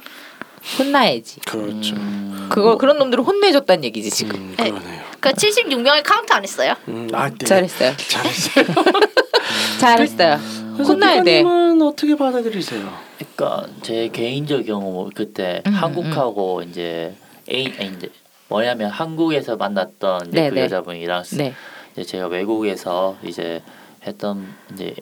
혼나야지. 0.79 1.41
그렇죠. 1.41 1.97
음, 1.97 2.49
그거 2.51 2.77
그런 2.77 2.99
놈들을 2.99 3.25
혼내줬다는 3.25 3.85
얘기지 3.85 4.11
지금. 4.11 4.37
음, 4.37 4.55
네. 4.57 4.71
그러네요. 4.71 5.03
그 5.21 5.31
76명을 5.31 6.03
카운트 6.03 6.33
안 6.33 6.43
했어요. 6.43 6.75
음, 6.89 7.09
아, 7.13 7.29
네. 7.31 7.45
잘했어요. 7.45 7.93
잘했어요. 8.09 8.65
잘했어요. 9.81 10.39
그래서 10.75 10.93
혼나야 10.93 11.23
돼. 11.23 11.39
피디님은 11.43 11.83
어떻게 11.83 12.17
받아들이세요? 12.17 12.89
그러니까 13.19 13.69
제 13.83 14.09
개인적 14.09 14.67
경우 14.67 15.11
그때 15.15 15.63
음, 15.67 15.73
한국하고 15.73 16.63
이제 16.63 17.15
A 17.51 17.65
이제 17.65 18.11
뭐냐면 18.49 18.91
한국에서 18.91 19.57
만났던 19.57 20.29
이제 20.29 20.41
네, 20.41 20.51
그 20.51 20.55
네. 20.55 20.63
여자분이랑 20.63 21.23
네. 21.37 21.55
이제 21.93 22.05
제가 22.05 22.27
외국에서 22.27 23.17
이제 23.23 23.63
했던 24.07 24.47
이제 24.73 24.95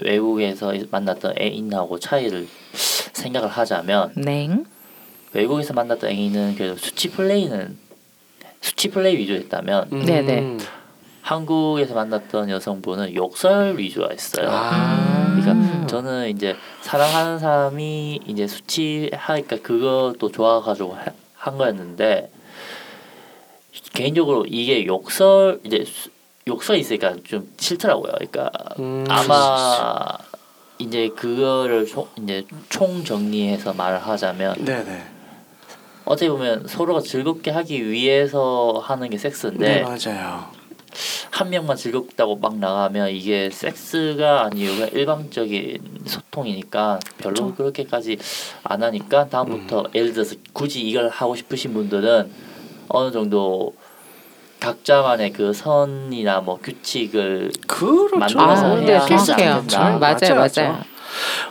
외국에서 0.00 0.72
만났던 0.90 1.34
애인하고 1.40 1.98
차이를 1.98 2.46
생각을 3.12 3.48
하자면 3.48 4.12
냉. 4.16 4.64
외국에서 5.34 5.74
만났던 5.74 6.10
애인은 6.10 6.54
그래도 6.56 6.76
수치 6.76 7.10
플레이는 7.10 7.76
수치 8.60 8.88
플레이 8.88 9.16
위주였다면 9.18 9.88
음, 9.92 10.04
네네. 10.06 10.56
한국에서 11.22 11.94
만났던 11.94 12.50
여성분은 12.50 13.14
욕설 13.14 13.76
위주였어요. 13.78 14.48
아, 14.50 15.26
그러니까 15.30 15.52
음. 15.52 15.86
저는 15.88 16.28
이제 16.30 16.54
사랑하는 16.82 17.38
사람이 17.38 18.20
이제 18.26 18.46
수치하니까 18.46 19.56
그것도 19.62 20.30
좋아가지고 20.30 20.94
하- 20.94 21.04
한 21.34 21.56
거였는데 21.58 22.30
개인적으로 23.92 24.44
이게 24.46 24.86
욕설 24.86 25.60
이제 25.64 25.84
수- 25.84 26.10
욕설이 26.46 26.80
있으니까 26.80 27.14
좀 27.24 27.50
싫더라고요. 27.58 28.12
그러니까 28.12 28.50
음. 28.78 29.04
아마 29.08 30.06
이제 30.78 31.08
그거를 31.08 31.86
총 31.86 32.06
이제 32.22 32.44
총 32.68 33.02
정리해서 33.04 33.72
말을 33.72 33.98
하자면 33.98 34.64
네네. 34.64 35.04
어떻게 36.04 36.28
보면 36.28 36.66
서로가 36.66 37.00
즐겁게 37.00 37.50
하기 37.50 37.88
위해서 37.88 38.82
하는 38.84 39.08
게 39.08 39.16
네, 39.16 39.22
섹스인데 39.22 39.82
맞아요. 39.82 40.44
한 41.30 41.50
명만 41.50 41.76
즐겁다고 41.76 42.36
막 42.36 42.58
나가면 42.58 43.10
이게 43.10 43.50
섹스가 43.50 44.44
아니고 44.44 44.84
일방적인 44.92 46.02
소통이니까 46.06 47.00
별로 47.18 47.54
그렇게까지 47.54 48.18
안 48.62 48.82
하니까 48.82 49.28
다음부터 49.28 49.80
음. 49.80 49.86
예를 49.94 50.12
들어서 50.12 50.36
굳이 50.52 50.82
이걸 50.82 51.08
하고 51.08 51.34
싶으신 51.34 51.74
분들은 51.74 52.30
어느 52.88 53.10
정도 53.10 53.74
각자만의 54.60 55.32
그 55.32 55.52
선이나 55.52 56.40
뭐 56.40 56.58
규칙을 56.62 57.50
그렇죠. 57.66 58.16
만들어서 58.16 58.66
아, 58.66 58.76
해야 58.76 59.04
네. 59.04 59.12
않겠나. 59.32 59.96
음, 59.96 60.00
맞아요, 60.00 60.34
맞죠, 60.34 60.34
맞아요. 60.62 60.93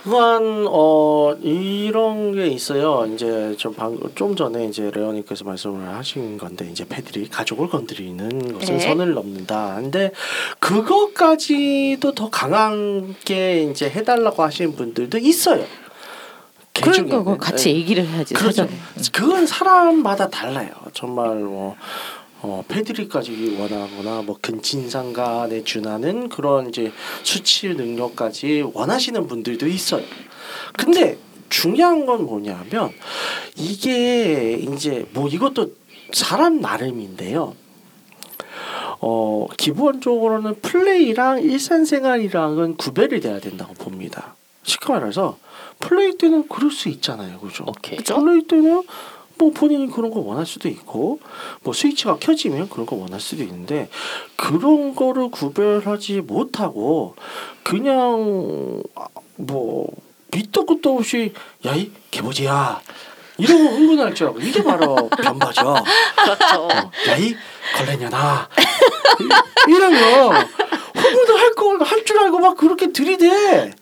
또한 0.04 0.66
어 0.68 1.34
이런 1.42 2.32
게 2.32 2.46
있어요. 2.48 3.06
이제 3.12 3.54
좀 3.56 3.74
방금 3.74 4.10
좀 4.14 4.36
전에 4.36 4.66
이제 4.66 4.90
레오니께서 4.94 5.44
말씀을 5.44 5.88
하신 5.94 6.38
건데 6.38 6.68
이제 6.70 6.84
패들이 6.88 7.28
가족을 7.28 7.68
건드리는 7.68 8.58
것은 8.58 8.76
네. 8.76 8.80
선을 8.80 9.14
넘는다. 9.14 9.76
근데 9.80 10.10
그것까지도 10.60 12.12
더 12.12 12.30
강하게 12.30 13.64
이제 13.64 13.88
해달라고 13.90 14.42
하시는 14.42 14.74
분들도 14.74 15.18
있어요. 15.18 15.64
개 16.72 16.82
그러니까 16.82 17.36
같이 17.36 17.72
네. 17.72 17.76
얘기를 17.76 18.04
해야지 18.04 18.34
그렇죠. 18.34 18.62
사전에. 18.62 18.78
그건 19.12 19.46
사람마다 19.46 20.28
달라요. 20.28 20.70
정말 20.92 21.36
뭐 21.36 21.76
어, 22.46 22.62
패드립까지 22.68 23.56
원하거나 23.58 24.20
뭐 24.20 24.36
근친상 24.40 25.14
간에 25.14 25.64
준하는 25.64 26.28
그런 26.28 26.68
이제 26.68 26.92
수치 27.22 27.68
능력까지 27.68 28.70
원하시는 28.74 29.26
분들도 29.26 29.66
있어요. 29.66 30.04
근데 30.76 31.16
중요한 31.48 32.04
건 32.04 32.26
뭐냐면 32.26 32.92
이게 33.56 34.52
이제 34.52 35.06
뭐 35.14 35.26
이것도 35.28 35.72
사람 36.12 36.60
나름인데요. 36.60 37.54
어 39.00 39.46
기본적으로는 39.56 40.60
플레이랑 40.60 41.42
일상생활이랑은 41.42 42.76
구별이 42.76 43.20
돼야 43.20 43.40
된다고 43.40 43.72
봅니다. 43.72 44.36
쉽게 44.64 44.92
말해서 44.92 45.38
플레이 45.80 46.16
때는 46.18 46.48
그럴 46.48 46.70
수 46.70 46.90
있잖아요, 46.90 47.38
그죠? 47.38 47.64
오케이. 47.66 47.98
플레이 47.98 48.46
때는 48.46 48.82
뭐 49.36 49.50
본인이 49.52 49.88
그런 49.90 50.10
거 50.10 50.20
원할 50.20 50.46
수도 50.46 50.68
있고 50.68 51.18
뭐 51.62 51.72
스위치가 51.74 52.16
켜지면 52.18 52.68
그런 52.68 52.86
거 52.86 52.96
원할 52.96 53.20
수도 53.20 53.42
있는데 53.42 53.88
그런 54.36 54.94
거를 54.94 55.30
구별하지 55.30 56.20
못하고 56.20 57.16
그냥 57.62 58.82
아, 58.94 59.06
뭐 59.36 59.88
밑도 60.32 60.66
끝도 60.66 60.96
없이 60.98 61.32
야이 61.64 61.90
개보지야 62.10 62.80
이러고 63.38 63.64
흥분할 63.64 64.14
줄 64.14 64.28
알고 64.28 64.40
이게 64.40 64.62
바로 64.62 65.08
변바죠. 65.10 65.74
그렇죠. 66.22 66.68
야이 67.08 67.34
걸레냐나 67.76 68.48
이- 69.20 69.70
이러면 69.72 70.46
그분도 70.94 71.36
할거할 71.36 72.04
줄 72.04 72.18
알고 72.20 72.38
막 72.38 72.56
그렇게 72.56 72.92
들이대. 72.92 73.72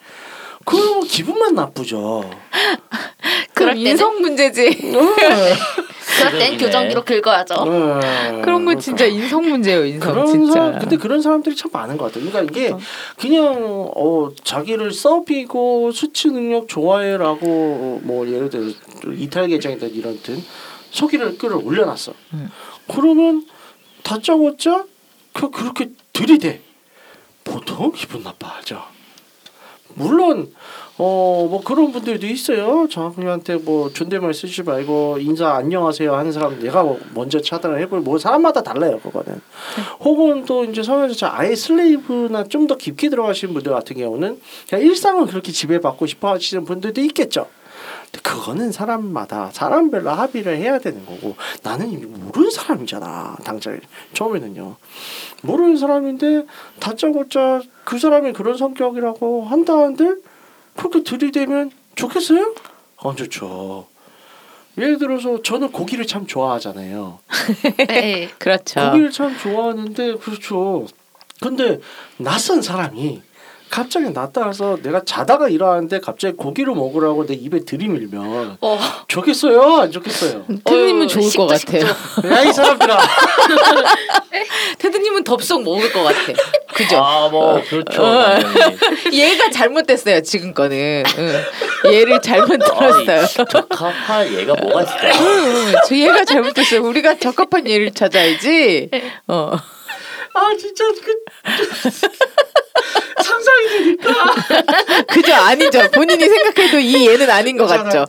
그러면 0.65 1.05
기분만 1.05 1.55
나쁘죠. 1.55 2.29
그럴 3.55 3.75
그럼 3.75 3.77
인성 3.79 4.21
문제지. 4.21 4.71
그럴 4.81 5.17
땐 5.17 5.57
쓰레기네. 6.31 6.57
교정기로 6.59 7.05
긁어야죠. 7.05 7.65
네. 7.65 8.41
그런 8.43 8.65
건 8.65 8.79
진짜 8.79 9.07
인성 9.07 9.49
문제예요, 9.49 9.85
인성 9.87 10.13
그런 10.13 10.27
진짜. 10.27 10.53
사람 10.53 10.79
근데 10.79 10.97
그런 10.97 11.23
사람들이 11.23 11.57
참 11.57 11.71
많은 11.73 11.97
것 11.97 12.07
같아요. 12.07 12.31
그러니까 12.31 12.53
이게 12.53 12.75
그냥 13.19 13.91
어 13.95 14.31
자기를 14.45 14.93
써비고 14.93 15.93
수치 15.93 16.29
능력 16.29 16.69
좋아해라고 16.69 18.01
뭐 18.05 18.29
예를 18.29 18.51
들어 18.51 18.65
이탈 19.15 19.49
계정이든 19.49 19.95
이런 19.95 20.21
든 20.23 20.43
소기를 20.91 21.39
끌어 21.39 21.57
올려놨어. 21.57 22.13
음. 22.35 22.51
그러면 22.89 23.47
다짜고짜 24.03 24.85
그 25.33 25.51
그렇게 25.51 25.91
들이대 26.13 26.61
보통 27.45 27.93
기분 27.93 28.23
나빠하죠. 28.23 28.83
물론 29.95 30.51
어 30.99 31.33
뭐 31.53 31.61
그런 31.65 31.91
분들도 31.91 32.27
있어요. 32.27 32.87
저한테 32.89 33.57
뭐 33.57 33.91
존댓말 33.93 34.33
쓰지 34.33 34.63
말고 34.63 35.19
인사 35.21 35.51
안녕하세요 35.55 36.15
하는 36.15 36.31
사람 36.33 36.59
내가 36.61 36.83
뭐 36.83 36.99
먼저 37.15 37.41
차단을 37.41 37.81
해볼 37.81 38.01
뭐 38.01 38.19
사람마다 38.19 38.63
달라요 38.63 39.01
그거는. 39.03 39.41
혹은 40.01 40.45
또 40.45 40.65
이제 40.65 40.83
성형자 40.83 41.31
아예 41.35 41.55
슬레이브나 41.57 42.45
좀 42.45 42.67
더 42.67 42.77
깊게 42.77 43.09
들어가시는 43.09 43.55
분들 43.55 43.73
같은 43.73 43.97
경우는 43.97 44.41
그냥 44.69 44.85
일상은 44.85 45.27
그렇게 45.27 45.51
지배받고 45.51 46.07
싶어 46.07 46.31
하시는 46.31 46.65
분들도 46.65 47.01
있겠죠. 47.01 47.49
그거는 48.23 48.73
사람마다 48.73 49.51
사람별로 49.53 50.11
합의를 50.11 50.59
해야 50.59 50.79
되는 50.79 51.07
거고 51.07 51.35
나는 51.63 51.91
이미 51.91 52.05
모르는 52.05 52.51
사람이잖아 52.51 53.37
당장 53.43 53.81
처음에는요 54.13 54.77
모르는 55.43 55.79
사람인데 55.79 56.45
다짜고짜 56.79 57.63
그 57.85 57.99
사람이 57.99 58.33
그런 58.35 58.57
성격이라고 58.57 59.45
한다는데 59.45 60.17
그렇게 60.77 61.03
들이대면 61.03 61.71
좋겠어요? 61.95 62.55
안 62.99 63.17
좋죠. 63.17 63.87
예를 64.79 64.99
들어서 64.99 65.43
저는 65.43 65.71
고기를 65.73 66.07
참 66.07 66.27
좋아하잖아요. 66.27 67.19
네. 67.89 68.31
그렇죠. 68.39 68.81
고기를 68.81 69.11
참 69.11 69.37
좋아하는데 69.37 70.17
그렇죠. 70.17 70.87
근데 71.41 71.81
낯선 72.19 72.63
사람이 72.63 73.23
갑자기 73.73 74.11
나타나서 74.11 74.81
내가 74.83 75.01
자다가 75.03 75.49
일어나는데 75.49 76.01
갑자기 76.01 76.37
고기를 76.37 76.75
먹으라고 76.75 77.25
내 77.25 77.33
입에 77.33 77.61
들이밀면 77.61 78.59
어, 78.61 78.79
좋겠어요? 79.09 79.63
안 79.79 79.91
좋겠어요? 79.91 80.45
테드님은 80.63 81.09
좋을 81.09 81.23
식도 81.25 81.47
것 81.47 81.59
같아요. 81.59 81.87
야 82.31 82.43
이 82.45 82.53
사람들아. 82.53 82.99
테드님은 84.79 85.25
덥석 85.25 85.63
먹을 85.63 85.91
것 85.91 86.03
같아. 86.03 86.19
그죠? 86.75 86.99
아, 86.99 87.31
뭐 87.31 87.63
그렇죠. 87.67 88.03
어. 88.05 88.39
얘가 89.11 89.49
잘못됐어요 89.51 90.21
지금 90.21 90.53
거는. 90.53 91.05
응. 91.17 91.43
얘를 91.95 92.21
잘못 92.21 92.59
들었어요. 92.59 93.27
적합할 93.49 94.35
얘가 94.35 94.55
뭐가 94.55 94.83
있을까? 94.83 95.19
응, 95.19 95.73
저 95.89 95.97
얘가 95.97 96.27
잘못됐어요. 96.27 96.83
우리가 96.83 97.15
적합한 97.19 97.67
얘를 97.71 97.91
찾아야지. 97.93 98.91
어. 99.29 99.53
아 100.35 100.51
진짜 100.59 100.85
그 101.05 101.15
상상이 103.23 103.69
되니까. 103.69 104.35
그죠? 105.09 105.35
아니죠. 105.35 105.91
본인이 105.93 106.25
생각해도 106.29 106.79
이 106.79 107.09
얘는 107.09 107.31
아닌 107.31 107.57
것 107.57 107.67
같죠. 107.67 108.07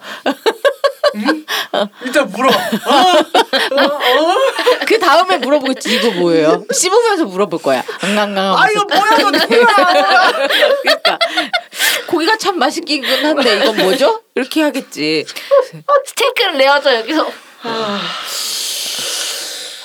일단 2.05 2.28
물어. 2.30 2.49
어? 2.49 2.51
어? 2.51 3.84
어? 3.84 4.36
그 4.88 4.97
다음에 4.99 5.38
물어보겠지. 5.38 5.95
이거 5.95 6.11
뭐예요? 6.11 6.65
씹으면서 6.74 7.26
물어볼 7.26 7.61
거야. 7.61 7.84
앙앙앙. 8.01 8.57
아 8.57 8.69
이거 8.71 8.86
뭐야 8.86 9.19
이거 9.19 9.32
누구야? 9.32 9.65
그러니까 10.82 11.19
고기가 12.07 12.38
참 12.38 12.57
맛있긴 12.57 13.03
한데 13.05 13.57
이건 13.57 13.78
뭐죠? 13.78 14.21
이렇게 14.36 14.61
하겠지. 14.63 15.26
스테이크를 16.05 16.57
내야죠 16.57 16.93
여기서. 16.95 17.28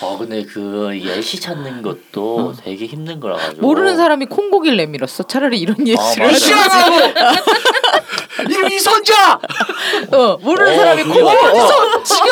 어 0.01 0.17
근데 0.17 0.45
그 0.45 0.91
예시 1.03 1.41
찾는 1.41 1.83
것도 1.83 2.55
되게 2.63 2.87
힘든 2.87 3.19
거라 3.19 3.37
가지고. 3.37 3.67
모르는 3.67 3.97
사람이 3.97 4.27
콩고기를 4.27 4.77
내밀었어. 4.77 5.25
차라리 5.25 5.59
이런 5.59 5.77
예시를. 5.87 6.27
맞아. 6.27 6.39
시원하고. 6.39 6.97
이 8.49 8.75
이선자. 8.75 9.41
어, 10.13 10.39
모르는 10.41 10.73
어, 10.73 10.77
사람이 10.77 11.03
그게 11.03 11.21
콩고기. 11.21 11.45
맞아. 11.45 11.77
어, 11.77 12.03
지금 12.05 12.29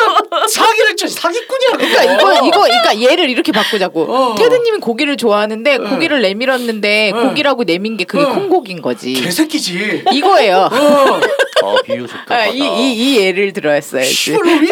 사기를 0.47 0.95
쳐 0.95 1.07
사기꾼이야. 1.07 1.71
그러니까 1.77 2.03
이거 2.03 2.47
이거 2.47 2.61
그러니까 2.61 3.01
얘를 3.01 3.29
이렇게 3.29 3.51
바꾸자고. 3.51 4.03
어. 4.03 4.35
테드님이 4.35 4.77
고기를 4.79 5.17
좋아하는데 5.17 5.77
고기를 5.79 6.21
내밀었는데 6.21 7.11
응. 7.13 7.27
고기라고 7.27 7.65
내민 7.65 7.97
게 7.97 8.05
그게 8.05 8.23
응. 8.23 8.33
콩고기인 8.33 8.81
거지. 8.81 9.13
개새끼지. 9.13 10.05
이거예요. 10.13 10.69
어. 10.71 11.19
어 11.63 11.75
비유 11.83 12.07
적합하다. 12.07 12.35
아, 12.35 12.45
이, 12.47 12.59
이, 12.59 12.93
이 12.93 13.17
예를 13.17 13.51
들어야지. 13.51 14.03
시골놈이 14.05 14.69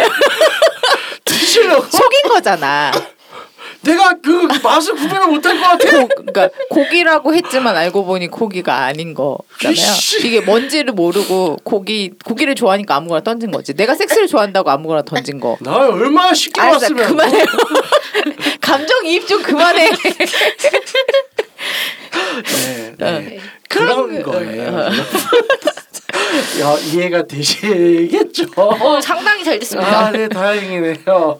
드시려고 1.55 1.83
속인 1.89 2.21
거잖아. 2.29 2.91
내가 3.81 4.13
그 4.21 4.47
맛을 4.63 4.95
구별을 4.95 5.27
못할 5.27 5.59
것 5.59 5.63
같아. 5.67 5.91
고, 5.99 6.07
그러니까 6.07 6.49
고기라고 6.69 7.33
했지만 7.35 7.75
알고 7.77 8.05
보니 8.05 8.27
고기가 8.29 8.83
아닌 8.85 9.13
거잖아요. 9.13 9.75
이게 10.23 10.41
뭔지를 10.41 10.93
모르고 10.93 11.57
고기 11.63 12.11
고기를 12.25 12.55
좋아하니까 12.55 12.95
아무거나 12.95 13.21
던진 13.21 13.51
거지. 13.51 13.73
내가 13.75 13.93
섹스를 13.93 14.27
좋아한다고 14.27 14.69
아무거나 14.71 15.03
던진 15.03 15.39
거. 15.39 15.57
나 15.61 15.87
얼마나 15.87 16.33
쉽게 16.33 16.59
알았어, 16.61 16.77
왔으면 16.85 17.07
그만해요. 17.07 17.45
감정 18.59 19.05
이입 19.05 19.27
좀 19.27 19.43
그만해. 19.43 19.91
네, 22.45 22.95
네. 22.97 23.39
그런 23.69 24.07
그런 24.07 24.23
거- 24.23 24.31
거예요. 24.31 24.89
야 26.61 26.77
이해가 26.93 27.25
되시겠죠? 27.27 28.45
어, 28.57 28.99
상당히 29.01 29.43
잘 29.43 29.59
됐습니다. 29.59 30.07
아, 30.07 30.11
네, 30.11 30.27
다행이네요. 30.27 31.39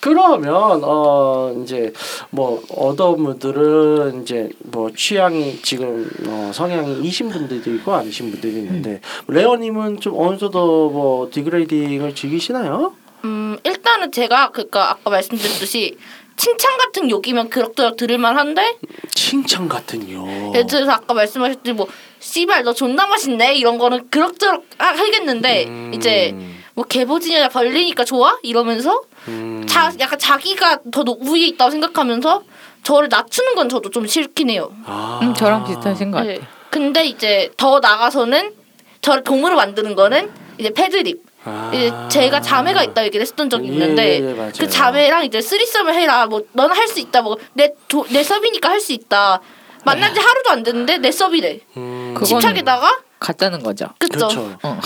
그러면 0.00 0.80
어 0.84 1.54
이제 1.62 1.92
뭐 2.30 2.62
어떤 2.76 3.16
분들은 3.16 4.22
이제 4.22 4.50
뭐 4.58 4.90
취향이 4.94 5.60
지금 5.62 6.10
어, 6.26 6.50
성향이 6.52 7.00
이신 7.02 7.30
분들도 7.30 7.74
있고 7.76 7.94
아니신 7.94 8.30
분들이 8.30 8.54
있는데 8.54 9.00
레오님은 9.28 10.00
좀 10.00 10.14
어느 10.18 10.36
정도 10.36 10.90
뭐 10.90 11.30
degrading을 11.32 12.14
즐기시나요? 12.14 12.94
음 13.24 13.56
일단은 13.64 14.12
제가 14.12 14.50
그니까 14.50 14.90
아까 14.90 15.10
말씀드렸듯이 15.10 15.96
칭찬 16.36 16.76
같은 16.78 17.10
욕이면 17.10 17.48
그럭저럭 17.50 17.96
들을만 17.96 18.36
한데 18.38 18.76
칭찬 19.14 19.68
같은요. 19.68 20.50
예를 20.54 20.66
들어서 20.66 20.92
아까 20.92 21.14
말씀하셨듯이 21.14 21.72
뭐 21.72 21.86
씨발 22.20 22.64
너 22.64 22.72
존나 22.74 23.06
맛있네 23.06 23.54
이런 23.56 23.78
거는 23.78 24.10
그럭저럭 24.10 24.64
하- 24.78 24.88
하겠는데 24.88 25.64
음. 25.66 25.92
이제 25.94 26.34
뭐 26.74 26.84
개보지냐 26.84 27.48
벌리니까 27.48 28.04
좋아 28.04 28.36
이러면서 28.42 29.00
음. 29.28 29.64
자 29.68 29.92
약간 29.98 30.18
자기가 30.18 30.80
더 30.92 31.04
노- 31.04 31.18
우위에 31.20 31.46
있다고 31.48 31.70
생각하면서 31.70 32.42
저를 32.82 33.08
낮추는 33.08 33.54
건 33.54 33.68
저도 33.68 33.90
좀 33.90 34.06
싫긴 34.06 34.50
해요. 34.50 34.70
아. 34.84 35.18
음, 35.22 35.34
저랑 35.34 35.64
비슷하신 35.64 36.10
것 36.10 36.18
같아. 36.18 36.28
네. 36.28 36.40
근데 36.70 37.06
이제 37.06 37.50
더 37.56 37.80
나가서는 37.80 38.52
저를 39.00 39.24
동물로 39.24 39.56
만드는 39.56 39.94
거는 39.94 40.30
이제 40.58 40.70
패드립. 40.70 41.22
아. 41.46 41.70
이제 41.72 41.92
제가 42.08 42.40
자매가 42.40 42.82
있다 42.82 43.04
얘기를 43.04 43.24
했던 43.24 43.48
적이 43.48 43.68
예, 43.68 43.72
있는데 43.72 44.16
예, 44.20 44.34
맞아요. 44.34 44.52
그 44.58 44.68
자매랑 44.68 45.24
이제 45.24 45.40
threesome을 45.40 45.94
해라 45.94 46.26
뭐 46.26 46.42
너는 46.52 46.74
할 46.76 46.86
수 46.88 47.00
있다 47.00 47.22
뭐내내 47.22 47.72
내 48.10 48.22
섭이니까 48.22 48.68
할 48.68 48.80
수 48.80 48.92
있다 48.92 49.40
만난 49.84 50.12
지 50.14 50.20
하루도 50.20 50.50
안 50.50 50.62
됐는데 50.62 50.98
내 50.98 51.10
섭이래 51.12 51.60
음. 51.76 52.14
집착에다가 52.24 52.98
가짜는 53.20 53.62
거죠. 53.62 53.86
그쵸 53.98 54.18
그렇죠. 54.28 54.58
어. 54.62 54.78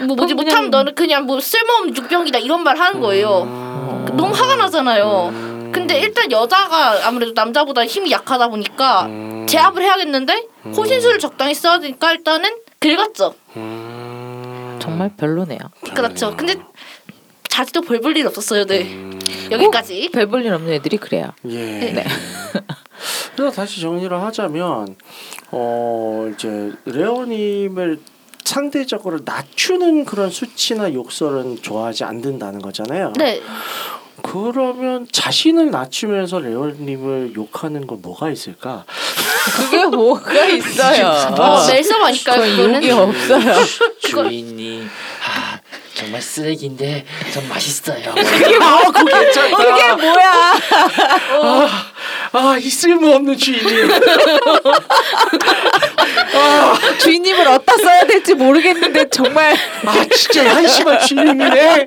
뭐 0.00 0.14
뭐지 0.16 0.34
그럼 0.34 0.44
못하면 0.44 0.44
그냥- 0.44 0.70
너는 0.70 0.94
그냥 0.94 1.24
뭐 1.26 1.40
쓸모없는 1.40 1.96
육병이다 1.96 2.38
이런 2.40 2.62
말 2.62 2.76
하는 2.78 3.00
거예요 3.00 3.42
음. 3.44 4.04
너무 4.16 4.34
화가 4.34 4.56
나잖아요 4.56 5.28
음. 5.32 5.70
근데 5.72 5.98
일단 6.00 6.30
여자가 6.30 7.06
아무래도 7.06 7.32
남자보다 7.34 7.86
힘이 7.86 8.10
약하다 8.10 8.48
보니까 8.48 9.06
음. 9.06 9.46
제압을 9.48 9.82
해야겠는데 9.82 10.48
호신술을 10.76 11.18
적당히 11.18 11.54
써야 11.54 11.78
되니까 11.78 12.12
일단은 12.12 12.50
긁었죠 12.80 13.34
음. 13.56 14.05
정말 14.86 15.10
별로네요. 15.16 15.58
그렇죠 15.94 16.34
근데 16.36 16.54
자지도 17.48 17.80
벌볼일 17.82 18.26
없었어요 18.26 18.64
네 18.66 18.82
음. 18.82 19.18
여기까지 19.50 20.10
별 20.12 20.26
볼 20.28 20.44
일 20.44 20.52
없는 20.52 20.72
애들이 20.74 20.96
그래요. 20.98 21.32
예. 21.48 21.56
네. 21.92 22.04
그래서 23.34 23.50
다시 23.54 23.80
정리를 23.80 24.16
하자면 24.22 24.96
어 25.50 26.30
이제 26.32 26.72
레오님을 26.86 28.00
상대적으로 28.44 29.18
낮추는 29.24 30.04
그런 30.04 30.30
수치나 30.30 30.92
욕설은 30.94 31.62
좋아하지 31.62 32.04
않는다는 32.04 32.60
거잖아요. 32.62 33.12
네 33.18 33.42
그러면 34.32 35.06
자신을 35.10 35.70
낮추면서 35.70 36.40
레오님을 36.40 37.34
욕하는 37.36 37.86
건 37.86 38.02
뭐가 38.02 38.30
있을까? 38.30 38.84
그게 39.56 39.84
뭐가 39.86 40.44
있어요. 40.46 41.06
어, 41.38 41.66
멜섭 41.66 42.02
아닐까요 42.02 42.40
그거는 42.56 42.74
욕이 42.82 42.90
없어요. 42.90 43.54
주인이 44.00 44.86
아 45.15 45.15
정말 45.96 46.20
쓰레기인데 46.20 47.06
전 47.32 47.48
맛있어요. 47.48 48.10
아, 48.10 48.82
그거 48.92 49.04
괜찮다. 49.04 49.56
그게 49.56 49.92
뭐야? 49.94 50.58
아, 52.32 52.56
이 52.60 52.68
쓸모없는 52.68 53.38
주인님. 53.38 53.88
주인님을 56.98 57.48
어디다 57.48 57.78
써야 57.78 58.04
될지 58.04 58.34
모르겠는데 58.34 59.08
정말 59.08 59.56
아, 59.86 60.04
진짜 60.14 60.54
한심한 60.54 61.00
주인님이네. 61.00 61.86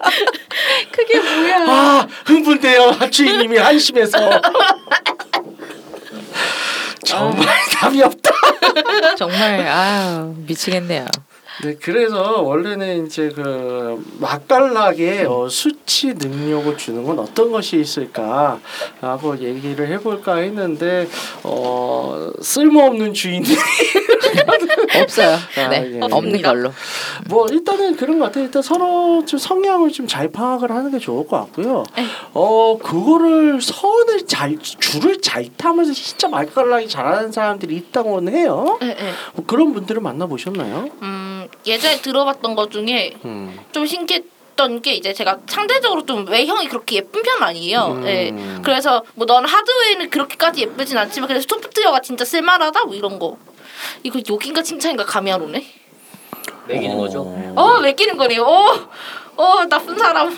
그게 0.91 1.20
뭐야? 1.20 1.66
아, 1.68 2.07
흥분돼요. 2.26 2.97
주인님이 3.12 3.60
한심해서. 3.60 4.41
정말 7.05 7.47
답이 7.74 8.01
없다. 8.01 8.32
정말 9.18 9.68
아 9.68 10.32
미치겠네요. 10.36 11.05
네, 11.64 11.76
그래서 11.82 12.41
원래는 12.41 13.05
이제 13.05 13.30
그 13.36 14.01
맛깔나게 14.20 15.26
어, 15.28 15.47
수치 15.49 16.14
능력을 16.14 16.78
주는 16.78 17.03
건 17.03 17.20
어떤 17.20 17.51
것이 17.51 17.80
있을까라고 17.80 19.39
얘기를 19.39 19.88
해볼까 19.89 20.36
했는데 20.36 21.07
어, 21.43 22.32
쓸모없는 22.41 23.14
주인이 23.14 23.45
없어요. 25.01 25.36
아, 25.57 25.68
네, 25.70 25.91
예. 25.95 25.99
없는 26.01 26.41
걸로. 26.41 26.72
뭐 27.28 27.47
일단은 27.47 27.95
그런 27.95 28.20
것 28.20 28.26
같아요. 28.26 28.45
일단 28.45 28.62
서로 28.62 29.24
좀 29.26 29.39
성향을 29.39 29.91
좀 29.91 30.10
잘 30.10 30.32
파악을 30.32 30.72
하는 30.72 30.91
게 30.91 30.97
좋을 30.97 31.28
것 31.28 31.38
같고요. 31.38 31.84
어 32.34 32.80
그거를 32.82 33.62
선을 33.62 34.26
잘 34.26 34.57
줄을 34.60 35.22
잘 35.22 35.45
타면서 35.55 35.93
진짜 35.93 36.28
맛깔나게 36.28 36.88
잘하는 36.88 37.32
사람들이 37.32 37.76
있다고는 37.76 38.34
해요. 38.34 38.78
네, 38.82 38.95
네. 38.95 39.12
뭐 39.36 39.45
그런 39.45 39.72
분들을 39.74 40.01
만나 40.01 40.26
보셨나요? 40.26 40.89
음 41.03 41.47
예전에 41.66 41.97
들어봤던 42.02 42.56
것 42.56 42.72
중에 42.72 43.14
음. 43.26 43.60
좀 43.72 43.86
신기했던 43.86 44.82
게 44.82 44.93
이제 44.93 45.14
제가 45.14 45.39
상대적으로 45.47 46.06
좀 46.06 46.28
외형이 46.28 46.68
그렇게 46.68 46.97
예쁜 46.97 47.22
편 47.22 47.41
아니에요. 47.43 47.88
음. 47.97 48.02
네. 48.02 48.34
그래서 48.64 49.04
뭐 49.16 49.26
넌 49.28 49.45
하드웨어는 49.45 50.10
그렇게까지 50.10 50.62
예쁘진 50.62 50.97
않지만 50.97 51.28
그래서 51.28 51.45
소프트웨어가 51.50 52.02
진짜 52.02 52.26
쓸만하다 52.26 52.86
뭐 52.86 52.95
이런 52.95 53.20
거. 53.20 53.38
이거 54.04 54.20
욕인가 54.30 54.62
칭찬인가 54.62 55.06
감이 55.06 55.32
안 55.32 55.41
오네. 55.41 55.66
매기는 56.68 56.97
거죠. 56.97 57.22
어 57.56 57.80
매기는 57.80 58.16
거네요. 58.18 58.43
어, 58.43 58.89
어 59.38 59.66
나쁜 59.66 59.97
사람. 59.97 60.38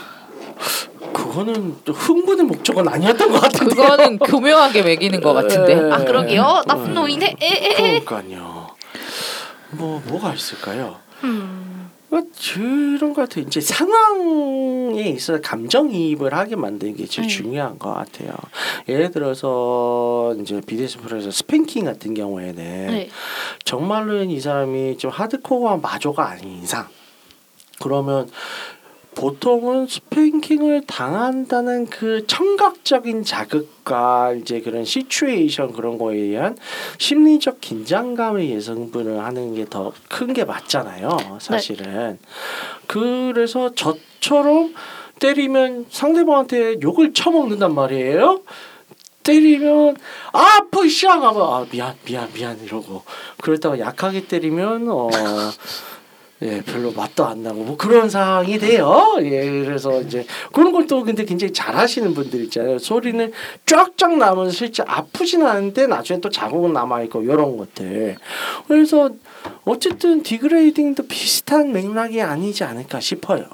그거는 1.13 1.75
또 1.83 1.91
흥분의 1.93 2.45
목적은 2.45 2.87
아니었던 2.87 3.31
것 3.31 3.39
같은데. 3.41 3.75
그거는 3.75 4.19
교묘하게 4.19 4.83
매기는 4.83 5.19
것 5.21 5.33
같은데. 5.33 5.75
네. 5.75 5.91
아 5.91 5.97
그러게요. 5.97 6.61
나쁜 6.67 6.85
음. 6.87 6.93
놈이네. 6.93 7.35
에에에. 7.41 7.99
그러니까요. 8.01 8.50
뭐 9.71 10.01
뭐가 10.07 10.33
있을까요? 10.33 10.99
음. 11.23 11.89
뭐 12.09 12.21
그런 12.53 13.13
것 13.13 13.21
같아요. 13.21 13.45
이제 13.45 13.61
상황에 13.61 15.01
있어 15.09 15.39
감정이입을 15.39 16.33
하게 16.33 16.57
만드는 16.57 16.97
게 16.97 17.05
제일 17.05 17.27
음. 17.27 17.29
중요한 17.29 17.79
것 17.79 17.93
같아요. 17.93 18.33
예를 18.89 19.11
들어서 19.11 20.35
이제 20.41 20.59
BDSM 20.59 21.03
프로에서 21.05 21.31
스팽킹 21.31 21.85
같은 21.85 22.13
경우에는 22.13 22.55
네. 22.55 23.09
정말로 23.63 24.21
이 24.23 24.39
사람이 24.41 24.97
좀 24.97 25.09
하드코어한 25.09 25.81
마조가 25.81 26.27
아닌 26.27 26.61
이상 26.61 26.87
그러면 27.81 28.29
보통은 29.15 29.87
스팽킹을 29.87 30.83
당한다는 30.87 31.85
그 31.87 32.25
청각적인 32.27 33.23
자극과 33.23 34.33
이제 34.33 34.61
그런 34.61 34.85
시츄에이션 34.85 35.73
그런 35.73 35.97
거에 35.97 36.15
의한 36.17 36.57
심리적 36.97 37.59
긴장감의 37.61 38.49
예성분을 38.51 39.23
하는 39.23 39.53
게 39.55 39.65
더 39.65 39.91
큰 40.09 40.33
게 40.33 40.45
맞잖아요. 40.45 41.37
사실은. 41.41 42.17
그래서 42.87 43.73
저처럼 43.75 44.73
때리면 45.19 45.85
상대방한테 45.89 46.79
욕을 46.81 47.13
쳐먹는단 47.13 47.75
말이에요. 47.75 48.41
때리면 49.23 49.97
아 50.33 50.61
푸시앙 50.71 51.23
하면 51.23 51.41
아 51.43 51.65
미안 51.69 51.93
미안 52.05 52.27
미안 52.33 52.59
이러고 52.63 53.03
그러다가 53.41 53.77
약하게 53.77 54.25
때리면 54.25 54.87
어 54.89 55.09
예, 56.43 56.61
별로 56.61 56.91
맛도 56.91 57.23
안 57.25 57.43
나고 57.43 57.63
뭐 57.63 57.77
그런 57.77 58.09
상황이 58.09 58.57
돼요. 58.57 59.17
예, 59.19 59.63
그래서 59.63 60.01
이제 60.01 60.25
그런 60.51 60.71
걸 60.71 60.81
또 60.91 61.03
근데 61.03 61.23
굉장히 61.23 61.53
잘하시는 61.53 62.13
분들 62.13 62.43
있잖아요. 62.45 62.77
소리는 62.77 63.31
쫙쫙 63.65 64.17
나면서 64.17 64.51
실제 64.51 64.83
아프진 64.85 65.41
않은데 65.45 65.87
나중에 65.87 66.19
또 66.19 66.29
자국은 66.29 66.73
남아 66.73 67.03
있고 67.03 67.21
이런 67.21 67.55
것들. 67.55 68.17
그래서 68.67 69.11
어쨌든 69.63 70.21
degrading도 70.23 71.07
비슷한 71.07 71.71
맥락이 71.71 72.21
아니지 72.21 72.63
않을까 72.65 72.99
싶어요. 72.99 73.45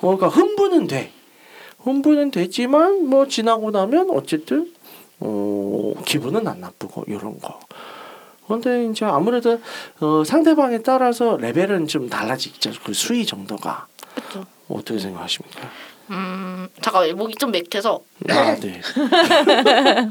어, 0.00 0.16
그러니까 0.16 0.28
흥분은 0.28 0.86
돼. 0.86 1.12
흥분은 1.80 2.30
되지만 2.30 3.06
뭐 3.06 3.26
지나고 3.26 3.70
나면 3.70 4.08
어쨌든 4.10 4.72
어, 5.20 5.92
기분은 6.06 6.46
안 6.46 6.60
나쁘고 6.60 7.04
이런 7.08 7.38
거. 7.38 7.60
근데 8.60 8.90
이제 8.90 9.04
아무래도 9.04 9.60
어, 10.00 10.22
상대방에 10.24 10.82
따라서 10.82 11.36
레벨은 11.36 11.86
좀 11.86 12.08
달라지죠. 12.08 12.72
그 12.84 12.92
수위 12.92 13.24
정도가 13.26 13.86
그렇죠. 14.14 14.46
어떻게 14.68 14.98
생각하십니까? 14.98 15.68
음 16.10 16.68
잠깐 16.80 17.14
목이 17.16 17.36
좀 17.36 17.50
맥혀서 17.52 18.00
아, 18.28 18.56
네. 18.56 18.80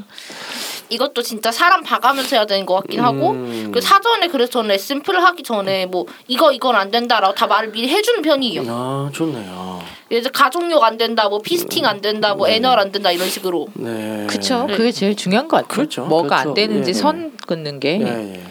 이것도 0.88 1.22
진짜 1.22 1.50
사람 1.50 1.82
봐가면서 1.82 2.36
해야 2.36 2.44
되는 2.44 2.66
것 2.66 2.74
같긴 2.74 3.00
하고 3.00 3.30
음. 3.30 3.70
그 3.72 3.80
사전에 3.80 4.28
그래서 4.28 4.50
저는 4.52 4.68
레슨플을 4.68 5.22
하기 5.24 5.42
전에 5.42 5.86
뭐 5.86 6.06
이거 6.28 6.52
이건 6.52 6.76
안 6.76 6.90
된다라고 6.90 7.34
다 7.34 7.46
말을 7.46 7.70
미리 7.72 7.88
해주는 7.88 8.20
편이에요. 8.20 8.64
아, 8.66 9.10
좋네요. 9.12 9.82
예를 10.10 10.24
들어 10.24 10.32
가족력 10.32 10.82
안 10.82 10.98
된다, 10.98 11.28
뭐 11.30 11.40
피스팅 11.40 11.86
안 11.86 12.02
된다, 12.02 12.34
뭐 12.34 12.46
애널 12.48 12.78
안 12.78 12.92
된다 12.92 13.10
이런 13.10 13.30
식으로. 13.30 13.68
네. 13.74 14.26
그쵸. 14.28 14.66
네. 14.66 14.76
그게 14.76 14.92
제일 14.92 15.16
중요한 15.16 15.48
것 15.48 15.56
같아요. 15.56 15.68
그렇죠. 15.68 16.04
뭐가 16.04 16.36
안 16.36 16.42
그렇죠. 16.52 16.54
되는지 16.54 16.88
예, 16.88 16.90
예. 16.90 16.92
선 16.92 17.31
긋는 17.46 17.80
게. 17.80 18.00
예, 18.00 18.06
예. 18.06 18.44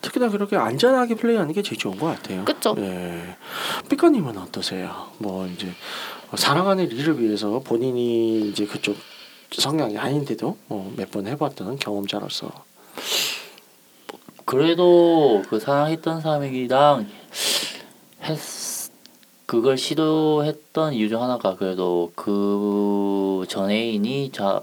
특히나 0.00 0.28
그렇게 0.28 0.56
안전하게 0.56 1.14
플레이하는 1.16 1.52
게 1.52 1.62
제일 1.62 1.78
좋은 1.78 1.98
것 1.98 2.06
같아요. 2.06 2.44
그쵸. 2.44 2.74
예. 2.78 3.36
삐까님은 3.88 4.38
어떠세요? 4.38 5.08
뭐 5.18 5.46
이제 5.46 5.68
사랑하는 6.34 6.86
리를 6.86 7.20
위해서 7.20 7.60
본인이 7.60 8.48
이제 8.48 8.66
그쪽 8.66 8.96
성향이 9.50 9.98
아닌데도 9.98 10.56
어, 10.68 10.92
몇번 10.96 11.26
해봤던 11.26 11.78
경험자로서 11.78 12.50
그래도 14.44 15.42
그 15.48 15.60
사랑했던 15.60 16.20
사람이랑 16.20 17.06
했 18.22 18.38
그걸 19.46 19.76
시도했던 19.76 20.94
이유 20.94 21.10
중 21.10 21.22
하나가 21.22 21.56
그래도 21.56 22.10
그 22.14 23.44
전애인이 23.48 24.32
자 24.32 24.62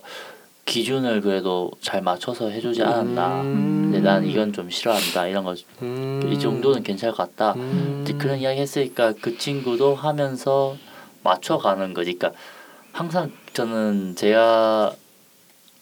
기준을 0.70 1.22
그래도 1.22 1.72
잘 1.82 2.04
맞춰서 2.04 2.50
해주지 2.50 2.84
않았나. 2.84 3.42
음. 3.42 3.90
근데 3.92 4.02
난 4.02 4.24
이건 4.24 4.54
좀 4.54 4.70
싫어한다 4.70 5.28
이런 5.28 5.44
거이 5.44 5.66
음. 5.82 6.38
정도는 6.40 6.84
괜찮을 6.84 7.16
것 7.16 7.36
같다. 7.36 7.54
음. 7.54 8.02
이제 8.04 8.14
그런 8.14 8.38
이야기 8.38 8.62
했으니까 8.62 9.14
그 9.20 9.38
친구도 9.38 9.96
하면서 9.96 10.78
맞춰가는 11.24 11.96
거지. 11.96 12.14
그러니까 12.14 12.40
항상 12.92 13.32
저는 13.54 14.16
제가 14.16 14.94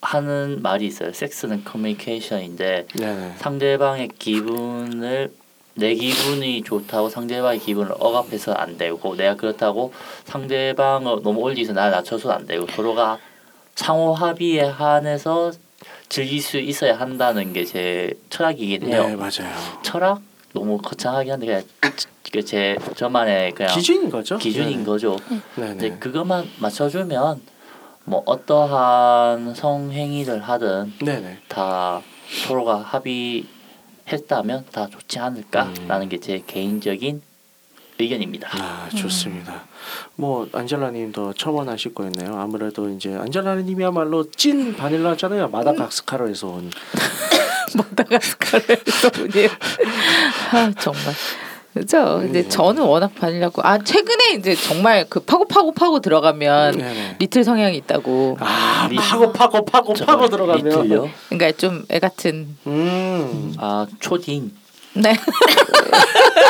하는 0.01 0.61
말이 0.61 0.85
있어요. 0.85 1.11
섹스는 1.11 1.65
커뮤니케이션인데 1.65 2.88
네네. 2.95 3.33
상대방의 3.38 4.09
기분을 4.17 5.33
내 5.75 5.93
기분이 5.95 6.63
좋다고 6.63 7.09
상대방의 7.09 7.59
기분을 7.59 7.91
억압해서 7.99 8.53
안 8.53 8.77
되고 8.77 9.15
내가 9.15 9.35
그렇다고 9.35 9.91
상대방을 10.23 11.23
너무 11.23 11.41
올리서 11.41 11.73
나 11.73 11.89
낮춰서 11.89 12.31
안 12.31 12.47
되고 12.47 12.65
서로가 12.67 13.19
상호 13.78 14.11
합의에 14.13 14.61
한해서 14.63 15.51
즐길 16.09 16.41
수 16.41 16.57
있어야 16.57 16.99
한다는 16.99 17.53
게 17.53 17.63
제 17.63 18.11
철학이긴 18.30 18.88
해요. 18.88 19.07
네 19.07 19.15
맞아요. 19.15 19.53
철학 19.84 20.21
너무 20.53 20.78
거창하긴 20.80 21.34
한데 21.34 21.45
그냥 21.45 21.63
그제 22.32 22.78
저만의 22.95 23.51
그냥 23.53 23.73
기준인 23.75 24.09
거죠. 24.09 24.38
기준인 24.39 24.84
거죠. 24.84 25.15
네네. 25.55 25.75
이제 25.75 25.89
그것만 25.99 26.49
맞춰주면 26.59 27.39
뭐 28.05 28.23
어떠한 28.25 29.53
성행위를 29.53 30.41
하든 30.41 30.93
네네. 31.03 31.38
다 31.47 32.01
서로가 32.47 32.78
합의했다면 32.80 34.65
다 34.71 34.88
좋지 34.89 35.19
않을까라는 35.19 36.09
게제 36.09 36.43
개인적인 36.47 37.21
의견입니다. 37.99 38.49
아 38.53 38.89
좋습니다. 38.95 39.63
뭐 40.15 40.47
안젤라님도 40.51 41.33
첨언하실 41.33 41.93
거였네요. 41.93 42.35
아무래도 42.39 42.89
이제 42.89 43.15
안젤라님이야말로 43.15 44.29
찐 44.31 44.75
바닐라잖아요. 44.75 45.49
마다가스카르에서 45.49 46.47
온. 46.47 46.69
마다가스카르에서 47.75 49.09
분이 49.11 49.47
아 50.51 50.71
정말 50.79 51.13
그죠. 51.73 52.19
근데 52.21 52.41
네. 52.43 52.49
저는 52.49 52.81
워낙 52.83 53.13
바닐라고 53.13 53.61
아 53.63 53.77
최근에 53.77 54.31
이제 54.39 54.55
정말 54.55 55.05
그 55.09 55.19
파고 55.19 55.45
파고 55.45 55.73
파고 55.73 55.99
들어가면 55.99 56.77
네네. 56.77 57.15
리틀 57.19 57.43
성향이 57.43 57.77
있다고. 57.77 58.37
아 58.39 58.87
리- 58.89 58.95
파고 58.95 59.31
파고 59.33 59.65
파고 59.65 59.93
파고 59.93 60.27
들어가면. 60.29 60.65
리틀요? 60.65 61.09
그러니까 61.29 61.51
좀 61.57 61.85
애 61.91 61.99
같은. 61.99 62.55
음. 62.65 63.53
아 63.59 63.85
초딩. 63.99 64.51
네. 64.93 65.13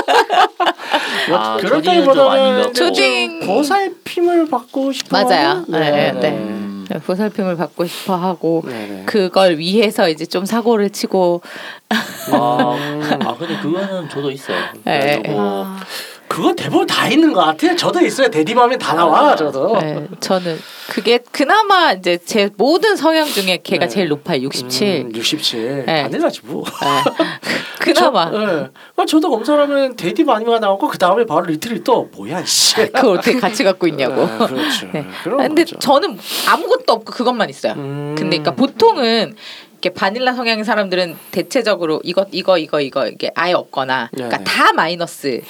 아것 1.34 2.15
같고. 2.57 2.73
초딩. 2.73 3.39
보살핌을 3.45 4.47
받고 4.49 4.91
싶어. 4.91 5.23
맞아요. 5.23 5.49
하는? 5.49 5.65
네, 5.67 6.11
네. 6.13 6.30
음, 6.30 6.86
보살핌을 7.05 7.57
받고 7.57 7.86
싶어 7.86 8.15
하고 8.15 8.63
네네. 8.65 9.03
그걸 9.05 9.57
위해서 9.57 10.09
이제 10.09 10.25
좀 10.25 10.45
사고를 10.45 10.89
치고 10.89 11.41
아, 11.89 12.78
아 13.25 13.36
근데 13.38 13.57
그거는 13.61 14.09
저도 14.09 14.32
있어요. 14.32 14.57
네. 14.84 15.21
그래서 15.21 15.32
뭐 15.32 15.65
아, 15.65 15.80
그거 16.28 16.53
대부분 16.53 16.86
다 16.86 17.07
있는 17.07 17.34
것 17.34 17.41
같아요. 17.41 17.75
저도 17.75 18.01
있어요. 18.01 18.30
대디맘에 18.30 18.78
다 18.78 18.93
나와 18.93 19.36
저도. 19.36 19.80
네, 19.80 20.07
저는 20.19 20.57
그게 20.89 21.19
그나마 21.32 21.93
이제 21.93 22.17
제 22.23 22.49
모든 22.57 22.95
성향 22.95 23.25
중에 23.25 23.59
걔가 23.63 23.86
네. 23.86 23.89
제일 23.89 24.09
높아요. 24.09 24.41
67. 24.41 25.05
음, 25.05 25.11
67. 25.15 25.86
네. 25.86 26.03
바닐라지 26.03 26.41
뭐. 26.43 26.63
네. 26.63 27.28
그나마 27.80 28.30
저, 28.30 28.38
네. 28.39 28.67
아, 28.97 29.05
저도 29.05 29.30
검사하면 29.30 29.95
데디 29.95 30.23
마니가 30.25 30.59
나오고 30.59 30.88
그 30.89 30.97
다음에 30.97 31.25
바로 31.25 31.45
리틀이 31.45 31.84
또 31.84 32.09
뭐야 32.15 32.43
씨. 32.45 32.75
그걸 32.75 33.17
어떻게 33.17 33.39
같이 33.39 33.63
갖고 33.63 33.88
있냐고. 33.88 34.25
네, 34.25 34.38
그렇죠. 34.38 34.88
네. 34.91 35.05
그런 35.23 35.38
근데 35.39 35.63
거죠. 35.63 35.80
저는 35.80 36.17
아무것도 36.49 36.93
없고 36.93 37.13
그것만 37.13 37.49
있어요. 37.49 37.73
음. 37.73 38.15
근데 38.17 38.38
그러니까 38.38 38.51
보통은 38.51 39.36
이렇게 39.73 39.89
바닐라 39.91 40.34
성향인 40.34 40.63
사람들은 40.63 41.17
대체적으로 41.32 42.01
이거 42.03 42.25
이거 42.32 42.57
이거 42.57 42.82
이거 42.82 43.07
이게 43.07 43.32
아예 43.36 43.53
없거나 43.53 44.09
그러니까. 44.13 44.43
다 44.43 44.73
마이너스 44.73 45.41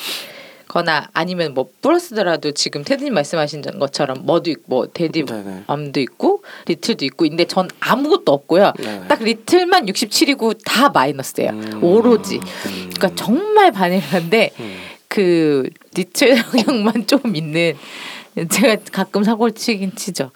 거나 0.68 1.09
아니면 1.13 1.53
뭐 1.53 1.70
플러스더라도 1.82 2.51
지금 2.51 2.84
테드님 2.84 3.13
말씀하신 3.13 3.61
것처럼 3.80 4.26
뭐도 4.26 4.49
있고 4.51 4.63
뭐 4.68 4.88
데디 4.88 5.24
네네. 5.24 5.63
암도 5.68 5.99
있고 6.01 6.43
리틀도 6.65 7.05
있고 7.05 7.28
근데 7.28 7.45
전 7.45 7.70
아무것도 7.80 8.32
없고요. 8.32 8.74
네네. 8.78 9.07
딱 9.07 9.24
리틀만 9.24 9.86
67이고 9.86 10.57
다 10.65 10.89
마이너스예요. 10.89 11.51
음. 11.51 11.84
오로지. 11.84 12.36
음. 12.38 12.91
그러니까 12.95 13.11
정말 13.15 13.72
바닐라인데 13.72 14.51
음. 14.59 14.78
그 15.07 15.70
리틀 15.95 16.38
성향만 16.43 17.07
좀 17.07 17.36
있는 17.36 17.76
제가 18.51 18.78
가끔 18.91 19.24
사고를 19.24 19.53
치긴 19.53 19.95
치죠. 19.95 20.32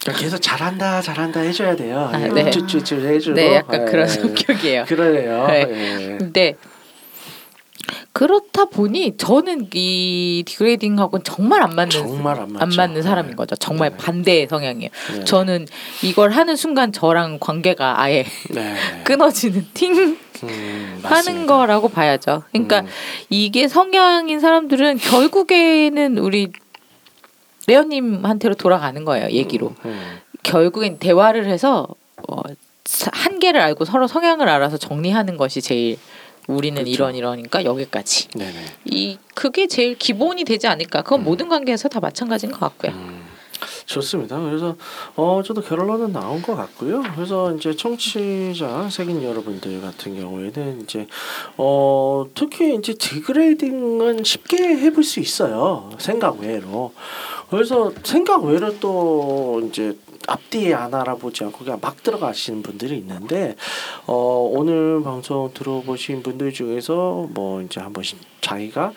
그러니까 0.00 0.22
계속 0.24 0.38
잘한다 0.40 1.02
잘한다 1.02 1.40
해줘야 1.40 1.76
돼요. 1.76 2.10
아, 2.12 2.20
예, 2.20 2.28
네. 2.28 2.50
쭈쭈쭈 2.50 2.96
해주고. 3.06 3.36
네, 3.36 3.56
약간 3.56 3.82
예. 3.82 3.90
그런 3.90 4.08
성격이에요. 4.08 4.84
그러네요. 4.86 5.46
네. 5.46 5.66
예. 5.68 6.16
근데 6.16 6.56
그렇다 8.12 8.66
보니 8.66 9.16
저는 9.16 9.68
이 9.74 10.42
디그레이딩하고는 10.46 11.24
정말 11.24 11.62
안 11.62 11.70
맞는 11.74 11.90
정말 11.90 12.38
안. 12.40 12.56
안 12.58 12.68
맞는 12.70 13.02
사람인 13.02 13.30
네. 13.30 13.36
거죠. 13.36 13.56
정말 13.56 13.90
네. 13.90 13.96
반대의 13.96 14.46
성향이에요. 14.48 14.90
네. 15.14 15.24
저는 15.24 15.66
이걸 16.02 16.30
하는 16.30 16.56
순간 16.56 16.92
저랑 16.92 17.38
관계가 17.40 18.00
아예 18.00 18.24
네. 18.50 18.74
끊어지는 19.04 19.66
팅 19.74 20.16
음, 20.42 21.00
하는. 21.04 21.46
거라고 21.46 21.88
봐야죠. 21.88 22.42
그러니까 22.52 22.80
음. 22.80 22.86
이게 23.28 23.68
성향인 23.68 24.40
사람들은 24.40 24.98
결국에는 24.98 26.18
우리 26.18 26.48
레오님한테로 27.66 28.54
돌아가는 28.54 29.04
거예요. 29.04 29.28
얘기로. 29.30 29.74
음. 29.84 30.18
결국엔 30.42 30.98
대화를 30.98 31.46
해서 31.46 31.86
어, 32.28 32.40
사- 32.84 33.10
한계를 33.12 33.60
알고 33.60 33.84
서로 33.84 34.06
성향을 34.06 34.48
알아서 34.48 34.76
정리하는 34.78 35.36
것이 35.36 35.60
제일 35.60 35.98
우리는 36.50 36.82
그렇죠. 36.82 36.90
이런 36.90 37.14
이러니까 37.14 37.64
여기까지. 37.64 38.28
네네. 38.28 38.64
이 38.86 39.18
그게 39.34 39.66
제일 39.66 39.96
기본이 39.96 40.44
되지 40.44 40.66
않을까. 40.66 41.02
그건 41.02 41.24
모든 41.24 41.48
관계에서 41.48 41.88
다 41.88 42.00
마찬가지인 42.00 42.52
것 42.52 42.60
같고요. 42.60 42.92
음, 42.92 43.24
좋습니다. 43.86 44.38
그래서 44.40 44.76
어 45.16 45.42
저도 45.44 45.62
결론은 45.62 46.12
나온 46.12 46.42
것 46.42 46.56
같고요. 46.56 47.02
그래서 47.14 47.54
이제 47.54 47.74
청취자 47.74 48.88
색인 48.90 49.22
여러분들 49.22 49.80
같은 49.80 50.18
경우에는 50.18 50.82
이제 50.82 51.06
어 51.56 52.26
특히 52.34 52.74
이제 52.74 52.94
degrading은 52.94 54.24
쉽게 54.24 54.56
해볼 54.56 55.04
수 55.04 55.20
있어요. 55.20 55.90
생각 55.98 56.40
외로. 56.40 56.92
그래서 57.50 57.92
생각 58.04 58.44
외로 58.44 58.78
또 58.78 59.62
이제 59.68 59.96
앞뒤에 60.26 60.74
안 60.74 60.94
알아보지 60.94 61.44
않고 61.44 61.64
그냥 61.64 61.78
막 61.80 62.02
들어가시는 62.02 62.62
분들이 62.62 62.96
있는데 62.98 63.56
어 64.06 64.14
오늘 64.52 65.02
방송 65.02 65.52
들어보신 65.54 66.22
분들 66.22 66.52
중에서 66.52 67.26
뭐 67.30 67.62
이제 67.62 67.80
한 67.80 67.92
번씩 67.92 68.18
자기가 68.40 68.92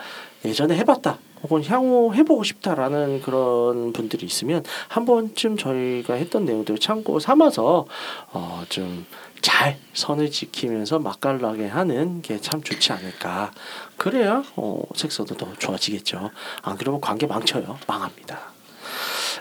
예전에 0.46 0.76
해봤다 0.78 1.18
혹은 1.44 1.64
향후 1.66 2.14
해보고 2.14 2.44
싶다라는 2.44 3.22
그런 3.22 3.92
분들이 3.94 4.26
있으면 4.26 4.64
한 4.88 5.06
번쯤 5.06 5.58
저희가 5.58 6.14
했던 6.14 6.46
내용들을 6.46 6.80
참고 6.80 7.20
삼아서 7.20 7.86
어 8.34 8.64
좀 8.70 9.06
잘 9.44 9.78
선을 9.94 10.32
지키면서 10.32 11.00
맛깔나게 11.00 11.68
하는 11.68 12.22
게 12.22 12.40
참 12.40 12.64
좋지 12.64 12.94
않을까. 12.94 13.52
그래야 13.98 14.42
어 14.56 14.82
섹스도 14.96 15.36
더 15.36 15.54
좋아지겠죠. 15.60 16.32
안 16.62 16.78
그러면 16.78 17.02
관계 17.02 17.28
망쳐요. 17.28 17.78
망합니다 17.86 18.53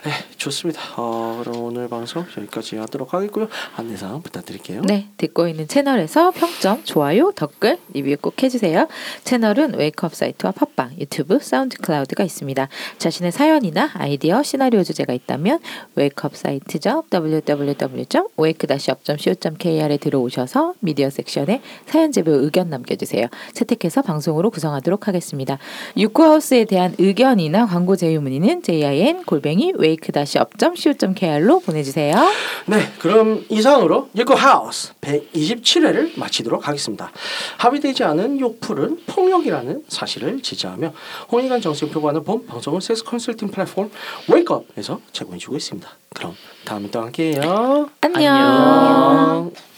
네 0.03 0.11
좋습니다 0.37 0.81
어 0.97 1.41
그럼 1.43 1.63
오늘 1.63 1.87
방송 1.87 2.25
여기까지 2.37 2.77
하도록 2.77 3.13
하겠고요 3.13 3.47
안내사항 3.75 4.21
부탁드릴게요 4.21 4.81
네, 4.81 5.07
듣고 5.17 5.47
있는 5.47 5.67
채널에서 5.67 6.31
평점, 6.31 6.83
좋아요, 6.83 7.31
댓글, 7.31 7.77
리뷰 7.93 8.15
꼭 8.21 8.43
해주세요. 8.43 8.87
채널은 9.23 9.75
웨이크업 9.75 10.13
사이트와 10.13 10.51
팟빵, 10.51 10.91
유튜브, 10.99 11.39
사운드 11.39 11.77
클라우드가 11.77 12.23
있습니다. 12.23 12.67
자신의 12.97 13.31
사연이나 13.31 13.89
아이디어, 13.93 14.43
시나리오 14.43 14.83
주제가 14.83 15.13
있다면 15.13 15.59
웨이크업 15.95 16.35
사이트죠. 16.35 17.05
www.wake-up.co.kr에 17.11 19.97
들어오셔서 19.97 20.73
미디어 20.79 21.09
섹션에 21.09 21.61
사연 21.85 22.11
제보 22.11 22.31
의견 22.31 22.69
남겨주세요. 22.69 23.27
채택해서 23.53 24.01
방송으로 24.01 24.49
구성하도록 24.49 25.07
하겠습니다. 25.07 25.57
유쿠하우스에 25.97 26.65
대한 26.65 26.95
의견이나 26.97 27.67
광고 27.67 27.95
제휴 27.95 28.19
문의는 28.21 28.63
jin 28.63 29.23
골뱅이 29.23 29.71
wake-up.co.kr로 29.93 31.59
보내주세요. 31.59 32.15
네, 32.65 32.91
그럼 32.99 33.45
이상으로 33.49 34.09
예고 34.15 34.33
하우스 34.33 34.93
127회를 35.01 36.17
마치도록 36.19 36.67
하겠습니다. 36.67 37.11
합의되지 37.57 38.03
않은 38.03 38.39
욕풀은 38.39 39.01
폭력이라는 39.07 39.83
사실을 39.87 40.41
지지하며 40.41 40.93
홍익한 41.31 41.61
정신 41.61 41.89
표방하는 41.89 42.23
본 42.23 42.45
방송은 42.45 42.81
섹스 42.81 43.03
컨설팅 43.03 43.49
플랫폼 43.49 43.91
웨이크업에서 44.27 44.99
제공해주고 45.11 45.55
있습니다. 45.55 45.89
그럼 46.13 46.35
다음에 46.65 46.89
또 46.89 47.01
함께해요. 47.01 47.89
안녕. 48.01 48.35
안녕. 48.35 49.72